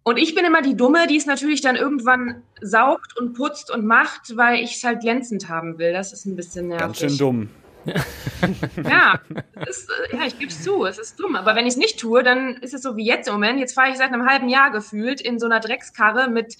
Und 0.04 0.18
ich 0.18 0.34
bin 0.34 0.46
immer 0.46 0.62
die 0.62 0.76
Dumme, 0.76 1.08
die 1.08 1.18
es 1.18 1.26
natürlich 1.26 1.62
dann 1.62 1.76
irgendwann 1.76 2.42
saugt 2.62 3.18
und 3.18 3.34
putzt 3.34 3.70
und 3.70 3.86
macht, 3.86 4.36
weil 4.36 4.64
ich 4.64 4.78
es 4.78 4.84
halt 4.84 5.02
glänzend 5.02 5.50
haben 5.50 5.78
will. 5.78 5.94
Das 5.94 6.14
ist 6.14 6.26
ein 6.26 6.36
bisschen 6.36 6.70
nervig. 6.70 6.86
Ganz 6.86 6.98
schön 7.00 7.18
dumm. 7.18 7.50
ja, 8.90 9.20
ist, 9.68 9.90
äh, 9.90 10.18
ja, 10.18 10.26
ich 10.26 10.38
gebe 10.38 10.52
es 10.52 10.64
zu, 10.64 10.86
es 10.86 10.98
ist 10.98 11.20
dumm. 11.20 11.36
Aber 11.36 11.56
wenn 11.56 11.66
ich 11.66 11.74
es 11.74 11.78
nicht 11.78 12.00
tue, 12.00 12.24
dann 12.24 12.56
ist 12.58 12.74
es 12.74 12.82
so 12.82 12.96
wie 12.98 13.06
jetzt 13.06 13.28
im 13.28 13.34
Moment. 13.34 13.60
Jetzt 13.60 13.74
fahre 13.74 13.90
ich 13.90 13.98
seit 13.98 14.12
einem 14.12 14.28
halben 14.28 14.50
Jahr 14.50 14.72
gefühlt 14.72 15.22
in 15.22 15.40
so 15.40 15.46
einer 15.46 15.60
Dreckskarre 15.60 16.30
mit 16.30 16.58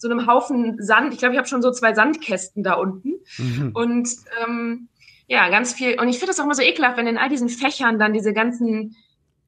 so 0.00 0.08
einem 0.08 0.26
Haufen 0.26 0.82
Sand. 0.82 1.12
Ich 1.12 1.18
glaube, 1.18 1.34
ich 1.34 1.38
habe 1.38 1.48
schon 1.48 1.60
so 1.62 1.70
zwei 1.70 1.94
Sandkästen 1.94 2.62
da 2.62 2.74
unten. 2.74 3.20
Mhm. 3.36 3.70
Und 3.74 4.08
ähm, 4.42 4.88
ja, 5.26 5.48
ganz 5.50 5.74
viel. 5.74 6.00
Und 6.00 6.08
ich 6.08 6.16
finde 6.16 6.28
das 6.28 6.40
auch 6.40 6.44
immer 6.44 6.54
so 6.54 6.62
ekelhaft, 6.62 6.96
wenn 6.96 7.06
in 7.06 7.18
all 7.18 7.28
diesen 7.28 7.50
Fächern 7.50 7.98
dann 7.98 8.14
diese 8.14 8.32
ganzen 8.32 8.96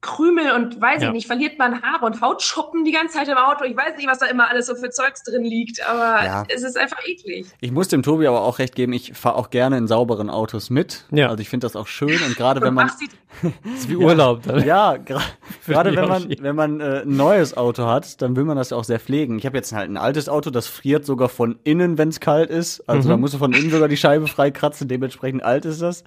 Krümel 0.03 0.51
und 0.51 0.79
weiß 0.79 1.01
ja. 1.01 1.07
ich 1.07 1.13
nicht, 1.13 1.27
verliert 1.27 1.57
man 1.57 1.81
Haare 1.81 2.05
und 2.05 2.21
Hautschuppen 2.21 2.83
die 2.83 2.91
ganze 2.91 3.17
Zeit 3.17 3.27
im 3.29 3.37
Auto. 3.37 3.63
Ich 3.63 3.75
weiß 3.75 3.97
nicht, 3.97 4.07
was 4.07 4.19
da 4.19 4.27
immer 4.27 4.49
alles 4.49 4.67
so 4.67 4.75
für 4.75 4.91
Zeugs 4.91 5.23
drin 5.23 5.43
liegt, 5.43 5.83
aber 5.87 6.23
ja. 6.23 6.43
es 6.49 6.61
ist 6.61 6.77
einfach 6.77 6.99
eklig. 7.07 7.47
Ich 7.61 7.71
muss 7.71 7.87
dem 7.87 8.03
Tobi 8.03 8.27
aber 8.27 8.41
auch 8.41 8.59
recht 8.59 8.75
geben, 8.75 8.93
ich 8.93 9.13
fahre 9.13 9.35
auch 9.35 9.49
gerne 9.49 9.77
in 9.77 9.87
sauberen 9.87 10.29
Autos 10.29 10.69
mit. 10.69 11.05
Ja. 11.11 11.29
Also 11.29 11.41
ich 11.41 11.49
finde 11.49 11.65
das 11.65 11.75
auch 11.75 11.87
schön 11.87 12.21
und 12.21 12.35
gerade 12.35 12.61
wenn 12.61 12.73
man. 12.73 12.87
das 12.87 12.97
ist 13.75 13.89
wie 13.89 13.95
Urlaub 13.95 14.43
dann. 14.43 14.63
Ja, 14.63 14.97
gerade 14.97 15.95
wenn 15.95 16.07
man, 16.07 16.29
wenn 16.39 16.55
man 16.55 16.79
äh, 16.81 17.01
ein 17.01 17.15
neues 17.15 17.55
Auto 17.57 17.87
hat, 17.87 18.21
dann 18.21 18.35
will 18.35 18.43
man 18.43 18.57
das 18.57 18.69
ja 18.69 18.77
auch 18.77 18.83
sehr 18.83 18.99
pflegen. 18.99 19.37
Ich 19.37 19.45
habe 19.45 19.57
jetzt 19.57 19.71
halt 19.71 19.89
ein 19.89 19.97
altes 19.97 20.29
Auto, 20.29 20.49
das 20.49 20.67
friert 20.67 21.05
sogar 21.05 21.29
von 21.29 21.57
innen, 21.63 21.97
wenn 21.97 22.09
es 22.09 22.19
kalt 22.19 22.49
ist. 22.49 22.87
Also 22.89 23.07
mhm. 23.07 23.11
da 23.11 23.17
musst 23.17 23.33
du 23.33 23.37
von 23.37 23.53
innen 23.53 23.71
sogar 23.71 23.87
die 23.87 23.97
Scheibe 23.97 24.27
freikratzen, 24.27 24.87
dementsprechend 24.87 25.43
alt 25.43 25.65
ist 25.65 25.81
das. 25.81 26.03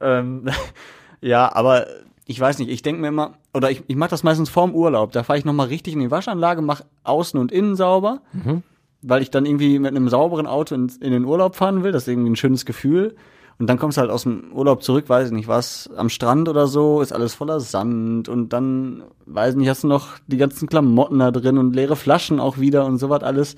Ähm, 0.00 0.48
ja, 1.20 1.50
aber 1.54 1.86
ich 2.28 2.38
weiß 2.38 2.58
nicht, 2.58 2.68
ich 2.68 2.82
denke 2.82 3.00
mir 3.00 3.08
immer, 3.08 3.32
oder 3.54 3.70
ich, 3.70 3.82
ich 3.86 3.96
mache 3.96 4.10
das 4.10 4.22
meistens 4.22 4.50
vorm 4.50 4.74
Urlaub. 4.74 5.12
Da 5.12 5.22
fahre 5.22 5.38
ich 5.38 5.46
nochmal 5.46 5.68
richtig 5.68 5.94
in 5.94 6.00
die 6.00 6.10
Waschanlage, 6.10 6.60
mache 6.60 6.84
außen 7.02 7.40
und 7.40 7.50
innen 7.50 7.74
sauber, 7.74 8.20
mhm. 8.34 8.62
weil 9.00 9.22
ich 9.22 9.30
dann 9.30 9.46
irgendwie 9.46 9.78
mit 9.78 9.96
einem 9.96 10.10
sauberen 10.10 10.46
Auto 10.46 10.74
in, 10.74 10.92
in, 11.00 11.12
den 11.12 11.24
Urlaub 11.24 11.56
fahren 11.56 11.82
will. 11.82 11.90
Das 11.90 12.02
ist 12.02 12.08
irgendwie 12.08 12.28
ein 12.28 12.36
schönes 12.36 12.66
Gefühl. 12.66 13.16
Und 13.58 13.66
dann 13.66 13.78
kommst 13.78 13.96
du 13.96 14.02
halt 14.02 14.10
aus 14.10 14.24
dem 14.24 14.52
Urlaub 14.52 14.82
zurück, 14.82 15.08
weiß 15.08 15.28
ich 15.28 15.32
nicht 15.32 15.48
was, 15.48 15.88
am 15.96 16.10
Strand 16.10 16.50
oder 16.50 16.66
so, 16.66 17.00
ist 17.00 17.12
alles 17.12 17.34
voller 17.34 17.60
Sand 17.60 18.28
und 18.28 18.52
dann, 18.52 19.02
weiß 19.24 19.54
ich 19.54 19.56
nicht, 19.56 19.68
hast 19.68 19.82
du 19.82 19.88
noch 19.88 20.18
die 20.26 20.36
ganzen 20.36 20.68
Klamotten 20.68 21.18
da 21.18 21.30
drin 21.30 21.56
und 21.56 21.74
leere 21.74 21.96
Flaschen 21.96 22.40
auch 22.40 22.58
wieder 22.58 22.84
und 22.84 22.98
sowas 22.98 23.22
alles. 23.22 23.56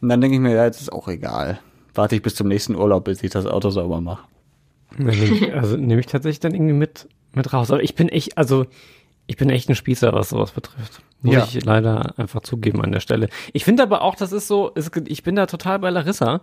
Und 0.00 0.08
dann 0.08 0.20
denke 0.20 0.34
ich 0.34 0.42
mir, 0.42 0.54
ja, 0.54 0.64
jetzt 0.64 0.82
ist 0.82 0.92
auch 0.92 1.06
egal. 1.06 1.60
Warte 1.94 2.16
ich 2.16 2.22
bis 2.22 2.34
zum 2.34 2.48
nächsten 2.48 2.74
Urlaub, 2.74 3.04
bis 3.04 3.22
ich 3.22 3.30
das 3.30 3.46
Auto 3.46 3.70
sauber 3.70 4.00
mache. 4.00 4.24
Also 5.54 5.76
nehme 5.76 6.00
ich 6.00 6.06
tatsächlich 6.06 6.40
dann 6.40 6.52
irgendwie 6.52 6.74
mit 6.74 7.08
mit 7.34 7.52
raus. 7.52 7.70
Aber 7.70 7.82
ich 7.82 7.94
bin 7.94 8.08
echt, 8.08 8.38
also 8.38 8.66
ich 9.26 9.36
bin 9.36 9.50
echt 9.50 9.68
ein 9.68 9.74
Spießer, 9.74 10.12
was 10.12 10.30
sowas 10.30 10.50
betrifft. 10.50 11.02
Muss 11.22 11.34
ja. 11.34 11.44
ich 11.44 11.64
leider 11.64 12.18
einfach 12.18 12.42
zugeben 12.42 12.82
an 12.82 12.92
der 12.92 13.00
Stelle. 13.00 13.28
Ich 13.52 13.64
finde 13.64 13.82
aber 13.82 14.02
auch, 14.02 14.16
das 14.16 14.32
ist 14.32 14.48
so, 14.48 14.72
ich 15.06 15.22
bin 15.22 15.36
da 15.36 15.46
total 15.46 15.78
bei 15.78 15.90
Larissa. 15.90 16.42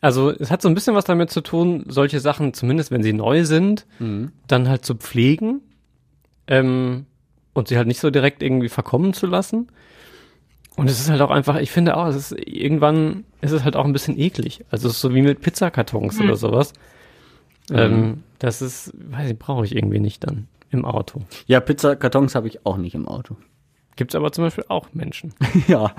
Also 0.00 0.30
es 0.30 0.50
hat 0.50 0.62
so 0.62 0.68
ein 0.68 0.74
bisschen 0.74 0.94
was 0.94 1.04
damit 1.04 1.30
zu 1.30 1.42
tun, 1.42 1.84
solche 1.88 2.20
Sachen, 2.20 2.54
zumindest 2.54 2.90
wenn 2.90 3.02
sie 3.02 3.12
neu 3.12 3.44
sind, 3.44 3.86
mhm. 3.98 4.32
dann 4.46 4.68
halt 4.68 4.84
zu 4.84 4.94
pflegen 4.94 5.60
ähm, 6.46 7.04
und 7.52 7.68
sie 7.68 7.76
halt 7.76 7.86
nicht 7.86 8.00
so 8.00 8.10
direkt 8.10 8.42
irgendwie 8.42 8.70
verkommen 8.70 9.12
zu 9.12 9.26
lassen. 9.26 9.68
Und 10.76 10.88
es 10.88 11.00
ist 11.00 11.10
halt 11.10 11.20
auch 11.20 11.30
einfach, 11.30 11.56
ich 11.58 11.70
finde 11.70 11.96
auch, 11.98 12.06
es 12.06 12.16
ist 12.16 12.32
irgendwann 12.32 13.24
ist 13.42 13.52
es 13.52 13.64
halt 13.64 13.76
auch 13.76 13.84
ein 13.84 13.92
bisschen 13.92 14.18
eklig. 14.18 14.64
Also 14.70 14.88
es 14.88 14.94
ist 14.94 15.00
so 15.02 15.14
wie 15.14 15.20
mit 15.20 15.42
Pizzakartons 15.42 16.18
mhm. 16.18 16.24
oder 16.24 16.36
sowas. 16.36 16.72
Mhm. 17.70 17.78
Ähm, 17.78 18.22
das 18.38 18.62
ist, 18.62 18.92
weiß 18.94 19.30
ich, 19.30 19.38
brauche 19.38 19.64
ich 19.64 19.74
irgendwie 19.74 20.00
nicht 20.00 20.24
dann 20.26 20.48
im 20.70 20.84
Auto. 20.84 21.22
Ja, 21.46 21.60
Pizzakartons 21.60 22.34
habe 22.34 22.48
ich 22.48 22.64
auch 22.64 22.76
nicht 22.76 22.94
im 22.94 23.08
Auto. 23.08 23.36
Gibt 23.96 24.12
es 24.12 24.14
aber 24.14 24.32
zum 24.32 24.44
Beispiel 24.44 24.64
auch 24.68 24.88
Menschen. 24.92 25.34
ja, 25.68 25.92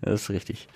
das 0.00 0.22
ist 0.22 0.30
richtig. 0.30 0.68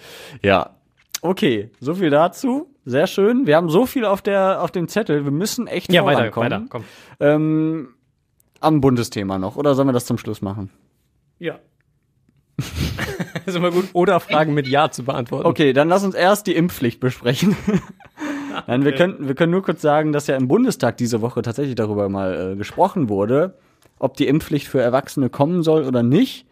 Ja, 0.42 0.76
okay, 1.22 1.70
so 1.80 1.94
viel 1.94 2.10
dazu. 2.10 2.68
Sehr 2.84 3.06
schön. 3.06 3.46
Wir 3.46 3.56
haben 3.56 3.68
so 3.68 3.86
viel 3.86 4.04
auf 4.04 4.22
der 4.22 4.62
auf 4.62 4.70
dem 4.70 4.88
Zettel. 4.88 5.24
Wir 5.24 5.32
müssen 5.32 5.66
echt 5.66 5.92
ja, 5.92 6.04
weiter, 6.04 6.34
weiter, 6.36 6.64
komm. 6.68 6.84
Ähm, 7.18 7.88
am 8.60 8.80
Bundesthema 8.80 9.38
noch. 9.38 9.56
Oder 9.56 9.74
sollen 9.74 9.88
wir 9.88 9.92
das 9.92 10.06
zum 10.06 10.18
Schluss 10.18 10.42
machen? 10.42 10.70
Ja. 11.38 11.58
ist 13.46 13.56
immer 13.56 13.70
gut. 13.70 13.88
Oder 13.92 14.20
Fragen 14.20 14.54
mit 14.54 14.66
Ja 14.66 14.90
zu 14.90 15.04
beantworten. 15.04 15.46
Okay, 15.46 15.72
dann 15.72 15.88
lass 15.88 16.04
uns 16.04 16.14
erst 16.14 16.46
die 16.46 16.54
Impfpflicht 16.54 17.00
besprechen. 17.00 17.56
Nein, 18.66 18.84
wir, 18.84 18.94
können, 18.94 19.28
wir 19.28 19.34
können 19.34 19.52
nur 19.52 19.62
kurz 19.62 19.82
sagen, 19.82 20.12
dass 20.12 20.26
ja 20.26 20.36
im 20.36 20.48
Bundestag 20.48 20.96
diese 20.96 21.20
Woche 21.20 21.42
tatsächlich 21.42 21.74
darüber 21.74 22.08
mal 22.08 22.52
äh, 22.52 22.56
gesprochen 22.56 23.08
wurde, 23.08 23.54
ob 23.98 24.16
die 24.16 24.28
Impfpflicht 24.28 24.68
für 24.68 24.80
Erwachsene 24.80 25.30
kommen 25.30 25.62
soll 25.62 25.84
oder 25.84 26.02
nicht. 26.02 26.46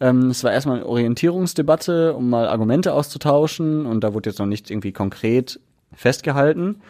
Ähm, 0.00 0.30
es 0.30 0.44
war 0.44 0.52
erstmal 0.52 0.78
eine 0.78 0.86
Orientierungsdebatte, 0.86 2.14
um 2.14 2.30
mal 2.30 2.48
Argumente 2.48 2.92
auszutauschen 2.92 3.86
und 3.86 4.02
da 4.02 4.14
wurde 4.14 4.30
jetzt 4.30 4.38
noch 4.38 4.46
nicht 4.46 4.70
irgendwie 4.70 4.92
konkret 4.92 5.60
festgehalten. 5.92 6.82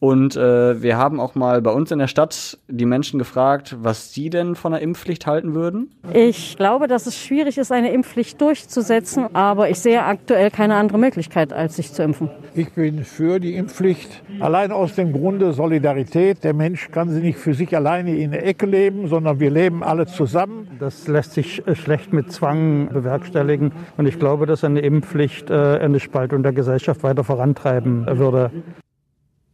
Und 0.00 0.36
äh, 0.36 0.80
wir 0.80 0.96
haben 0.96 1.18
auch 1.18 1.34
mal 1.34 1.60
bei 1.60 1.72
uns 1.72 1.90
in 1.90 1.98
der 1.98 2.06
Stadt 2.06 2.58
die 2.68 2.86
Menschen 2.86 3.18
gefragt, 3.18 3.76
was 3.80 4.14
sie 4.14 4.30
denn 4.30 4.54
von 4.54 4.70
der 4.70 4.80
Impfpflicht 4.80 5.26
halten 5.26 5.54
würden. 5.54 5.90
Ich 6.12 6.56
glaube, 6.56 6.86
dass 6.86 7.06
es 7.06 7.18
schwierig 7.18 7.58
ist, 7.58 7.72
eine 7.72 7.90
Impfpflicht 7.92 8.40
durchzusetzen, 8.40 9.34
aber 9.34 9.70
ich 9.70 9.80
sehe 9.80 10.04
aktuell 10.04 10.52
keine 10.52 10.76
andere 10.76 10.98
Möglichkeit, 10.98 11.52
als 11.52 11.76
sich 11.76 11.92
zu 11.92 12.04
impfen. 12.04 12.30
Ich 12.54 12.72
bin 12.72 13.04
für 13.04 13.40
die 13.40 13.56
Impfpflicht, 13.56 14.22
allein 14.38 14.70
aus 14.70 14.94
dem 14.94 15.12
Grunde 15.12 15.52
Solidarität. 15.52 16.44
Der 16.44 16.54
Mensch 16.54 16.92
kann 16.92 17.10
sie 17.10 17.20
nicht 17.20 17.38
für 17.38 17.54
sich 17.54 17.74
alleine 17.74 18.16
in 18.16 18.30
der 18.30 18.46
Ecke 18.46 18.66
leben, 18.66 19.08
sondern 19.08 19.40
wir 19.40 19.50
leben 19.50 19.82
alle 19.82 20.06
zusammen. 20.06 20.68
Das 20.78 21.08
lässt 21.08 21.32
sich 21.32 21.66
äh, 21.66 21.74
schlecht 21.74 22.12
mit 22.12 22.30
Zwang 22.30 22.88
bewerkstelligen. 22.92 23.72
Und 23.96 24.06
ich 24.06 24.20
glaube, 24.20 24.46
dass 24.46 24.62
eine 24.62 24.80
Impfpflicht 24.80 25.50
äh, 25.50 25.78
eine 25.78 25.98
Spaltung 25.98 26.44
der 26.44 26.52
Gesellschaft 26.52 27.02
weiter 27.02 27.24
vorantreiben 27.24 28.06
würde. 28.06 28.52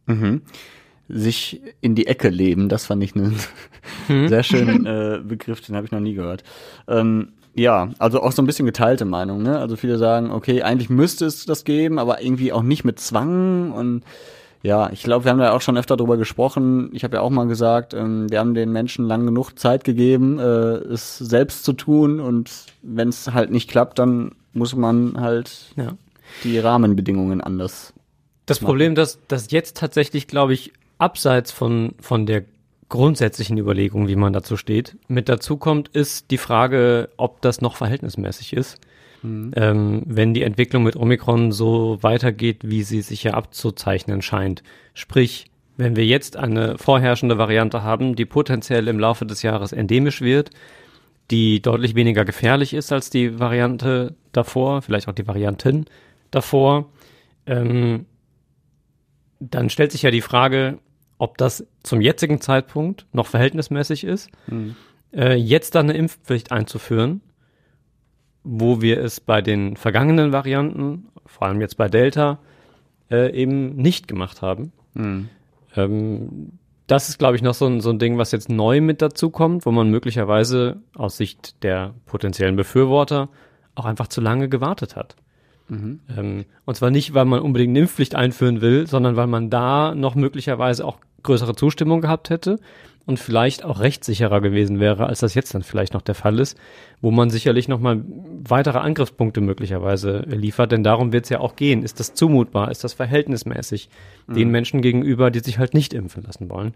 Mhm. 0.05 0.41
Sich 1.07 1.61
in 1.81 1.93
die 1.93 2.07
Ecke 2.07 2.29
leben, 2.29 2.67
das 2.67 2.85
fand 2.85 3.03
ich 3.03 3.15
einen 3.15 3.35
hm? 4.07 4.27
sehr 4.27 4.43
schönen 4.43 4.85
äh, 4.85 5.19
Begriff, 5.23 5.61
den 5.61 5.75
habe 5.75 5.85
ich 5.85 5.91
noch 5.91 5.99
nie 5.99 6.13
gehört. 6.13 6.43
Ähm, 6.87 7.29
ja, 7.53 7.91
also 7.99 8.21
auch 8.21 8.33
so 8.33 8.41
ein 8.41 8.45
bisschen 8.45 8.65
geteilte 8.65 9.05
Meinung, 9.05 9.41
ne? 9.41 9.59
Also 9.59 9.77
viele 9.77 9.97
sagen, 9.97 10.31
okay, 10.31 10.61
eigentlich 10.61 10.89
müsste 10.89 11.25
es 11.25 11.45
das 11.45 11.63
geben, 11.63 11.99
aber 11.99 12.21
irgendwie 12.21 12.51
auch 12.51 12.63
nicht 12.63 12.83
mit 12.83 12.99
Zwang 12.99 13.71
und 13.71 14.03
ja, 14.65 14.89
ich 14.91 15.03
glaube, 15.03 15.25
wir 15.25 15.31
haben 15.31 15.37
da 15.37 15.51
auch 15.51 15.61
schon 15.61 15.77
öfter 15.77 15.95
drüber 15.95 16.17
gesprochen. 16.17 16.89
Ich 16.91 17.03
habe 17.03 17.17
ja 17.17 17.21
auch 17.21 17.29
mal 17.29 17.45
gesagt, 17.45 17.93
ähm, 17.93 18.31
wir 18.31 18.39
haben 18.39 18.55
den 18.55 18.71
Menschen 18.71 19.05
lang 19.05 19.23
genug 19.25 19.59
Zeit 19.59 19.83
gegeben, 19.83 20.39
äh, 20.39 20.43
es 20.43 21.19
selbst 21.19 21.63
zu 21.63 21.73
tun 21.73 22.19
und 22.19 22.51
wenn 22.81 23.09
es 23.09 23.31
halt 23.31 23.51
nicht 23.51 23.69
klappt, 23.69 23.99
dann 23.99 24.31
muss 24.53 24.75
man 24.75 25.21
halt 25.21 25.71
ja. 25.75 25.89
die 26.43 26.57
Rahmenbedingungen 26.57 27.41
anders 27.41 27.93
das 28.45 28.59
Problem, 28.59 28.95
dass 28.95 29.19
das 29.27 29.51
jetzt 29.51 29.77
tatsächlich, 29.77 30.27
glaube 30.27 30.53
ich, 30.53 30.73
abseits 30.97 31.51
von, 31.51 31.95
von 31.99 32.25
der 32.25 32.43
grundsätzlichen 32.89 33.57
Überlegung, 33.57 34.07
wie 34.07 34.15
man 34.15 34.33
dazu 34.33 34.57
steht, 34.57 34.95
mit 35.07 35.27
dazu 35.27 35.57
kommt, 35.57 35.89
ist 35.89 36.29
die 36.31 36.37
Frage, 36.37 37.09
ob 37.17 37.41
das 37.41 37.61
noch 37.61 37.75
verhältnismäßig 37.75 38.53
ist. 38.53 38.79
Mhm. 39.23 39.51
Ähm, 39.55 40.03
wenn 40.05 40.33
die 40.33 40.43
Entwicklung 40.43 40.83
mit 40.83 40.95
Omikron 40.95 41.51
so 41.51 41.97
weitergeht, 42.01 42.59
wie 42.61 42.83
sie 42.83 43.01
sich 43.01 43.23
ja 43.23 43.33
abzuzeichnen 43.33 44.21
scheint. 44.21 44.61
Sprich, 44.93 45.47
wenn 45.77 45.95
wir 45.95 46.05
jetzt 46.05 46.37
eine 46.37 46.77
vorherrschende 46.77 47.37
Variante 47.37 47.83
haben, 47.83 48.15
die 48.15 48.25
potenziell 48.25 48.87
im 48.87 48.99
Laufe 48.99 49.25
des 49.25 49.41
Jahres 49.41 49.71
endemisch 49.73 50.21
wird, 50.21 50.51
die 51.31 51.61
deutlich 51.61 51.95
weniger 51.95 52.23
gefährlich 52.23 52.73
ist 52.73 52.91
als 52.91 53.09
die 53.09 53.39
Variante 53.39 54.13
davor, 54.31 54.81
vielleicht 54.83 55.07
auch 55.07 55.13
die 55.13 55.27
Varianten 55.27 55.85
davor, 56.29 56.85
ähm, 57.47 58.05
dann 59.39 59.69
stellt 59.69 59.91
sich 59.91 60.01
ja 60.01 60.11
die 60.11 60.21
Frage, 60.21 60.79
ob 61.17 61.37
das 61.37 61.65
zum 61.83 62.01
jetzigen 62.01 62.41
Zeitpunkt 62.41 63.05
noch 63.13 63.27
verhältnismäßig 63.27 64.03
ist, 64.03 64.29
mhm. 64.47 64.75
äh, 65.13 65.35
jetzt 65.35 65.75
dann 65.75 65.89
eine 65.89 65.97
Impfpflicht 65.97 66.51
einzuführen, 66.51 67.21
wo 68.43 68.81
wir 68.81 69.01
es 69.01 69.19
bei 69.19 69.41
den 69.41 69.77
vergangenen 69.77 70.31
Varianten, 70.31 71.07
vor 71.25 71.47
allem 71.47 71.61
jetzt 71.61 71.77
bei 71.77 71.87
Delta, 71.87 72.39
äh, 73.09 73.31
eben 73.33 73.75
nicht 73.75 74.07
gemacht 74.07 74.41
haben. 74.41 74.71
Mhm. 74.93 75.29
Ähm, 75.75 76.59
das 76.87 77.09
ist, 77.09 77.17
glaube 77.17 77.35
ich, 77.35 77.41
noch 77.41 77.55
so 77.55 77.65
ein, 77.65 77.81
so 77.81 77.89
ein 77.89 77.99
Ding, 77.99 78.17
was 78.17 78.31
jetzt 78.31 78.49
neu 78.49 78.79
mit 78.81 79.01
dazu 79.01 79.31
kommt, 79.31 79.65
wo 79.65 79.71
man 79.71 79.89
möglicherweise 79.89 80.81
aus 80.95 81.17
Sicht 81.17 81.63
der 81.63 81.95
potenziellen 82.05 82.55
Befürworter 82.55 83.29
auch 83.73 83.85
einfach 83.85 84.07
zu 84.07 84.21
lange 84.21 84.49
gewartet 84.49 84.95
hat. 84.95 85.15
Mhm. 85.67 85.99
Ähm, 86.15 86.45
und 86.65 86.75
zwar 86.75 86.91
nicht, 86.91 87.13
weil 87.13 87.25
man 87.25 87.39
unbedingt 87.39 87.71
eine 87.71 87.79
Impfpflicht 87.79 88.15
einführen 88.15 88.61
will, 88.61 88.87
sondern 88.87 89.15
weil 89.15 89.27
man 89.27 89.49
da 89.49 89.95
noch 89.95 90.15
möglicherweise 90.15 90.85
auch 90.85 90.99
größere 91.23 91.55
Zustimmung 91.55 92.01
gehabt 92.01 92.29
hätte 92.29 92.59
und 93.05 93.19
vielleicht 93.19 93.63
auch 93.63 93.79
rechtssicherer 93.79 94.41
gewesen 94.41 94.79
wäre, 94.79 95.07
als 95.07 95.19
das 95.19 95.33
jetzt 95.33 95.53
dann 95.53 95.63
vielleicht 95.63 95.93
noch 95.93 96.01
der 96.01 96.15
Fall 96.15 96.39
ist, 96.39 96.57
wo 97.01 97.11
man 97.11 97.29
sicherlich 97.29 97.67
nochmal 97.67 98.03
weitere 98.47 98.79
Angriffspunkte 98.79 99.41
möglicherweise 99.41 100.19
liefert, 100.27 100.71
denn 100.71 100.83
darum 100.83 101.13
wird 101.13 101.25
es 101.25 101.29
ja 101.29 101.39
auch 101.39 101.55
gehen. 101.55 101.83
Ist 101.83 101.99
das 101.99 102.13
zumutbar? 102.13 102.71
Ist 102.71 102.83
das 102.83 102.93
verhältnismäßig 102.93 103.89
mhm. 104.27 104.33
den 104.33 104.49
Menschen 104.49 104.81
gegenüber, 104.81 105.29
die 105.29 105.39
sich 105.39 105.59
halt 105.59 105.73
nicht 105.73 105.93
impfen 105.93 106.23
lassen 106.23 106.49
wollen? 106.49 106.73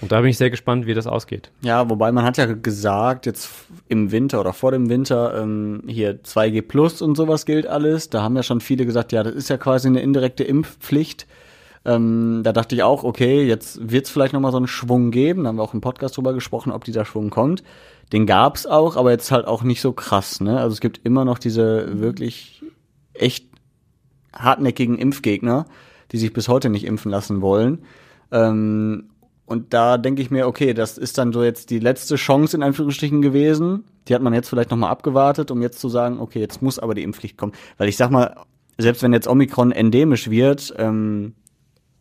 Und 0.00 0.12
da 0.12 0.20
bin 0.20 0.30
ich 0.30 0.38
sehr 0.38 0.50
gespannt, 0.50 0.86
wie 0.86 0.94
das 0.94 1.06
ausgeht. 1.06 1.50
Ja, 1.60 1.90
wobei 1.90 2.10
man 2.10 2.24
hat 2.24 2.38
ja 2.38 2.46
gesagt, 2.46 3.26
jetzt 3.26 3.50
im 3.88 4.12
Winter 4.12 4.40
oder 4.40 4.54
vor 4.54 4.72
dem 4.72 4.88
Winter, 4.88 5.38
ähm, 5.42 5.82
hier 5.86 6.22
2G 6.22 6.62
Plus 6.62 7.02
und 7.02 7.16
sowas 7.16 7.44
gilt 7.44 7.66
alles. 7.66 8.08
Da 8.08 8.22
haben 8.22 8.36
ja 8.36 8.42
schon 8.42 8.60
viele 8.60 8.86
gesagt, 8.86 9.12
ja, 9.12 9.22
das 9.22 9.34
ist 9.34 9.50
ja 9.50 9.58
quasi 9.58 9.88
eine 9.88 10.00
indirekte 10.00 10.42
Impfpflicht. 10.44 11.26
Ähm, 11.84 12.40
da 12.44 12.52
dachte 12.52 12.74
ich 12.74 12.82
auch, 12.82 13.04
okay, 13.04 13.46
jetzt 13.46 13.90
wird 13.90 14.06
es 14.06 14.10
vielleicht 14.10 14.32
noch 14.32 14.40
mal 14.40 14.52
so 14.52 14.56
einen 14.56 14.66
Schwung 14.66 15.10
geben. 15.10 15.44
Da 15.44 15.48
haben 15.48 15.56
wir 15.56 15.62
auch 15.62 15.74
im 15.74 15.80
Podcast 15.82 16.16
drüber 16.16 16.32
gesprochen, 16.32 16.72
ob 16.72 16.84
dieser 16.84 17.04
Schwung 17.04 17.30
kommt. 17.30 17.62
Den 18.12 18.26
gab's 18.26 18.66
auch, 18.66 18.96
aber 18.96 19.10
jetzt 19.10 19.30
halt 19.30 19.46
auch 19.46 19.62
nicht 19.62 19.80
so 19.80 19.92
krass. 19.92 20.40
Ne? 20.40 20.58
Also 20.58 20.74
es 20.74 20.80
gibt 20.80 21.00
immer 21.04 21.24
noch 21.24 21.38
diese 21.38 22.00
wirklich 22.00 22.62
echt 23.12 23.46
hartnäckigen 24.34 24.98
Impfgegner, 24.98 25.66
die 26.12 26.18
sich 26.18 26.32
bis 26.32 26.48
heute 26.48 26.70
nicht 26.70 26.84
impfen 26.84 27.10
lassen 27.10 27.40
wollen. 27.40 27.84
Ähm, 28.32 29.10
und 29.50 29.74
da 29.74 29.98
denke 29.98 30.22
ich 30.22 30.30
mir, 30.30 30.46
okay, 30.46 30.74
das 30.74 30.96
ist 30.96 31.18
dann 31.18 31.32
so 31.32 31.42
jetzt 31.42 31.70
die 31.70 31.80
letzte 31.80 32.14
Chance 32.14 32.56
in 32.56 32.62
Anführungsstrichen 32.62 33.20
gewesen. 33.20 33.82
Die 34.06 34.14
hat 34.14 34.22
man 34.22 34.32
jetzt 34.32 34.48
vielleicht 34.48 34.70
noch 34.70 34.78
mal 34.78 34.90
abgewartet, 34.90 35.50
um 35.50 35.60
jetzt 35.60 35.80
zu 35.80 35.88
sagen, 35.88 36.20
okay, 36.20 36.38
jetzt 36.38 36.62
muss 36.62 36.78
aber 36.78 36.94
die 36.94 37.02
Impfpflicht 37.02 37.36
kommen. 37.36 37.52
Weil 37.76 37.88
ich 37.88 37.96
sag 37.96 38.12
mal, 38.12 38.36
selbst 38.78 39.02
wenn 39.02 39.12
jetzt 39.12 39.26
Omikron 39.26 39.72
endemisch 39.72 40.30
wird, 40.30 40.72
ähm, 40.78 41.34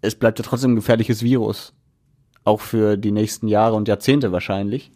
es 0.01 0.13
bleibt 0.13 0.37
ja 0.37 0.45
trotzdem 0.45 0.73
ein 0.73 0.75
gefährliches 0.75 1.23
Virus. 1.23 1.73
Auch 2.43 2.61
für 2.61 2.97
die 2.97 3.11
nächsten 3.11 3.47
Jahre 3.47 3.77
und 3.77 3.87
Jahrzehnte 3.87 4.31
wahrscheinlich. 4.31 4.91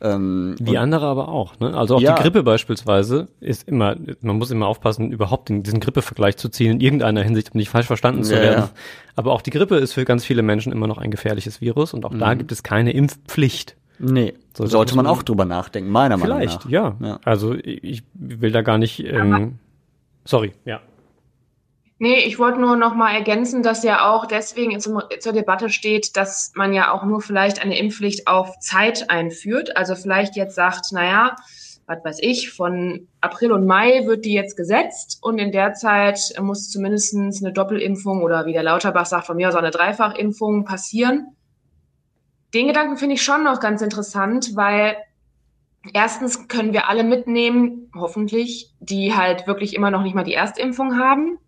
Ähm, 0.00 0.56
Wie 0.60 0.76
andere 0.76 1.06
aber 1.06 1.28
auch. 1.28 1.58
Ne? 1.58 1.74
Also 1.74 1.96
auch 1.96 2.00
ja. 2.00 2.14
die 2.14 2.22
Grippe 2.22 2.42
beispielsweise 2.42 3.28
ist 3.40 3.66
immer, 3.66 3.96
man 4.20 4.36
muss 4.36 4.50
immer 4.50 4.66
aufpassen, 4.66 5.10
überhaupt 5.10 5.48
in 5.48 5.62
diesen 5.62 5.80
Grippevergleich 5.80 6.36
zu 6.36 6.50
ziehen, 6.50 6.72
in 6.72 6.80
irgendeiner 6.80 7.22
Hinsicht, 7.22 7.54
um 7.54 7.58
nicht 7.58 7.70
falsch 7.70 7.86
verstanden 7.86 8.22
zu 8.22 8.34
ja, 8.34 8.42
werden. 8.42 8.64
Ja. 8.64 8.70
Aber 9.14 9.32
auch 9.32 9.40
die 9.40 9.50
Grippe 9.50 9.76
ist 9.76 9.94
für 9.94 10.04
ganz 10.04 10.24
viele 10.24 10.42
Menschen 10.42 10.70
immer 10.70 10.86
noch 10.86 10.98
ein 10.98 11.10
gefährliches 11.10 11.62
Virus 11.62 11.94
und 11.94 12.04
auch 12.04 12.10
mhm. 12.10 12.18
da 12.18 12.34
gibt 12.34 12.52
es 12.52 12.62
keine 12.62 12.92
Impfpflicht. 12.92 13.76
Nee, 13.98 14.34
so, 14.54 14.66
sollte 14.66 14.94
man 14.94 15.06
auch 15.06 15.22
drüber 15.22 15.46
nachdenken, 15.46 15.90
meiner 15.90 16.18
Meinung 16.18 16.40
nach. 16.40 16.60
Vielleicht, 16.60 16.66
ja. 16.66 16.96
Also 17.24 17.54
ich 17.54 18.02
will 18.12 18.52
da 18.52 18.60
gar 18.60 18.76
nicht, 18.76 19.02
ähm, 19.02 19.58
sorry, 20.26 20.52
ja. 20.66 20.80
Nee, 21.98 22.18
ich 22.18 22.38
wollte 22.38 22.60
nur 22.60 22.76
noch 22.76 22.94
mal 22.94 23.14
ergänzen, 23.14 23.62
dass 23.62 23.82
ja 23.82 24.10
auch 24.10 24.26
deswegen 24.26 24.78
zum, 24.80 25.00
zur 25.18 25.32
Debatte 25.32 25.70
steht, 25.70 26.14
dass 26.16 26.52
man 26.54 26.74
ja 26.74 26.92
auch 26.92 27.04
nur 27.04 27.22
vielleicht 27.22 27.62
eine 27.62 27.78
Impfpflicht 27.78 28.28
auf 28.28 28.58
Zeit 28.58 29.08
einführt. 29.08 29.78
Also 29.78 29.94
vielleicht 29.94 30.36
jetzt 30.36 30.54
sagt, 30.54 30.92
naja, 30.92 31.36
was 31.86 32.04
weiß 32.04 32.18
ich, 32.20 32.52
von 32.52 33.08
April 33.22 33.52
und 33.52 33.64
Mai 33.64 34.04
wird 34.04 34.26
die 34.26 34.34
jetzt 34.34 34.58
gesetzt 34.58 35.20
und 35.22 35.38
in 35.38 35.52
der 35.52 35.72
Zeit 35.72 36.18
muss 36.38 36.68
zumindest 36.68 37.14
eine 37.14 37.52
Doppelimpfung 37.52 38.22
oder 38.22 38.44
wie 38.44 38.52
der 38.52 38.62
Lauterbach 38.62 39.06
sagt, 39.06 39.26
von 39.26 39.36
mir 39.36 39.48
aus 39.48 39.54
eine 39.54 39.70
Dreifachimpfung 39.70 40.66
passieren. 40.66 41.28
Den 42.52 42.66
Gedanken 42.66 42.98
finde 42.98 43.14
ich 43.14 43.22
schon 43.22 43.42
noch 43.42 43.58
ganz 43.58 43.80
interessant, 43.80 44.54
weil 44.54 44.96
erstens 45.94 46.46
können 46.48 46.74
wir 46.74 46.88
alle 46.88 47.04
mitnehmen, 47.04 47.90
hoffentlich, 47.94 48.74
die 48.80 49.14
halt 49.14 49.46
wirklich 49.46 49.74
immer 49.74 49.90
noch 49.90 50.02
nicht 50.02 50.14
mal 50.14 50.24
die 50.24 50.34
Erstimpfung 50.34 50.98
haben 50.98 51.38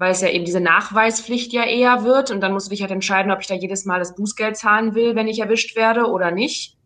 weil 0.00 0.12
es 0.12 0.22
ja 0.22 0.30
eben 0.30 0.46
diese 0.46 0.60
Nachweispflicht 0.60 1.52
ja 1.52 1.62
eher 1.62 2.04
wird 2.04 2.30
und 2.30 2.40
dann 2.40 2.54
musst 2.54 2.68
du 2.68 2.70
dich 2.70 2.80
halt 2.80 2.90
entscheiden, 2.90 3.30
ob 3.30 3.42
ich 3.42 3.48
da 3.48 3.54
jedes 3.54 3.84
Mal 3.84 3.98
das 3.98 4.14
Bußgeld 4.14 4.56
zahlen 4.56 4.94
will, 4.94 5.14
wenn 5.14 5.28
ich 5.28 5.40
erwischt 5.40 5.76
werde 5.76 6.06
oder 6.06 6.30
nicht. 6.30 6.78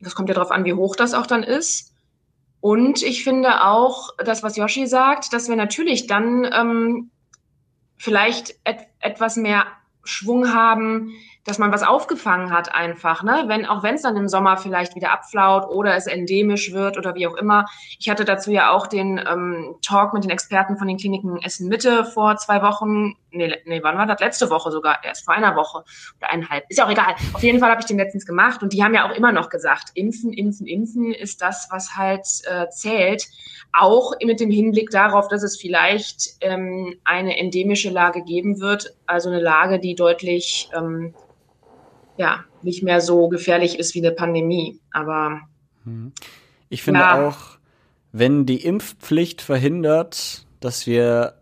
Das 0.00 0.16
kommt 0.16 0.28
ja 0.28 0.34
darauf 0.34 0.50
an, 0.50 0.64
wie 0.64 0.74
hoch 0.74 0.96
das 0.96 1.14
auch 1.14 1.28
dann 1.28 1.44
ist. 1.44 1.94
Und 2.60 3.04
ich 3.04 3.22
finde 3.22 3.62
auch, 3.64 4.10
das, 4.18 4.42
was 4.42 4.56
Yoshi 4.56 4.88
sagt, 4.88 5.32
dass 5.32 5.48
wir 5.48 5.54
natürlich 5.54 6.08
dann 6.08 6.44
ähm, 6.52 7.10
vielleicht 7.96 8.56
et 8.64 8.88
etwas 8.98 9.36
mehr 9.36 9.64
Schwung 10.02 10.52
haben, 10.52 11.12
dass 11.44 11.58
man 11.58 11.72
was 11.72 11.82
aufgefangen 11.82 12.52
hat 12.52 12.72
einfach, 12.72 13.24
ne? 13.24 13.44
Wenn, 13.46 13.66
auch 13.66 13.82
wenn 13.82 13.96
es 13.96 14.02
dann 14.02 14.16
im 14.16 14.28
Sommer 14.28 14.56
vielleicht 14.56 14.94
wieder 14.94 15.10
abflaut 15.10 15.66
oder 15.68 15.96
es 15.96 16.06
endemisch 16.06 16.72
wird 16.72 16.96
oder 16.96 17.16
wie 17.16 17.26
auch 17.26 17.34
immer. 17.34 17.66
Ich 17.98 18.08
hatte 18.08 18.24
dazu 18.24 18.52
ja 18.52 18.70
auch 18.70 18.86
den 18.86 19.18
ähm, 19.18 19.74
Talk 19.82 20.14
mit 20.14 20.22
den 20.22 20.30
Experten 20.30 20.76
von 20.76 20.86
den 20.86 20.98
Kliniken 20.98 21.42
Essen 21.42 21.68
Mitte 21.68 22.04
vor 22.04 22.36
zwei 22.36 22.62
Wochen. 22.62 23.16
Nee, 23.32 23.56
nee, 23.64 23.82
wann 23.82 23.98
war 23.98 24.06
das? 24.06 24.20
Letzte 24.20 24.50
Woche 24.50 24.70
sogar, 24.70 25.02
erst 25.02 25.24
vor 25.24 25.34
einer 25.34 25.56
Woche 25.56 25.84
oder 26.18 26.30
eineinhalb. 26.30 26.64
Ist 26.68 26.78
ja 26.78 26.86
auch 26.86 26.90
egal. 26.90 27.14
Auf 27.32 27.42
jeden 27.42 27.58
Fall 27.58 27.70
habe 27.70 27.80
ich 27.80 27.86
den 27.86 27.98
letztens 27.98 28.24
gemacht 28.24 28.62
und 28.62 28.72
die 28.72 28.84
haben 28.84 28.94
ja 28.94 29.08
auch 29.08 29.14
immer 29.14 29.32
noch 29.32 29.48
gesagt, 29.48 29.90
impfen, 29.94 30.32
impfen, 30.32 30.66
impfen 30.66 31.12
ist 31.12 31.42
das, 31.42 31.68
was 31.70 31.96
halt 31.96 32.26
äh, 32.44 32.68
zählt. 32.68 33.26
Auch 33.72 34.12
mit 34.22 34.38
dem 34.38 34.50
Hinblick 34.50 34.90
darauf, 34.90 35.28
dass 35.28 35.42
es 35.42 35.58
vielleicht 35.58 36.36
ähm, 36.40 36.94
eine 37.04 37.36
endemische 37.38 37.90
Lage 37.90 38.22
geben 38.22 38.60
wird, 38.60 38.94
also 39.06 39.30
eine 39.30 39.40
Lage, 39.40 39.80
die 39.80 39.94
deutlich 39.94 40.68
ähm, 40.76 41.14
ja, 42.22 42.44
nicht 42.62 42.84
mehr 42.84 43.00
so 43.00 43.28
gefährlich 43.28 43.78
ist 43.78 43.94
wie 43.94 43.98
eine 43.98 44.14
Pandemie. 44.14 44.80
Aber 44.92 45.40
mhm. 45.84 46.12
ich 46.68 46.82
finde 46.82 47.00
ja. 47.00 47.28
auch, 47.28 47.58
wenn 48.12 48.46
die 48.46 48.64
Impfpflicht 48.64 49.42
verhindert, 49.42 50.46
dass 50.60 50.86
wir 50.86 51.34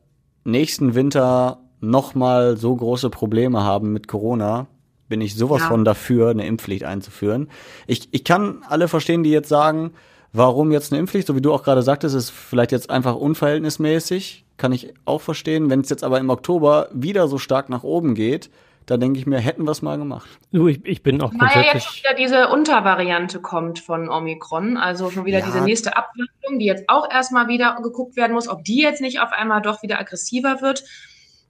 nächsten 0.45 0.95
Winter 0.95 1.61
nochmal 1.81 2.57
so 2.57 2.75
große 2.75 3.11
Probleme 3.11 3.63
haben 3.63 3.93
mit 3.93 4.09
Corona, 4.09 4.69
bin 5.09 5.21
ich 5.21 5.37
sowas 5.37 5.61
ja. 5.61 5.69
von 5.69 5.85
dafür, 5.85 6.31
eine 6.31 6.47
Impfpflicht 6.47 6.85
einzuführen. 6.85 7.51
Ich, 7.87 8.09
ich 8.13 8.25
kann 8.25 8.63
alle 8.67 8.89
verstehen, 8.89 9.23
die 9.23 9.31
jetzt 9.31 9.49
sagen, 9.51 9.93
warum 10.33 10.73
jetzt 10.73 10.93
eine 10.93 11.01
Impfpflicht, 11.01 11.27
so 11.27 11.37
wie 11.37 11.43
du 11.43 11.53
auch 11.53 11.63
gerade 11.63 11.83
sagtest, 11.83 12.15
ist 12.15 12.31
vielleicht 12.31 12.73
jetzt 12.73 12.89
einfach 12.89 13.17
unverhältnismäßig. 13.17 14.47
Kann 14.57 14.73
ich 14.73 14.95
auch 15.05 15.21
verstehen. 15.21 15.69
Wenn 15.69 15.81
es 15.81 15.91
jetzt 15.91 16.05
aber 16.05 16.19
im 16.21 16.31
Oktober 16.31 16.89
wieder 16.93 17.29
so 17.29 17.39
stark 17.39 17.69
nach 17.69 17.83
oben 17.83 18.15
geht, 18.15 18.51
da 18.91 18.97
denke 18.97 19.21
ich 19.21 19.27
mir, 19.27 19.39
hätten 19.39 19.63
wir 19.65 19.71
es 19.71 19.83
mal 19.83 19.99
gemacht. 19.99 20.29
Du, 20.51 20.67
ich, 20.67 20.85
ich 20.85 21.05
bin 21.05 21.23
auch 21.23 21.31
grundsätzlich... 21.31 21.67
Weil 21.67 21.75
jetzt 21.75 21.97
wieder 21.97 22.15
diese 22.15 22.49
Untervariante 22.49 23.41
kommt 23.41 23.79
von 23.79 24.09
Omikron, 24.09 24.77
also 24.77 25.11
schon 25.11 25.25
wieder 25.25 25.39
ja. 25.39 25.47
diese 25.47 25.61
nächste 25.61 25.97
Abwandlung, 25.97 26.59
die 26.59 26.65
jetzt 26.65 26.89
auch 26.89 27.09
erstmal 27.09 27.47
wieder 27.47 27.79
geguckt 27.85 28.17
werden 28.17 28.33
muss, 28.33 28.49
ob 28.49 28.65
die 28.65 28.83
jetzt 28.83 29.01
nicht 29.01 29.21
auf 29.21 29.31
einmal 29.31 29.63
doch 29.63 29.85
wieder 29.85 30.01
aggressiver 30.01 30.61
wird. 30.61 30.83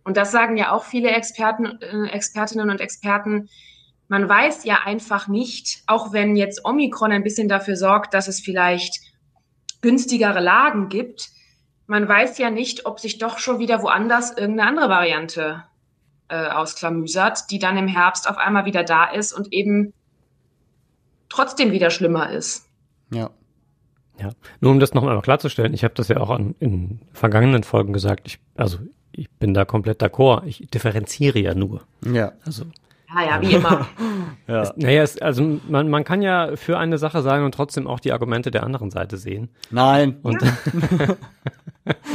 Und 0.04 0.18
das 0.18 0.32
sagen 0.32 0.58
ja 0.58 0.72
auch 0.72 0.84
viele 0.84 1.12
Experten, 1.12 1.80
äh, 1.80 2.10
Expertinnen 2.10 2.68
und 2.68 2.82
Experten. 2.82 3.48
Man 4.08 4.28
weiß 4.28 4.64
ja 4.64 4.80
einfach 4.84 5.26
nicht, 5.26 5.82
auch 5.86 6.12
wenn 6.12 6.36
jetzt 6.36 6.66
Omikron 6.66 7.10
ein 7.10 7.22
bisschen 7.22 7.48
dafür 7.48 7.76
sorgt, 7.76 8.12
dass 8.12 8.28
es 8.28 8.40
vielleicht 8.40 9.00
günstigere 9.80 10.40
Lagen 10.40 10.90
gibt, 10.90 11.30
man 11.86 12.06
weiß 12.06 12.36
ja 12.36 12.50
nicht, 12.50 12.84
ob 12.84 13.00
sich 13.00 13.16
doch 13.16 13.38
schon 13.38 13.60
wieder 13.60 13.82
woanders 13.82 14.36
irgendeine 14.36 14.68
andere 14.68 14.88
Variante 14.90 15.64
äh, 16.30 16.48
ausklamüsert, 16.48 17.50
die 17.50 17.58
dann 17.58 17.76
im 17.76 17.88
Herbst 17.88 18.28
auf 18.28 18.38
einmal 18.38 18.64
wieder 18.64 18.84
da 18.84 19.04
ist 19.04 19.32
und 19.32 19.52
eben 19.52 19.92
trotzdem 21.28 21.72
wieder 21.72 21.90
schlimmer 21.90 22.30
ist. 22.30 22.66
Ja. 23.12 23.30
Ja, 24.18 24.32
nur 24.60 24.72
um 24.72 24.80
das 24.80 24.92
noch 24.92 25.02
einmal 25.02 25.22
klarzustellen, 25.22 25.72
ich 25.72 25.82
habe 25.82 25.94
das 25.94 26.08
ja 26.08 26.18
auch 26.18 26.28
an, 26.28 26.54
in 26.60 27.00
vergangenen 27.12 27.62
Folgen 27.62 27.94
gesagt, 27.94 28.26
ich, 28.26 28.38
also 28.54 28.78
ich 29.12 29.30
bin 29.30 29.54
da 29.54 29.64
komplett 29.64 30.02
d'accord, 30.02 30.44
ich 30.44 30.68
differenziere 30.68 31.38
ja 31.38 31.54
nur. 31.54 31.82
Ja. 32.04 32.32
Also 32.44 32.64
ja, 33.14 33.24
ja, 33.24 33.42
wie 33.42 33.54
immer. 33.54 33.88
ja. 34.46 34.62
Es, 34.62 34.72
naja, 34.76 35.02
es, 35.02 35.20
also 35.20 35.58
man, 35.68 35.88
man 35.88 36.04
kann 36.04 36.22
ja 36.22 36.54
für 36.56 36.78
eine 36.78 36.98
Sache 36.98 37.22
sagen 37.22 37.44
und 37.44 37.54
trotzdem 37.54 37.86
auch 37.86 37.98
die 37.98 38.12
Argumente 38.12 38.50
der 38.50 38.62
anderen 38.62 38.90
Seite 38.90 39.16
sehen. 39.16 39.48
Nein. 39.70 40.18
Und 40.22 40.42
ja. 40.42 41.16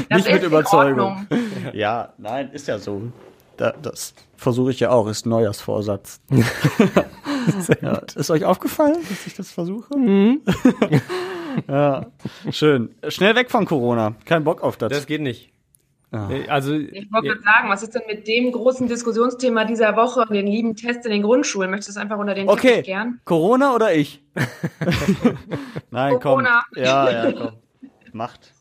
Nicht 0.15 0.31
mit 0.31 0.43
Überzeugung. 0.43 1.27
Ja, 1.73 2.13
nein, 2.17 2.51
ist 2.51 2.67
ja 2.67 2.77
so. 2.77 3.11
Da, 3.57 3.71
das 3.71 4.13
versuche 4.35 4.71
ich 4.71 4.79
ja 4.79 4.89
auch, 4.89 5.07
ist 5.07 5.25
ein 5.25 5.29
Neujahrsvorsatz. 5.29 6.21
ja, 7.81 8.01
ist 8.15 8.29
euch 8.29 8.45
aufgefallen, 8.45 8.97
dass 9.09 9.27
ich 9.27 9.33
das 9.33 9.51
versuche? 9.51 9.97
Mhm. 9.97 10.41
ja, 11.67 12.07
schön. 12.51 12.93
Schnell 13.07 13.35
weg 13.35 13.49
von 13.49 13.65
Corona. 13.65 14.15
Kein 14.25 14.43
Bock 14.43 14.61
auf 14.61 14.77
das. 14.77 14.89
Das 14.89 15.05
geht 15.05 15.21
nicht. 15.21 15.51
Ja. 16.11 16.29
Also, 16.47 16.73
ich 16.73 17.11
wollte 17.11 17.27
ja. 17.27 17.33
sagen, 17.41 17.69
was 17.69 17.83
ist 17.83 17.93
denn 17.93 18.03
mit 18.07 18.27
dem 18.27 18.51
großen 18.51 18.87
Diskussionsthema 18.87 19.65
dieser 19.65 19.97
Woche, 19.97 20.25
den 20.31 20.47
lieben 20.47 20.75
Test 20.75 21.05
in 21.05 21.11
den 21.11 21.23
Grundschulen? 21.23 21.69
Möchtest 21.69 21.89
du 21.89 21.91
es 21.91 21.97
einfach 21.97 22.17
unter 22.17 22.33
den 22.33 22.47
okay. 22.47 22.81
gern? 22.83 23.19
Corona 23.25 23.73
oder 23.73 23.93
ich? 23.93 24.23
Nein, 25.91 26.19
Corona. 26.19 26.63
komm. 26.73 26.83
Ja, 26.83 27.09
ja, 27.09 27.31
komm. 27.31 27.53
Macht. 28.13 28.53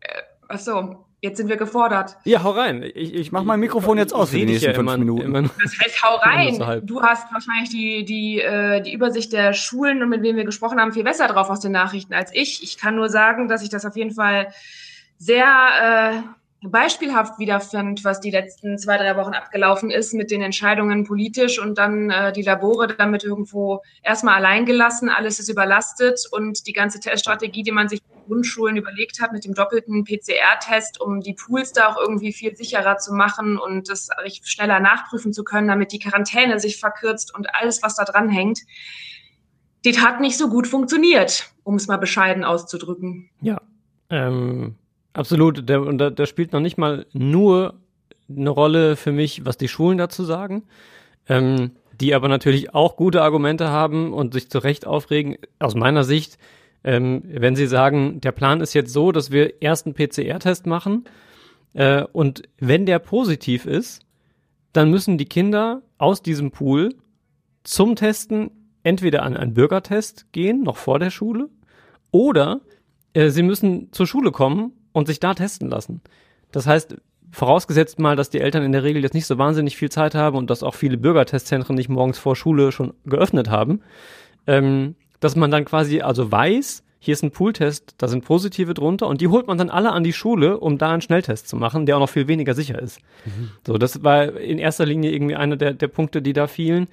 Äh, 0.00 0.22
ach 0.48 0.58
so. 0.58 1.04
Jetzt 1.24 1.36
sind 1.36 1.48
wir 1.48 1.56
gefordert. 1.56 2.16
Ja, 2.24 2.42
hau 2.42 2.50
rein. 2.50 2.82
Ich, 2.82 3.14
ich 3.14 3.30
mach 3.30 3.44
mein 3.44 3.60
Mikrofon 3.60 3.96
jetzt 3.96 4.12
aus 4.12 4.30
für 4.30 4.38
die 4.38 4.44
nächsten 4.44 4.70
ja 4.70 4.74
fünf 4.74 4.88
immer, 4.88 4.98
Minuten. 4.98 5.22
Immer 5.22 5.42
das 5.42 5.78
heißt, 5.80 6.02
hau 6.02 6.16
rein. 6.16 6.82
Du 6.84 7.00
hast 7.00 7.32
wahrscheinlich 7.32 7.70
die, 7.70 8.04
die, 8.04 8.40
äh, 8.40 8.80
die 8.80 8.92
Übersicht 8.92 9.32
der 9.32 9.52
Schulen 9.52 10.02
und 10.02 10.08
mit 10.08 10.22
wem 10.22 10.34
wir 10.34 10.44
gesprochen 10.44 10.80
haben 10.80 10.92
viel 10.92 11.04
besser 11.04 11.28
drauf 11.28 11.48
aus 11.48 11.60
den 11.60 11.70
Nachrichten 11.70 12.12
als 12.12 12.34
ich. 12.34 12.64
Ich 12.64 12.76
kann 12.76 12.96
nur 12.96 13.08
sagen, 13.08 13.46
dass 13.46 13.62
ich 13.62 13.68
das 13.68 13.86
auf 13.86 13.96
jeden 13.96 14.10
Fall 14.10 14.48
sehr 15.16 15.44
äh, 15.46 16.22
beispielhaft 16.62 17.38
wiederfand, 17.38 18.04
was 18.04 18.20
die 18.20 18.30
letzten 18.30 18.78
zwei, 18.78 18.96
drei 18.96 19.16
Wochen 19.16 19.34
abgelaufen 19.34 19.90
ist 19.90 20.14
mit 20.14 20.30
den 20.30 20.42
Entscheidungen 20.42 21.04
politisch 21.04 21.58
und 21.58 21.76
dann 21.76 22.10
äh, 22.10 22.32
die 22.32 22.42
Labore 22.42 22.88
damit 22.88 23.24
irgendwo 23.24 23.82
erstmal 24.02 24.36
allein 24.36 24.64
gelassen, 24.64 25.08
alles 25.08 25.40
ist 25.40 25.48
überlastet 25.48 26.20
und 26.30 26.66
die 26.66 26.72
ganze 26.72 27.00
Teststrategie, 27.00 27.64
die 27.64 27.72
man 27.72 27.88
sich 27.88 28.00
in 28.00 28.26
Grundschulen 28.28 28.76
überlegt 28.76 29.20
hat 29.20 29.32
mit 29.32 29.44
dem 29.44 29.54
doppelten 29.54 30.04
PCR-Test, 30.04 31.00
um 31.00 31.20
die 31.20 31.34
Pools 31.34 31.72
da 31.72 31.88
auch 31.88 31.96
irgendwie 31.96 32.32
viel 32.32 32.54
sicherer 32.56 32.98
zu 32.98 33.12
machen 33.12 33.58
und 33.58 33.88
das 33.88 34.08
schneller 34.44 34.78
nachprüfen 34.78 35.32
zu 35.32 35.42
können, 35.42 35.68
damit 35.68 35.92
die 35.92 35.98
Quarantäne 35.98 36.60
sich 36.60 36.78
verkürzt 36.78 37.34
und 37.34 37.54
alles, 37.54 37.82
was 37.82 37.96
da 37.96 38.04
dran 38.04 38.28
hängt. 38.28 38.60
Das 39.84 39.98
hat 39.98 40.20
nicht 40.20 40.38
so 40.38 40.48
gut 40.48 40.68
funktioniert, 40.68 41.52
um 41.64 41.74
es 41.74 41.88
mal 41.88 41.96
bescheiden 41.96 42.44
auszudrücken. 42.44 43.30
Ja, 43.40 43.60
ähm, 44.10 44.76
Absolut, 45.12 45.68
der, 45.68 45.82
und 45.82 45.98
da, 45.98 46.10
da 46.10 46.26
spielt 46.26 46.52
noch 46.52 46.60
nicht 46.60 46.78
mal 46.78 47.06
nur 47.12 47.74
eine 48.28 48.50
Rolle 48.50 48.96
für 48.96 49.12
mich, 49.12 49.44
was 49.44 49.58
die 49.58 49.68
Schulen 49.68 49.98
dazu 49.98 50.24
sagen, 50.24 50.64
ähm, 51.28 51.72
die 52.00 52.14
aber 52.14 52.28
natürlich 52.28 52.74
auch 52.74 52.96
gute 52.96 53.22
Argumente 53.22 53.68
haben 53.68 54.12
und 54.12 54.32
sich 54.32 54.48
zu 54.48 54.58
Recht 54.58 54.86
aufregen. 54.86 55.36
Aus 55.58 55.74
meiner 55.74 56.04
Sicht, 56.04 56.38
ähm, 56.82 57.22
wenn 57.26 57.56
sie 57.56 57.66
sagen, 57.66 58.20
der 58.20 58.32
Plan 58.32 58.60
ist 58.60 58.74
jetzt 58.74 58.92
so, 58.92 59.12
dass 59.12 59.30
wir 59.30 59.60
erst 59.60 59.86
einen 59.86 59.94
PCR-Test 59.94 60.66
machen 60.66 61.04
äh, 61.74 62.04
und 62.12 62.42
wenn 62.58 62.86
der 62.86 62.98
positiv 62.98 63.66
ist, 63.66 64.00
dann 64.72 64.90
müssen 64.90 65.18
die 65.18 65.26
Kinder 65.26 65.82
aus 65.98 66.22
diesem 66.22 66.50
Pool 66.50 66.94
zum 67.64 67.96
Testen 67.96 68.50
entweder 68.82 69.22
an 69.22 69.36
einen 69.36 69.54
Bürgertest 69.54 70.32
gehen, 70.32 70.62
noch 70.62 70.76
vor 70.76 70.98
der 70.98 71.10
Schule, 71.10 71.50
oder 72.10 72.60
äh, 73.12 73.28
sie 73.28 73.42
müssen 73.42 73.92
zur 73.92 74.06
Schule 74.06 74.32
kommen 74.32 74.72
und 74.92 75.06
sich 75.06 75.20
da 75.20 75.34
testen 75.34 75.68
lassen. 75.68 76.00
Das 76.50 76.66
heißt, 76.66 76.96
vorausgesetzt 77.30 77.98
mal, 77.98 78.14
dass 78.14 78.30
die 78.30 78.40
Eltern 78.40 78.62
in 78.62 78.72
der 78.72 78.84
Regel 78.84 79.02
jetzt 79.02 79.14
nicht 79.14 79.26
so 79.26 79.38
wahnsinnig 79.38 79.76
viel 79.76 79.90
Zeit 79.90 80.14
haben 80.14 80.36
und 80.36 80.50
dass 80.50 80.62
auch 80.62 80.74
viele 80.74 80.98
Bürgertestzentren 80.98 81.74
nicht 81.74 81.88
morgens 81.88 82.18
vor 82.18 82.36
Schule 82.36 82.72
schon 82.72 82.92
geöffnet 83.04 83.48
haben, 83.48 83.80
ähm, 84.46 84.94
dass 85.20 85.34
man 85.34 85.50
dann 85.50 85.64
quasi 85.64 86.02
also 86.02 86.30
weiß, 86.30 86.84
hier 86.98 87.14
ist 87.14 87.24
ein 87.24 87.32
Pooltest, 87.32 87.94
da 87.98 88.06
sind 88.06 88.24
positive 88.24 88.74
drunter 88.74 89.08
und 89.08 89.20
die 89.20 89.26
holt 89.26 89.48
man 89.48 89.58
dann 89.58 89.70
alle 89.70 89.90
an 89.90 90.04
die 90.04 90.12
Schule, 90.12 90.60
um 90.60 90.78
da 90.78 90.92
einen 90.92 91.00
Schnelltest 91.00 91.48
zu 91.48 91.56
machen, 91.56 91.84
der 91.84 91.96
auch 91.96 92.00
noch 92.00 92.08
viel 92.08 92.28
weniger 92.28 92.54
sicher 92.54 92.80
ist. 92.80 93.00
Mhm. 93.24 93.50
So, 93.66 93.76
das 93.76 94.04
war 94.04 94.36
in 94.36 94.58
erster 94.58 94.86
Linie 94.86 95.10
irgendwie 95.10 95.34
einer 95.34 95.56
der, 95.56 95.72
der 95.72 95.88
Punkte, 95.88 96.22
die 96.22 96.32
da 96.32 96.46
fielen. 96.46 96.86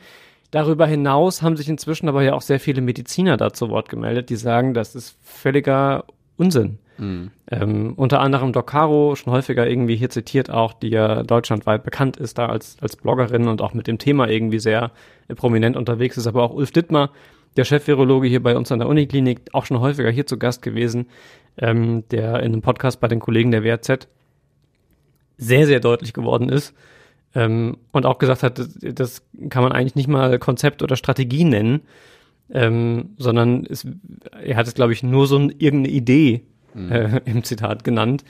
Darüber 0.50 0.88
hinaus 0.88 1.43
haben 1.43 1.58
sich 1.58 1.70
inzwischen 1.70 2.10
aber 2.10 2.24
ja 2.24 2.34
auch 2.34 2.41
sehr 2.41 2.60
viele 2.60 2.82
Mediziner 2.82 3.38
da 3.38 3.54
zu 3.54 3.70
Wort 3.70 3.89
gemeldet, 3.89 4.32
die 4.32 4.36
sagen, 4.36 4.74
das 4.74 4.95
ist 4.95 5.16
völliger 5.22 6.06
Unsinn. 6.38 6.80
Mhm. 7.00 7.32
Ähm, 7.50 7.93
unter 7.95 8.20
anderem 8.20 8.52
Doc 8.52 8.68
Caro, 8.68 9.16
schon 9.16 9.34
häufiger 9.34 9.68
irgendwie 9.68 9.95
hier 9.95 10.10
zitiert 10.10 10.50
auch, 10.50 10.74
die 10.74 10.89
ja 10.89 11.24
deutschlandweit 11.24 11.84
bekannt 11.84 12.18
ist 12.18 12.38
da 12.38 12.47
als, 12.47 12.78
als 12.82 12.95
Bloggerin 12.97 13.47
und 13.47 13.62
auch 13.62 13.74
mit 13.74 13.88
dem 13.88 13.97
Thema 13.97 14.28
irgendwie 14.28 14.60
sehr 14.60 14.91
äh, 15.28 15.36
prominent 15.36 15.78
unterwegs 15.78 16.18
ist, 16.18 16.28
aber 16.28 16.43
auch 16.43 16.54
Ulf 16.54 16.72
Dittmer, 16.72 17.12
der 17.58 17.64
Chef-Virologe 17.64 18.28
hier 18.28 18.43
bei 18.43 18.56
uns 18.56 18.72
an 18.72 18.80
der 18.80 18.88
Uniklinik, 18.88 19.41
auch 19.54 19.66
schon 19.66 19.80
häufiger 19.80 20.12
hier 20.12 20.28
zu 20.28 20.38
Gast 20.38 20.62
gewesen, 20.62 21.08
ähm, 21.58 22.04
der 22.10 22.39
in 22.41 22.54
einem 22.54 22.62
Podcast 22.62 23.00
bei 23.00 23.08
den 23.08 23.20
Kollegen 23.20 23.52
der 23.52 23.64
WRZ 23.64 24.08
sehr, 25.38 25.66
sehr 25.66 25.80
deutlich 25.80 26.14
geworden 26.14 26.50
ist 26.50 26.76
ähm, 27.34 27.78
und 27.91 28.06
auch 28.06 28.20
gesagt 28.20 28.43
hat, 28.43 28.60
das, 28.60 28.78
das, 28.82 29.22
kann 29.50 29.64
man 29.64 29.72
eigentlich 29.72 29.95
nicht 29.95 30.10
mal 30.10 30.38
Konzept 30.38 30.84
oder 30.84 30.95
Strategie 30.95 31.45
nennen, 31.45 31.82
ähm, 32.52 33.12
sondern 33.18 33.66
es, 33.66 33.88
er 34.43 34.58
hat 34.58 34.68
es, 34.68 34.74
glaube 34.74 34.93
ich, 34.93 35.04
nur 35.04 35.28
so 35.28 35.38
ein, 35.38 35.54
irgendeine 35.58 35.95
Idee 35.95 36.41
mhm. 36.74 36.91
äh, 36.91 37.22
im 37.26 37.43
Zitat 37.43 37.84
genannt. 37.84 38.24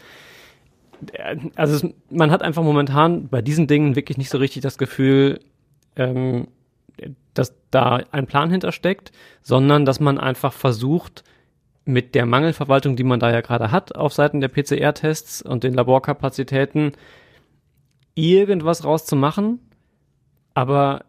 Also 1.56 1.88
es, 1.88 1.94
man 2.10 2.30
hat 2.32 2.42
einfach 2.42 2.64
momentan 2.64 3.30
bei 3.30 3.42
diesen 3.42 3.68
Dingen 3.68 3.96
wirklich 3.96 4.18
nicht 4.18 4.30
so 4.30 4.38
richtig 4.38 4.62
das 4.64 4.78
Gefühl, 4.78 5.40
ähm, 5.96 6.50
dass 7.34 7.56
da 7.72 8.02
ein 8.12 8.28
Plan 8.28 8.50
hintersteckt, 8.50 9.12
sondern 9.42 9.86
dass 9.86 10.00
man 10.00 10.18
einfach 10.18 10.52
versucht, 10.52 11.24
mit 11.86 12.14
der 12.14 12.26
Mangelverwaltung, 12.26 12.96
die 12.96 13.04
man 13.04 13.20
da 13.20 13.32
ja 13.32 13.42
gerade 13.42 13.72
hat, 13.72 13.96
auf 13.96 14.14
Seiten 14.14 14.42
der 14.42 14.50
PCR-Tests 14.50 15.42
und 15.42 15.64
den 15.64 15.74
Laborkapazitäten, 15.74 16.92
irgendwas 18.14 18.84
rauszumachen. 18.84 19.60
Aber 20.54 21.06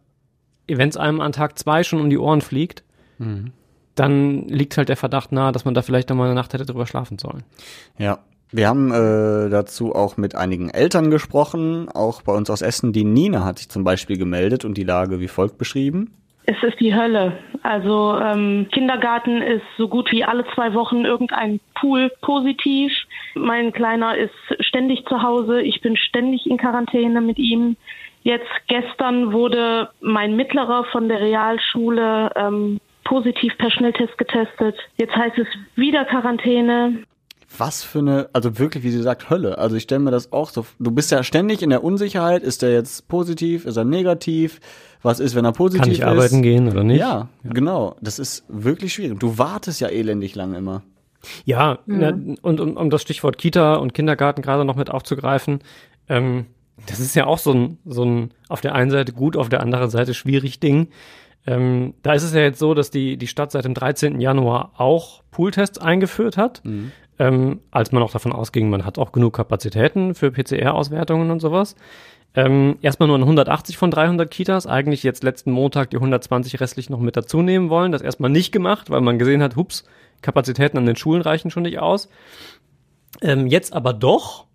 wenn 0.66 0.88
es 0.88 0.96
einem 0.96 1.20
an 1.20 1.32
Tag 1.32 1.58
zwei 1.58 1.82
schon 1.82 2.00
um 2.00 2.08
die 2.08 2.18
Ohren 2.18 2.40
fliegt, 2.40 2.82
mhm. 3.18 3.52
Dann 4.00 4.48
liegt 4.48 4.78
halt 4.78 4.88
der 4.88 4.96
Verdacht 4.96 5.30
nahe, 5.30 5.52
dass 5.52 5.66
man 5.66 5.74
da 5.74 5.82
vielleicht 5.82 6.08
nochmal 6.08 6.26
eine 6.26 6.34
Nacht 6.34 6.54
hätte 6.54 6.64
drüber 6.64 6.86
schlafen 6.86 7.18
sollen. 7.18 7.44
Ja, 7.98 8.18
wir 8.50 8.66
haben 8.66 8.90
äh, 8.90 9.50
dazu 9.50 9.94
auch 9.94 10.16
mit 10.16 10.34
einigen 10.34 10.70
Eltern 10.70 11.10
gesprochen, 11.10 11.88
auch 11.88 12.22
bei 12.22 12.32
uns 12.32 12.48
aus 12.48 12.62
Essen. 12.62 12.92
Die 12.92 13.04
Nina 13.04 13.44
hat 13.44 13.58
sich 13.58 13.68
zum 13.68 13.84
Beispiel 13.84 14.16
gemeldet 14.16 14.64
und 14.64 14.78
die 14.78 14.84
Lage 14.84 15.20
wie 15.20 15.28
folgt 15.28 15.58
beschrieben. 15.58 16.14
Es 16.46 16.56
ist 16.62 16.80
die 16.80 16.94
Hölle. 16.94 17.38
Also 17.62 18.18
ähm, 18.18 18.66
Kindergarten 18.72 19.42
ist 19.42 19.62
so 19.76 19.86
gut 19.86 20.10
wie 20.10 20.24
alle 20.24 20.44
zwei 20.54 20.72
Wochen 20.72 21.04
irgendein 21.04 21.60
Pool 21.74 22.10
positiv. 22.22 22.90
Mein 23.34 23.72
Kleiner 23.72 24.16
ist 24.16 24.34
ständig 24.60 25.04
zu 25.06 25.22
Hause. 25.22 25.60
Ich 25.60 25.82
bin 25.82 25.96
ständig 25.96 26.46
in 26.46 26.56
Quarantäne 26.56 27.20
mit 27.20 27.38
ihm. 27.38 27.76
Jetzt 28.22 28.50
gestern 28.66 29.32
wurde 29.32 29.90
mein 30.00 30.36
Mittlerer 30.36 30.84
von 30.90 31.08
der 31.08 31.20
Realschule 31.20 32.32
ähm, 32.34 32.80
positiv 33.10 33.52
per 33.58 33.70
Schnelltest 33.72 34.16
getestet. 34.18 34.76
Jetzt 34.96 35.14
heißt 35.16 35.36
es 35.36 35.48
wieder 35.74 36.04
Quarantäne 36.04 37.02
was 37.58 37.82
für 37.82 37.98
eine, 37.98 38.30
also 38.32 38.60
wirklich, 38.60 38.84
wie 38.84 38.92
sie 38.92 39.02
sagt, 39.02 39.28
Hölle. 39.28 39.58
Also 39.58 39.74
ich 39.74 39.82
stelle 39.82 39.98
mir 39.98 40.12
das 40.12 40.32
auch 40.32 40.50
so, 40.50 40.64
du 40.78 40.92
bist 40.92 41.10
ja 41.10 41.24
ständig 41.24 41.62
in 41.62 41.70
der 41.70 41.82
Unsicherheit, 41.82 42.44
ist 42.44 42.62
er 42.62 42.72
jetzt 42.72 43.08
positiv, 43.08 43.66
ist 43.66 43.76
er 43.76 43.84
negativ, 43.84 44.60
was 45.02 45.18
ist, 45.18 45.34
wenn 45.34 45.44
er 45.44 45.50
positiv 45.50 45.92
ist? 45.92 45.98
Kann 45.98 46.10
ich 46.12 46.16
ist? 46.16 46.22
arbeiten 46.22 46.42
gehen 46.42 46.68
oder 46.68 46.84
nicht? 46.84 47.00
Ja, 47.00 47.28
ja, 47.42 47.50
genau. 47.52 47.96
Das 48.00 48.20
ist 48.20 48.44
wirklich 48.46 48.92
schwierig. 48.92 49.18
Du 49.18 49.36
wartest 49.36 49.80
ja 49.80 49.88
elendig 49.88 50.36
lang 50.36 50.54
immer. 50.54 50.82
Ja, 51.44 51.80
mhm. 51.86 52.00
ja 52.00 52.12
und 52.40 52.60
um, 52.60 52.76
um 52.76 52.88
das 52.88 53.02
Stichwort 53.02 53.36
Kita 53.36 53.74
und 53.74 53.94
Kindergarten 53.94 54.42
gerade 54.42 54.64
noch 54.64 54.76
mit 54.76 54.88
aufzugreifen, 54.88 55.58
ähm, 56.08 56.46
das 56.86 57.00
ist 57.00 57.16
ja 57.16 57.26
auch 57.26 57.38
so 57.38 57.52
ein, 57.52 57.78
so 57.84 58.04
ein 58.04 58.30
auf 58.48 58.60
der 58.60 58.76
einen 58.76 58.92
Seite 58.92 59.12
gut, 59.12 59.36
auf 59.36 59.48
der 59.48 59.60
anderen 59.60 59.90
Seite 59.90 60.14
schwierig 60.14 60.60
Ding. 60.60 60.88
Ähm, 61.46 61.94
da 62.02 62.12
ist 62.12 62.22
es 62.22 62.34
ja 62.34 62.40
jetzt 62.40 62.58
so, 62.58 62.74
dass 62.74 62.90
die, 62.90 63.16
die 63.16 63.26
Stadt 63.26 63.50
seit 63.50 63.64
dem 63.64 63.74
13. 63.74 64.20
Januar 64.20 64.72
auch 64.76 65.22
Pooltests 65.30 65.78
eingeführt 65.78 66.36
hat. 66.36 66.62
Mhm 66.64 66.92
ähm, 67.20 67.60
als 67.70 67.92
man 67.92 68.02
auch 68.02 68.10
davon 68.10 68.32
ausging, 68.32 68.70
man 68.70 68.86
hat 68.86 68.98
auch 68.98 69.12
genug 69.12 69.34
Kapazitäten 69.34 70.14
für 70.14 70.32
PCR-Auswertungen 70.32 71.30
und 71.30 71.40
sowas. 71.40 71.76
Ähm, 72.34 72.78
erstmal 72.80 73.08
nur 73.08 73.16
an 73.16 73.22
180 73.22 73.76
von 73.76 73.90
300 73.90 74.30
Kitas, 74.30 74.66
eigentlich 74.66 75.02
jetzt 75.02 75.22
letzten 75.22 75.50
Montag 75.50 75.90
die 75.90 75.98
120 75.98 76.60
restlich 76.60 76.88
noch 76.88 76.98
mit 76.98 77.18
dazu 77.18 77.42
nehmen 77.42 77.68
wollen. 77.68 77.92
Das 77.92 78.00
erstmal 78.00 78.30
nicht 78.30 78.52
gemacht, 78.52 78.88
weil 78.88 79.02
man 79.02 79.18
gesehen 79.18 79.42
hat, 79.42 79.56
hups, 79.56 79.84
Kapazitäten 80.22 80.78
an 80.78 80.86
den 80.86 80.96
Schulen 80.96 81.20
reichen 81.20 81.50
schon 81.50 81.64
nicht 81.64 81.78
aus. 81.78 82.08
Ähm, 83.20 83.46
jetzt 83.46 83.74
aber 83.74 83.92
doch, 83.92 84.46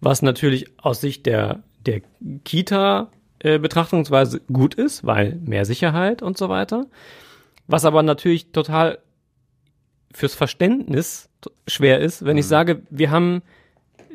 was 0.00 0.22
natürlich 0.22 0.66
aus 0.82 1.02
Sicht 1.02 1.26
der, 1.26 1.64
der 1.84 2.00
Kita 2.44 3.10
äh, 3.44 3.58
Betrachtungsweise 3.58 4.40
gut 4.52 4.74
ist, 4.74 5.04
weil 5.04 5.38
mehr 5.44 5.64
Sicherheit 5.64 6.22
und 6.22 6.38
so 6.38 6.48
weiter. 6.48 6.86
Was 7.66 7.84
aber 7.84 8.02
natürlich 8.02 8.52
total 8.52 8.98
fürs 10.12 10.34
Verständnis 10.34 11.28
schwer 11.66 12.00
ist, 12.00 12.24
wenn 12.24 12.34
mhm. 12.34 12.38
ich 12.40 12.46
sage, 12.46 12.82
wir 12.90 13.10
haben 13.10 13.42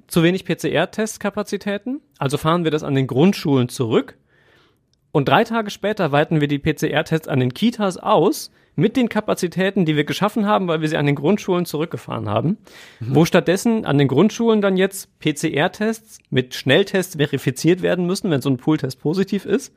zu 0.07 0.23
wenig 0.23 0.45
PCR-Testkapazitäten, 0.45 2.01
also 2.17 2.37
fahren 2.37 2.63
wir 2.63 2.71
das 2.71 2.83
an 2.83 2.95
den 2.95 3.05
Grundschulen 3.05 3.69
zurück 3.69 4.17
und 5.11 5.29
drei 5.29 5.43
Tage 5.43 5.69
später 5.69 6.11
weiten 6.11 6.41
wir 6.41 6.47
die 6.47 6.59
PCR-Tests 6.59 7.27
an 7.27 7.39
den 7.39 7.53
Kitas 7.53 7.97
aus 7.97 8.51
mit 8.79 8.97
den 8.97 9.09
Kapazitäten, 9.09 9.85
die 9.85 9.95
wir 9.95 10.03
geschaffen 10.03 10.45
haben, 10.45 10.67
weil 10.67 10.81
wir 10.81 10.89
sie 10.89 10.97
an 10.97 11.05
den 11.05 11.15
Grundschulen 11.15 11.65
zurückgefahren 11.65 12.29
haben, 12.29 12.57
mhm. 12.99 13.15
wo 13.15 13.25
stattdessen 13.25 13.85
an 13.85 13.97
den 13.97 14.07
Grundschulen 14.07 14.61
dann 14.61 14.77
jetzt 14.77 15.09
PCR-Tests 15.19 16.19
mit 16.29 16.55
Schnelltests 16.55 17.15
verifiziert 17.17 17.81
werden 17.81 18.05
müssen, 18.05 18.31
wenn 18.31 18.41
so 18.41 18.49
ein 18.49 18.57
Pooltest 18.57 18.99
positiv 18.99 19.45
ist. 19.45 19.73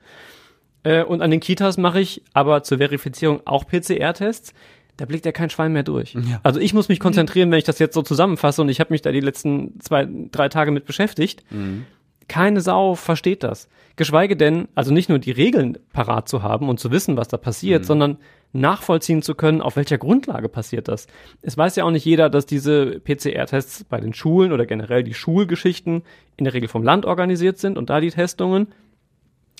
Äh, 0.84 1.04
und 1.04 1.22
an 1.22 1.30
den 1.30 1.40
Kitas 1.40 1.76
mache 1.76 2.00
ich 2.00 2.22
aber 2.32 2.62
zur 2.62 2.78
Verifizierung 2.78 3.42
auch 3.44 3.66
PCR-Tests 3.66 4.54
da 4.96 5.06
blickt 5.06 5.24
ja 5.24 5.32
kein 5.32 5.50
Schwein 5.50 5.72
mehr 5.72 5.82
durch. 5.82 6.14
Ja. 6.14 6.40
Also 6.42 6.60
ich 6.60 6.74
muss 6.74 6.88
mich 6.88 7.00
konzentrieren, 7.00 7.50
wenn 7.50 7.58
ich 7.58 7.64
das 7.64 7.78
jetzt 7.78 7.94
so 7.94 8.02
zusammenfasse 8.02 8.60
und 8.62 8.68
ich 8.68 8.78
habe 8.78 8.92
mich 8.92 9.02
da 9.02 9.10
die 9.10 9.20
letzten 9.20 9.80
zwei, 9.80 10.06
drei 10.30 10.48
Tage 10.48 10.70
mit 10.70 10.84
beschäftigt. 10.84 11.42
Mhm. 11.50 11.86
Keine 12.28 12.60
Sau 12.60 12.94
versteht 12.94 13.42
das. 13.42 13.68
Geschweige 13.96 14.36
denn, 14.36 14.68
also 14.74 14.92
nicht 14.92 15.08
nur 15.08 15.18
die 15.18 15.32
Regeln 15.32 15.78
parat 15.92 16.28
zu 16.28 16.42
haben 16.42 16.68
und 16.68 16.78
zu 16.78 16.90
wissen, 16.90 17.16
was 17.16 17.28
da 17.28 17.36
passiert, 17.36 17.82
mhm. 17.82 17.86
sondern 17.86 18.18
nachvollziehen 18.52 19.22
zu 19.22 19.34
können, 19.34 19.62
auf 19.62 19.76
welcher 19.76 19.98
Grundlage 19.98 20.48
passiert 20.48 20.88
das. 20.88 21.06
Es 21.40 21.56
weiß 21.56 21.76
ja 21.76 21.84
auch 21.84 21.90
nicht 21.90 22.04
jeder, 22.04 22.28
dass 22.28 22.46
diese 22.46 23.00
PCR-Tests 23.00 23.84
bei 23.84 24.00
den 24.00 24.12
Schulen 24.12 24.52
oder 24.52 24.66
generell 24.66 25.02
die 25.02 25.14
Schulgeschichten 25.14 26.02
in 26.36 26.44
der 26.44 26.54
Regel 26.54 26.68
vom 26.68 26.82
Land 26.82 27.06
organisiert 27.06 27.58
sind 27.58 27.78
und 27.78 27.88
da 27.90 28.00
die 28.00 28.10
Testungen 28.10 28.68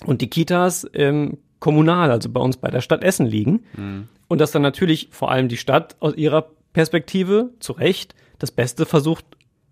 und 0.05 0.21
die 0.21 0.29
Kitas 0.29 0.87
ähm, 0.93 1.37
kommunal, 1.59 2.11
also 2.11 2.29
bei 2.29 2.41
uns 2.41 2.57
bei 2.57 2.69
der 2.69 2.81
Stadt 2.81 3.03
Essen 3.03 3.25
liegen. 3.25 3.63
Mhm. 3.75 4.07
Und 4.27 4.41
dass 4.41 4.51
dann 4.51 4.61
natürlich 4.61 5.09
vor 5.11 5.31
allem 5.31 5.47
die 5.47 5.57
Stadt 5.57 5.95
aus 5.99 6.15
ihrer 6.15 6.49
Perspektive 6.73 7.51
zu 7.59 7.73
Recht 7.73 8.15
das 8.39 8.51
Beste 8.51 8.85
versucht, 8.85 9.25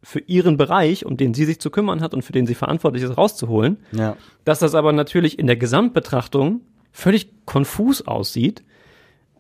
für 0.03 0.19
ihren 0.19 0.57
Bereich, 0.57 1.05
um 1.05 1.15
den 1.15 1.34
sie 1.34 1.45
sich 1.45 1.59
zu 1.59 1.69
kümmern 1.69 2.01
hat 2.01 2.13
und 2.13 2.24
für 2.24 2.34
den 2.34 2.47
sie 2.47 2.55
verantwortlich 2.55 3.03
ist, 3.03 3.17
rauszuholen. 3.17 3.78
Ja. 3.91 4.17
Dass 4.45 4.59
das 4.59 4.74
aber 4.74 4.93
natürlich 4.93 5.38
in 5.38 5.47
der 5.47 5.57
Gesamtbetrachtung 5.57 6.61
völlig 6.91 7.45
konfus 7.45 8.01
aussieht, 8.07 8.63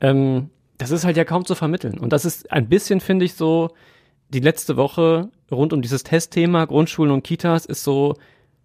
ähm, 0.01 0.49
das 0.77 0.91
ist 0.91 1.05
halt 1.05 1.17
ja 1.17 1.25
kaum 1.25 1.45
zu 1.45 1.55
vermitteln. 1.55 1.97
Und 1.99 2.11
das 2.11 2.25
ist 2.25 2.51
ein 2.51 2.67
bisschen, 2.67 2.99
finde 2.99 3.25
ich, 3.25 3.35
so, 3.35 3.69
die 4.29 4.39
letzte 4.39 4.77
Woche 4.77 5.29
rund 5.51 5.73
um 5.73 5.81
dieses 5.81 6.03
Testthema 6.03 6.65
Grundschulen 6.65 7.11
und 7.11 7.23
Kitas 7.23 7.65
ist 7.65 7.83
so 7.83 8.15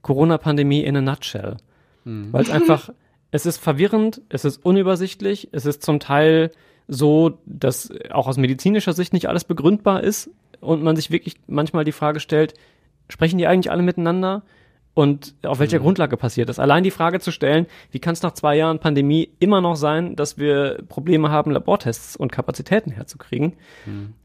Corona-Pandemie 0.03 0.83
in 0.83 0.97
a 0.97 1.01
nutshell. 1.01 1.57
Hm. 2.05 2.33
Weil 2.33 2.43
es 2.43 2.51
einfach 2.51 2.91
es 3.31 3.47
ist 3.47 3.59
verwirrend, 3.59 4.23
es 4.29 4.45
ist 4.45 4.65
unübersichtlich, 4.65 5.49
es 5.53 5.67
ist 5.67 5.83
zum 5.83 6.01
Teil 6.01 6.51
so, 6.89 7.39
dass 7.45 7.93
auch 8.11 8.29
aus 8.29 8.37
medizinischer 8.37 8.93
Sicht 8.93 9.13
nicht 9.13 9.29
alles 9.29 9.45
begründbar 9.45 10.03
ist 10.03 10.31
und 10.61 10.83
man 10.83 10.97
sich 10.97 11.11
wirklich 11.11 11.37
manchmal 11.47 11.85
die 11.85 11.93
Frage 11.93 12.21
stellt, 12.21 12.55
sprechen 13.09 13.39
die 13.39 13.47
eigentlich 13.47 13.71
alle 13.71 13.83
miteinander? 13.83 14.43
Und 14.97 15.35
auf 15.43 15.59
welcher 15.59 15.79
Grundlage 15.79 16.17
passiert 16.17 16.49
das? 16.49 16.59
Allein 16.59 16.83
die 16.83 16.91
Frage 16.91 17.21
zu 17.21 17.31
stellen, 17.31 17.67
wie 17.91 17.99
kann 17.99 18.15
es 18.15 18.23
nach 18.23 18.33
zwei 18.33 18.57
Jahren 18.57 18.79
Pandemie 18.79 19.29
immer 19.41 19.61
noch 19.61 19.77
sein, 19.77 20.17
dass 20.17 20.39
wir 20.39 20.83
Probleme 20.89 21.31
haben, 21.31 21.51
Labortests 21.51 22.17
und 22.17 22.33
Kapazitäten 22.33 22.93
herzukriegen? 22.93 23.53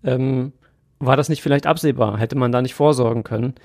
Ähm, 0.05 0.53
war 0.97 1.17
das 1.17 1.27
nicht 1.27 1.41
vielleicht 1.41 1.67
absehbar? 1.67 2.17
Hätte 2.17 2.37
man 2.37 2.53
da 2.53 2.61
nicht 2.61 2.73
vorsorgen 2.73 3.25
können? 3.25 3.55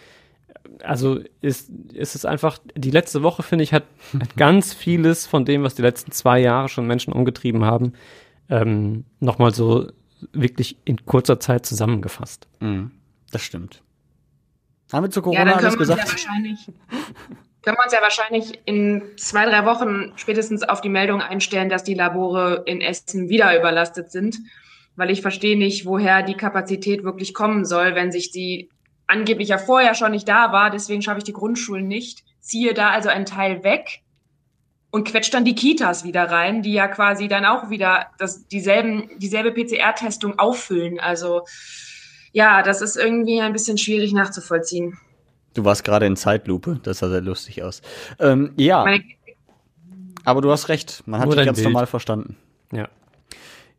Also 0.82 1.20
ist, 1.42 1.70
ist 1.92 2.16
es 2.16 2.24
einfach, 2.24 2.58
die 2.74 2.90
letzte 2.90 3.22
Woche, 3.22 3.44
finde 3.44 3.62
ich, 3.62 3.72
hat, 3.72 3.84
hat 4.18 4.34
ganz 4.36 4.74
vieles 4.74 5.28
von 5.28 5.44
dem, 5.44 5.62
was 5.62 5.76
die 5.76 5.82
letzten 5.82 6.10
zwei 6.10 6.40
Jahre 6.40 6.68
schon 6.68 6.88
Menschen 6.88 7.12
umgetrieben 7.12 7.64
haben, 7.64 7.92
ähm, 8.50 9.04
nochmal 9.20 9.54
so 9.54 9.86
wirklich 10.32 10.76
in 10.84 11.06
kurzer 11.06 11.38
Zeit 11.38 11.66
zusammengefasst. 11.66 12.48
Mhm. 12.58 12.90
Das 13.30 13.42
stimmt. 13.42 13.84
Haben 14.92 15.04
wir 15.04 15.10
zu 15.10 15.20
Ja, 15.20 15.24
Corona 15.24 15.44
dann 15.44 15.54
alles 15.54 15.76
können 15.76 15.88
wir 15.88 15.94
uns 15.94 15.98
ja 16.00 16.04
gesagt? 16.04 16.10
wahrscheinlich, 16.12 16.66
können 17.62 17.76
wir 17.76 17.84
uns 17.84 17.92
ja 17.92 18.02
wahrscheinlich 18.02 18.60
in 18.64 19.02
zwei, 19.16 19.46
drei 19.46 19.64
Wochen 19.64 20.12
spätestens 20.16 20.62
auf 20.62 20.80
die 20.80 20.88
Meldung 20.88 21.20
einstellen, 21.20 21.68
dass 21.68 21.82
die 21.82 21.94
Labore 21.94 22.62
in 22.66 22.80
Essen 22.80 23.28
wieder 23.28 23.58
überlastet 23.58 24.12
sind. 24.12 24.38
Weil 24.94 25.10
ich 25.10 25.20
verstehe 25.20 25.58
nicht, 25.58 25.84
woher 25.84 26.22
die 26.22 26.36
Kapazität 26.36 27.04
wirklich 27.04 27.34
kommen 27.34 27.64
soll, 27.64 27.94
wenn 27.94 28.12
sich 28.12 28.30
die 28.30 28.70
angeblich 29.06 29.48
ja 29.48 29.58
vorher 29.58 29.94
schon 29.94 30.12
nicht 30.12 30.28
da 30.28 30.52
war. 30.52 30.70
Deswegen 30.70 31.02
schaffe 31.02 31.18
ich 31.18 31.24
die 31.24 31.32
Grundschulen 31.32 31.86
nicht. 31.86 32.24
Ziehe 32.40 32.72
da 32.72 32.90
also 32.90 33.08
einen 33.08 33.26
Teil 33.26 33.62
weg 33.64 34.02
und 34.90 35.06
quetscht 35.06 35.34
dann 35.34 35.44
die 35.44 35.54
Kitas 35.54 36.04
wieder 36.04 36.30
rein, 36.30 36.62
die 36.62 36.72
ja 36.72 36.88
quasi 36.88 37.28
dann 37.28 37.44
auch 37.44 37.68
wieder 37.68 38.06
das, 38.18 38.46
dieselben, 38.48 39.10
dieselbe 39.18 39.52
PCR-Testung 39.52 40.38
auffüllen. 40.38 41.00
Also 41.00 41.42
ja, 42.36 42.62
das 42.62 42.82
ist 42.82 42.96
irgendwie 42.96 43.40
ein 43.40 43.54
bisschen 43.54 43.78
schwierig 43.78 44.12
nachzuvollziehen. 44.12 44.98
Du 45.54 45.64
warst 45.64 45.84
gerade 45.84 46.04
in 46.04 46.16
Zeitlupe, 46.16 46.78
das 46.82 46.98
sah 46.98 47.08
sehr 47.08 47.22
lustig 47.22 47.62
aus. 47.62 47.80
Ähm, 48.20 48.52
ja, 48.58 48.84
Meine, 48.84 49.04
aber 50.24 50.42
du 50.42 50.50
hast 50.50 50.68
recht, 50.68 51.02
man 51.06 51.18
hat 51.20 51.28
Nur 51.28 51.36
dich 51.36 51.46
ganz 51.46 51.56
Bild. 51.56 51.68
normal 51.68 51.86
verstanden. 51.86 52.36
Ja. 52.72 52.88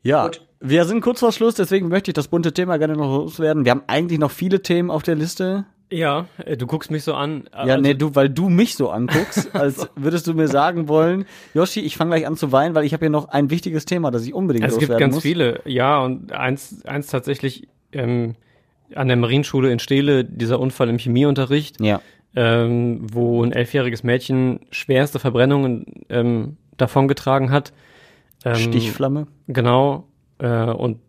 Ja, 0.02 0.26
Gut. 0.26 0.42
wir 0.60 0.86
sind 0.86 1.02
kurz 1.02 1.20
vor 1.20 1.32
Schluss, 1.32 1.54
deswegen 1.54 1.88
möchte 1.90 2.10
ich 2.10 2.16
das 2.16 2.30
bunte 2.30 2.52
Thema 2.52 2.78
gerne 2.78 2.96
noch 2.96 3.16
loswerden. 3.16 3.64
Wir 3.64 3.72
haben 3.72 3.84
eigentlich 3.86 4.18
noch 4.20 4.32
viele 4.32 4.64
Themen 4.64 4.90
auf 4.90 5.04
der 5.04 5.14
Liste. 5.16 5.66
Ja, 5.92 6.26
äh, 6.44 6.58
du 6.58 6.66
guckst 6.66 6.90
mich 6.90 7.04
so 7.04 7.14
an. 7.14 7.48
Ja, 7.54 7.60
also- 7.60 7.82
nee, 7.82 7.94
du, 7.94 8.16
weil 8.16 8.30
du 8.30 8.50
mich 8.50 8.76
so 8.76 8.90
anguckst, 8.90 9.50
als 9.56 9.88
würdest 9.96 10.26
du 10.26 10.34
mir 10.34 10.48
sagen 10.48 10.88
wollen, 10.88 11.26
Yoshi, 11.54 11.82
ich 11.82 11.96
fange 11.96 12.10
gleich 12.12 12.26
an 12.26 12.36
zu 12.38 12.52
weinen, 12.52 12.74
weil 12.74 12.86
ich 12.86 12.94
habe 12.94 13.02
hier 13.06 13.12
noch 13.12 13.30
ein 13.30 13.52
wichtiges 13.52 13.86
Thema, 13.86 14.10
das 14.10 14.26
ich 14.26 14.34
unbedingt 14.34 14.64
Also 14.66 14.78
es 14.78 14.80
gibt 14.80 14.90
loswerden 14.90 15.12
ganz 15.12 15.16
muss. 15.16 15.22
viele, 15.24 15.62
ja, 15.66 16.00
und 16.00 16.32
eins, 16.32 16.84
eins 16.86 17.06
tatsächlich 17.08 17.68
ähm, 17.92 18.34
an 18.96 19.08
der 19.08 19.18
Marienschule 19.18 19.72
in 19.72 19.80
Steele, 19.80 20.24
dieser 20.26 20.60
Unfall 20.60 20.90
im 20.90 20.98
Chemieunterricht, 20.98 21.80
Ja. 21.82 22.02
ähm, 22.36 23.00
wo 23.12 23.44
ein 23.44 23.52
elfjähriges 23.52 24.04
Mädchen 24.04 24.62
schwerste 24.72 25.20
Verbrennungen 25.20 25.86
ähm, 26.10 26.58
davongetragen 26.78 27.52
hat. 27.52 27.74
Ähm, 28.46 28.56
Stichflamme. 28.56 29.28
Genau. 29.48 30.06
Äh, 30.40 30.48
und 30.66 31.00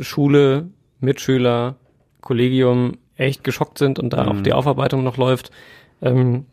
Schule, 0.00 0.68
Mitschüler, 1.00 1.76
Kollegium 2.20 2.94
echt 3.16 3.44
geschockt 3.44 3.78
sind 3.78 3.98
und 3.98 4.12
da 4.12 4.24
Mhm. 4.24 4.28
auch 4.30 4.40
die 4.42 4.52
Aufarbeitung 4.52 5.04
noch 5.04 5.16
läuft. 5.16 5.50
Ähm, 6.02 6.44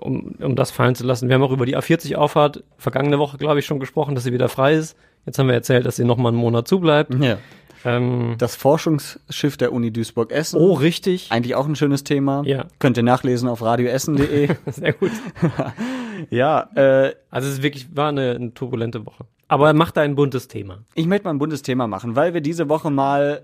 um, 0.00 0.34
um 0.40 0.56
das 0.56 0.72
fallen 0.72 0.94
zu 0.96 1.04
lassen. 1.06 1.28
Wir 1.28 1.34
haben 1.36 1.42
auch 1.42 1.52
über 1.52 1.66
die 1.66 1.76
A40-Auffahrt 1.76 2.64
vergangene 2.76 3.18
Woche, 3.20 3.36
glaube 3.38 3.60
ich, 3.60 3.66
schon 3.66 3.78
gesprochen, 3.78 4.14
dass 4.16 4.24
sie 4.24 4.32
wieder 4.32 4.48
frei 4.48 4.74
ist. 4.74 4.96
Jetzt 5.26 5.38
haben 5.38 5.46
wir 5.46 5.54
erzählt, 5.54 5.86
dass 5.86 5.94
sie 5.96 6.04
noch 6.04 6.16
mal 6.16 6.30
einen 6.30 6.38
Monat 6.38 6.66
zubleibt. 6.66 7.14
Ja. 7.22 7.38
Ähm, 7.84 8.34
Das 8.38 8.56
Forschungsschiff 8.56 9.56
der 9.56 9.72
Uni 9.72 9.92
Duisburg-Essen. 9.92 10.58
oh, 10.60 10.74
richtig. 10.74 11.28
Eigentlich 11.30 11.54
auch 11.54 11.66
ein 11.66 11.76
schönes 11.76 12.04
Thema. 12.04 12.42
Ja. 12.44 12.66
Könnt 12.78 12.96
ihr 12.96 13.02
nachlesen 13.02 13.48
auf 13.48 13.62
radioessen.de. 13.62 14.48
Sehr 14.66 14.92
gut. 14.92 15.10
ja, 16.30 16.68
äh, 16.74 17.14
Also 17.30 17.48
es 17.48 17.54
ist 17.54 17.62
wirklich, 17.62 17.94
war 17.96 18.08
eine, 18.08 18.32
eine 18.32 18.54
turbulente 18.54 19.04
Woche. 19.06 19.24
Aber 19.48 19.66
er 19.68 19.74
macht 19.74 19.96
da 19.96 20.00
ein 20.02 20.14
buntes 20.14 20.48
Thema. 20.48 20.78
ich 20.94 21.06
möchte 21.06 21.24
mal 21.24 21.30
ein 21.34 21.38
buntes 21.38 21.62
Thema 21.62 21.86
machen, 21.86 22.16
weil 22.16 22.32
wir 22.34 22.40
diese 22.40 22.68
Woche 22.68 22.90
mal 22.90 23.42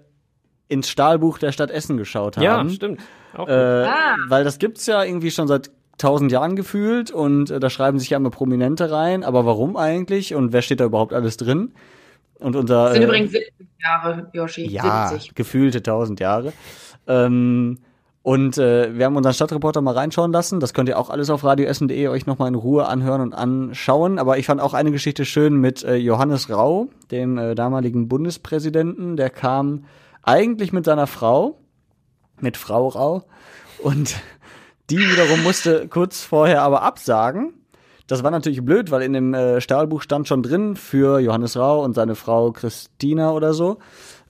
ins 0.68 0.88
Stahlbuch 0.88 1.38
der 1.38 1.52
Stadt 1.52 1.70
Essen 1.70 1.96
geschaut 1.96 2.36
haben. 2.36 2.44
Ja, 2.44 2.68
stimmt. 2.68 3.00
Auch. 3.36 3.48
Äh, 3.48 3.52
Ah. 3.84 4.16
Weil 4.28 4.44
das 4.44 4.58
gibt's 4.58 4.86
ja 4.86 5.02
irgendwie 5.02 5.30
schon 5.30 5.48
seit 5.48 5.70
tausend 5.98 6.30
Jahren 6.30 6.56
gefühlt 6.56 7.10
und 7.10 7.50
äh, 7.50 7.58
da 7.60 7.68
schreiben 7.70 7.98
sich 7.98 8.10
ja 8.10 8.16
immer 8.18 8.30
Prominente 8.30 8.90
rein. 8.90 9.24
Aber 9.24 9.44
warum 9.46 9.76
eigentlich 9.76 10.34
und 10.34 10.52
wer 10.52 10.62
steht 10.62 10.80
da 10.80 10.84
überhaupt 10.84 11.12
alles 11.12 11.36
drin? 11.36 11.72
Und 12.38 12.56
unser 12.56 12.84
das 12.84 12.92
sind 12.94 13.02
äh, 13.02 13.06
übrigens 13.06 13.32
70 13.32 13.66
Jahre, 13.82 14.30
Yoshi. 14.32 14.68
ja 14.68 15.08
70. 15.08 15.34
gefühlte 15.34 15.82
tausend 15.82 16.20
Jahre. 16.20 16.52
Ähm, 17.06 17.78
und 18.22 18.58
äh, 18.58 18.96
wir 18.96 19.06
haben 19.06 19.16
unseren 19.16 19.32
Stadtreporter 19.32 19.80
mal 19.80 19.94
reinschauen 19.94 20.32
lassen. 20.32 20.60
Das 20.60 20.74
könnt 20.74 20.88
ihr 20.88 20.98
auch 20.98 21.08
alles 21.08 21.30
auf 21.30 21.44
radioessen.de 21.44 22.08
euch 22.08 22.26
nochmal 22.26 22.48
in 22.48 22.56
Ruhe 22.56 22.86
anhören 22.86 23.22
und 23.22 23.32
anschauen. 23.32 24.18
Aber 24.18 24.36
ich 24.38 24.46
fand 24.46 24.60
auch 24.60 24.74
eine 24.74 24.90
Geschichte 24.90 25.24
schön 25.24 25.56
mit 25.56 25.82
äh, 25.82 25.96
Johannes 25.96 26.50
Rau, 26.50 26.88
dem 27.10 27.38
äh, 27.38 27.54
damaligen 27.54 28.08
Bundespräsidenten. 28.08 29.16
Der 29.16 29.30
kam 29.30 29.86
eigentlich 30.22 30.72
mit 30.72 30.84
seiner 30.84 31.06
Frau, 31.06 31.58
mit 32.38 32.56
Frau 32.56 32.88
Rau. 32.88 33.22
Und 33.82 34.16
die 34.90 34.98
wiederum 34.98 35.42
musste 35.42 35.88
kurz 35.88 36.22
vorher 36.22 36.62
aber 36.62 36.82
absagen. 36.82 37.54
Das 38.08 38.22
war 38.22 38.30
natürlich 38.30 38.64
blöd, 38.64 38.90
weil 38.90 39.02
in 39.02 39.12
dem 39.12 39.34
äh, 39.34 39.60
Stahlbuch 39.60 40.00
stand 40.00 40.26
schon 40.26 40.42
drin 40.42 40.76
für 40.76 41.20
Johannes 41.20 41.56
Rau 41.58 41.84
und 41.84 41.92
seine 41.94 42.14
Frau 42.14 42.52
Christina 42.52 43.32
oder 43.32 43.52
so. 43.52 43.78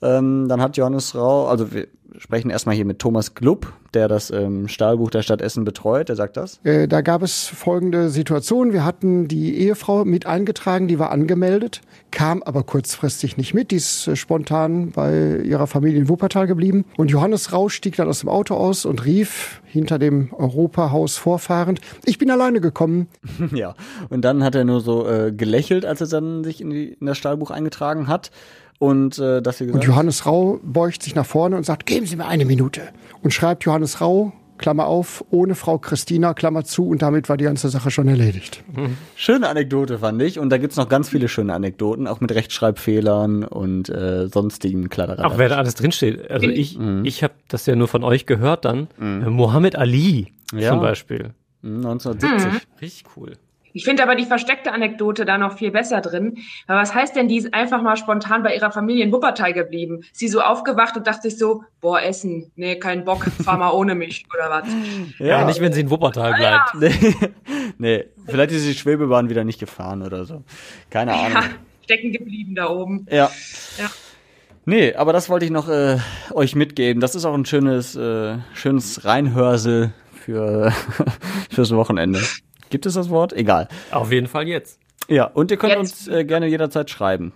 Ähm, 0.01 0.47
dann 0.47 0.61
hat 0.61 0.77
Johannes 0.77 1.15
Rau, 1.15 1.47
also 1.47 1.73
wir 1.73 1.87
sprechen 2.17 2.49
erstmal 2.49 2.75
hier 2.75 2.85
mit 2.85 2.99
Thomas 2.99 3.33
Glupp, 3.33 3.71
der 3.93 4.07
das 4.07 4.29
ähm, 4.29 4.67
Stahlbuch 4.67 5.09
der 5.09 5.21
Stadt 5.21 5.41
Essen 5.41 5.63
betreut, 5.63 6.09
der 6.09 6.15
sagt 6.15 6.37
das. 6.37 6.59
Äh, 6.63 6.87
Da 6.87 7.01
gab 7.01 7.21
es 7.21 7.47
folgende 7.47 8.09
Situation. 8.09 8.73
Wir 8.73 8.85
hatten 8.85 9.27
die 9.27 9.57
Ehefrau 9.57 10.05
mit 10.05 10.25
eingetragen, 10.25 10.87
die 10.87 10.99
war 10.99 11.11
angemeldet, 11.11 11.81
kam 12.11 12.43
aber 12.43 12.63
kurzfristig 12.63 13.37
nicht 13.37 13.53
mit. 13.53 13.71
Die 13.71 13.77
ist 13.77 14.07
äh, 14.07 14.15
spontan 14.15 14.91
bei 14.91 15.37
ihrer 15.37 15.67
Familie 15.67 15.99
in 15.99 16.09
Wuppertal 16.09 16.47
geblieben. 16.47 16.85
Und 16.97 17.09
Johannes 17.09 17.53
Rausch 17.53 17.75
stieg 17.75 17.95
dann 17.95 18.07
aus 18.07 18.19
dem 18.19 18.29
Auto 18.29 18.55
aus 18.55 18.85
und 18.85 19.05
rief 19.05 19.61
hinter 19.65 19.99
dem 19.99 20.33
Europahaus 20.33 21.17
vorfahrend, 21.17 21.79
ich 22.05 22.17
bin 22.17 22.31
alleine 22.31 22.59
gekommen. 22.59 23.07
ja. 23.53 23.75
Und 24.09 24.25
dann 24.25 24.43
hat 24.43 24.55
er 24.55 24.65
nur 24.65 24.81
so 24.81 25.07
äh, 25.07 25.31
gelächelt, 25.31 25.85
als 25.85 26.01
er 26.01 26.07
dann 26.07 26.43
sich 26.43 26.61
in, 26.61 26.69
die, 26.69 26.93
in 26.93 27.05
das 27.05 27.17
Stahlbuch 27.17 27.51
eingetragen 27.51 28.07
hat. 28.07 28.31
Und 28.79 29.19
äh, 29.19 29.41
dass 29.41 29.59
Und 29.61 29.67
gesagt 29.67 29.83
Johannes 29.85 30.25
Rau 30.25 30.59
beugt 30.63 31.03
sich 31.03 31.13
nach 31.13 31.25
vorne 31.25 31.57
und 31.57 31.65
sagt, 31.65 31.85
geben 31.85 32.05
Sie 32.05 32.15
mir 32.15 32.25
eine 32.27 32.45
Minute. 32.45 32.81
Und 33.21 33.33
schreibt 33.33 33.65
Johannes 33.65 33.99
Rau, 33.99 34.31
Klammer 34.57 34.87
auf, 34.87 35.23
ohne 35.31 35.55
Frau 35.55 35.77
Christina, 35.77 36.33
Klammer 36.33 36.63
zu. 36.65 36.87
Und 36.87 37.01
damit 37.01 37.27
war 37.29 37.35
die 37.37 37.43
ganze 37.45 37.69
Sache 37.69 37.91
schon 37.91 38.07
erledigt. 38.07 38.63
Schöne 39.15 39.47
Anekdote 39.49 39.99
fand 39.99 40.21
ich. 40.21 40.39
Und 40.39 40.49
da 40.49 40.57
gibt's 40.57 40.75
noch 40.77 40.87
ganz 40.89 41.09
viele 41.09 41.27
schöne 41.29 41.53
Anekdoten, 41.53 42.07
auch 42.07 42.19
mit 42.21 42.31
Rechtschreibfehlern 42.33 43.43
und 43.43 43.89
äh, 43.89 44.27
sonstigen 44.27 44.89
Kladderadatsch. 44.89 45.25
Auch 45.33 45.37
wer 45.37 45.49
da 45.49 45.57
alles 45.57 45.75
drinsteht. 45.75 46.29
Also 46.31 46.47
ich, 46.47 46.77
Mhm. 46.77 47.03
ich 47.05 47.21
habe 47.23 47.33
das 47.49 47.65
ja 47.65 47.75
nur 47.75 47.87
von 47.89 48.03
euch 48.03 48.25
gehört 48.25 48.63
dann. 48.65 48.87
Äh, 48.99 49.29
Mohammed 49.29 49.75
Ali 49.77 50.33
Ja. 50.53 50.71
zum 50.71 50.79
Beispiel. 50.81 51.31
Mhm, 51.61 51.85
1970. 51.85 52.67
Richtig 52.81 53.03
cool. 53.17 53.33
Ich 53.73 53.83
finde 53.85 54.03
aber 54.03 54.15
die 54.15 54.25
versteckte 54.25 54.71
Anekdote 54.71 55.25
da 55.25 55.37
noch 55.37 55.57
viel 55.57 55.71
besser 55.71 56.01
drin. 56.01 56.37
Aber 56.67 56.79
was 56.81 56.93
heißt 56.93 57.15
denn, 57.15 57.27
die 57.27 57.37
ist 57.37 57.53
einfach 57.53 57.81
mal 57.81 57.97
spontan 57.97 58.43
bei 58.43 58.55
ihrer 58.55 58.71
Familie 58.71 59.03
in 59.03 59.11
Wuppertal 59.11 59.53
geblieben? 59.53 60.03
Sie 60.11 60.27
so 60.27 60.41
aufgewacht 60.41 60.97
und 60.97 61.05
dachte 61.07 61.29
sich 61.29 61.37
so, 61.37 61.63
boah, 61.81 62.01
Essen, 62.01 62.51
nee, 62.55 62.77
kein 62.77 63.05
Bock, 63.05 63.25
fahr 63.43 63.57
mal 63.57 63.71
ohne 63.71 63.95
mich 63.95 64.25
oder 64.33 64.49
was? 64.49 64.67
Ja, 65.19 65.45
nicht, 65.45 65.59
wenn 65.61 65.73
sie 65.73 65.81
in 65.81 65.89
Wuppertal 65.89 66.33
bleibt. 66.33 66.75
Nee, 66.75 67.15
nee, 67.77 68.05
vielleicht 68.25 68.51
ist 68.51 68.67
die 68.67 68.73
Schwebebahn 68.73 69.29
wieder 69.29 69.43
nicht 69.43 69.59
gefahren 69.59 70.01
oder 70.01 70.25
so. 70.25 70.43
Keine 70.89 71.11
Ja, 71.11 71.17
Ahnung. 71.25 71.43
stecken 71.83 72.11
geblieben 72.11 72.55
da 72.55 72.69
oben. 72.69 73.05
Ja. 73.09 73.29
Ja. 73.77 73.89
Nee, 74.65 74.93
aber 74.93 75.13
das 75.13 75.29
wollte 75.29 75.45
ich 75.45 75.51
noch 75.51 75.67
äh, 75.69 75.97
euch 76.33 76.55
mitgeben. 76.55 77.01
Das 77.01 77.15
ist 77.15 77.25
auch 77.25 77.33
ein 77.33 77.45
schönes, 77.45 77.95
äh, 77.95 78.37
schönes 78.53 79.03
Reinhörsel 79.05 79.93
für 80.13 80.71
fürs 81.49 81.73
Wochenende. 81.75 82.19
Gibt 82.69 82.85
es 82.85 82.93
das 82.93 83.09
Wort? 83.09 83.33
Egal. 83.33 83.67
Auf 83.91 84.11
jeden 84.11 84.27
Fall 84.27 84.47
jetzt. 84.47 84.79
Ja, 85.07 85.25
und 85.25 85.49
ihr 85.51 85.57
könnt 85.57 85.73
Jetzt. 85.73 85.79
uns 85.79 86.07
äh, 86.07 86.23
gerne 86.23 86.47
jederzeit 86.47 86.89
schreiben. 86.89 87.33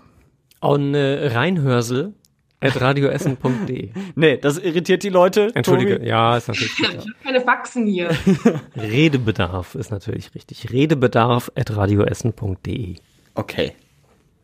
Und 0.60 0.94
äh, 0.94 1.28
Reinhörsel 1.28 2.14
at 2.62 2.80
radioessen.de. 2.80 3.90
Nee, 4.16 4.38
das 4.38 4.58
irritiert 4.60 5.04
die 5.04 5.10
Leute. 5.10 5.50
Entschuldige, 5.56 5.96
Tobi. 5.98 6.08
ja, 6.08 6.38
ist 6.38 6.48
natürlich 6.50 6.72
Ich 6.80 6.88
richtig. 6.88 7.00
habe 7.00 7.24
keine 7.24 7.42
Faxen 7.42 7.88
hier. 7.88 8.10
Redebedarf 8.76 9.76
ist 9.76 9.92
natürlich 9.92 10.34
richtig. 10.36 10.72
Redebedarf 10.72 11.52
at 11.56 11.76
radioessen.de. 11.76 12.96
Okay. 13.36 13.72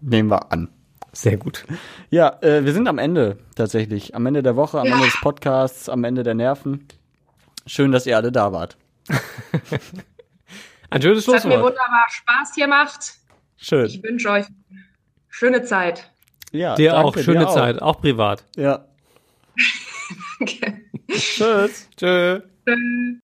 Nehmen 0.02 0.30
wir 0.30 0.52
an. 0.52 0.70
Sehr 1.12 1.38
gut. 1.38 1.66
Ja, 2.10 2.38
äh, 2.42 2.66
wir 2.66 2.74
sind 2.74 2.88
am 2.88 2.98
Ende 2.98 3.38
tatsächlich. 3.56 4.16
Am 4.16 4.26
Ende 4.26 4.42
der 4.44 4.56
Woche, 4.56 4.80
am 4.80 4.88
Ja. 4.88 4.94
Ende 4.94 5.06
des 5.06 5.20
Podcasts, 5.22 5.88
am 5.90 6.04
Ende 6.04 6.24
der 6.24 6.34
Nerven. 6.36 6.88
Schön, 7.68 7.92
dass 7.92 8.06
ihr 8.06 8.18
alle 8.18 8.32
da 8.32 8.52
wart. 8.52 8.78
Ein 10.90 11.02
schönes 11.02 11.28
Es 11.28 11.34
hat 11.34 11.46
mir 11.46 11.52
Schlusswort. 11.52 11.64
wunderbar 11.74 12.06
Spaß 12.10 12.56
gemacht. 12.56 13.14
Schön. 13.58 13.86
Ich 13.86 14.02
wünsche 14.04 14.30
euch 14.30 14.46
schöne 15.30 15.64
Zeit. 15.64 16.10
Ja, 16.52 16.76
Dir 16.76 16.92
danke, 16.92 17.08
auch. 17.08 17.18
Schöne 17.18 17.40
dir 17.42 17.48
auch. 17.50 17.54
Zeit. 17.54 17.82
Auch 17.82 18.02
privat. 18.02 18.44
Ja. 18.56 18.86
Danke. 20.40 20.82
Tschüss. 21.12 21.90
Tschö. 21.98 22.42
Tschüss. 22.66 22.78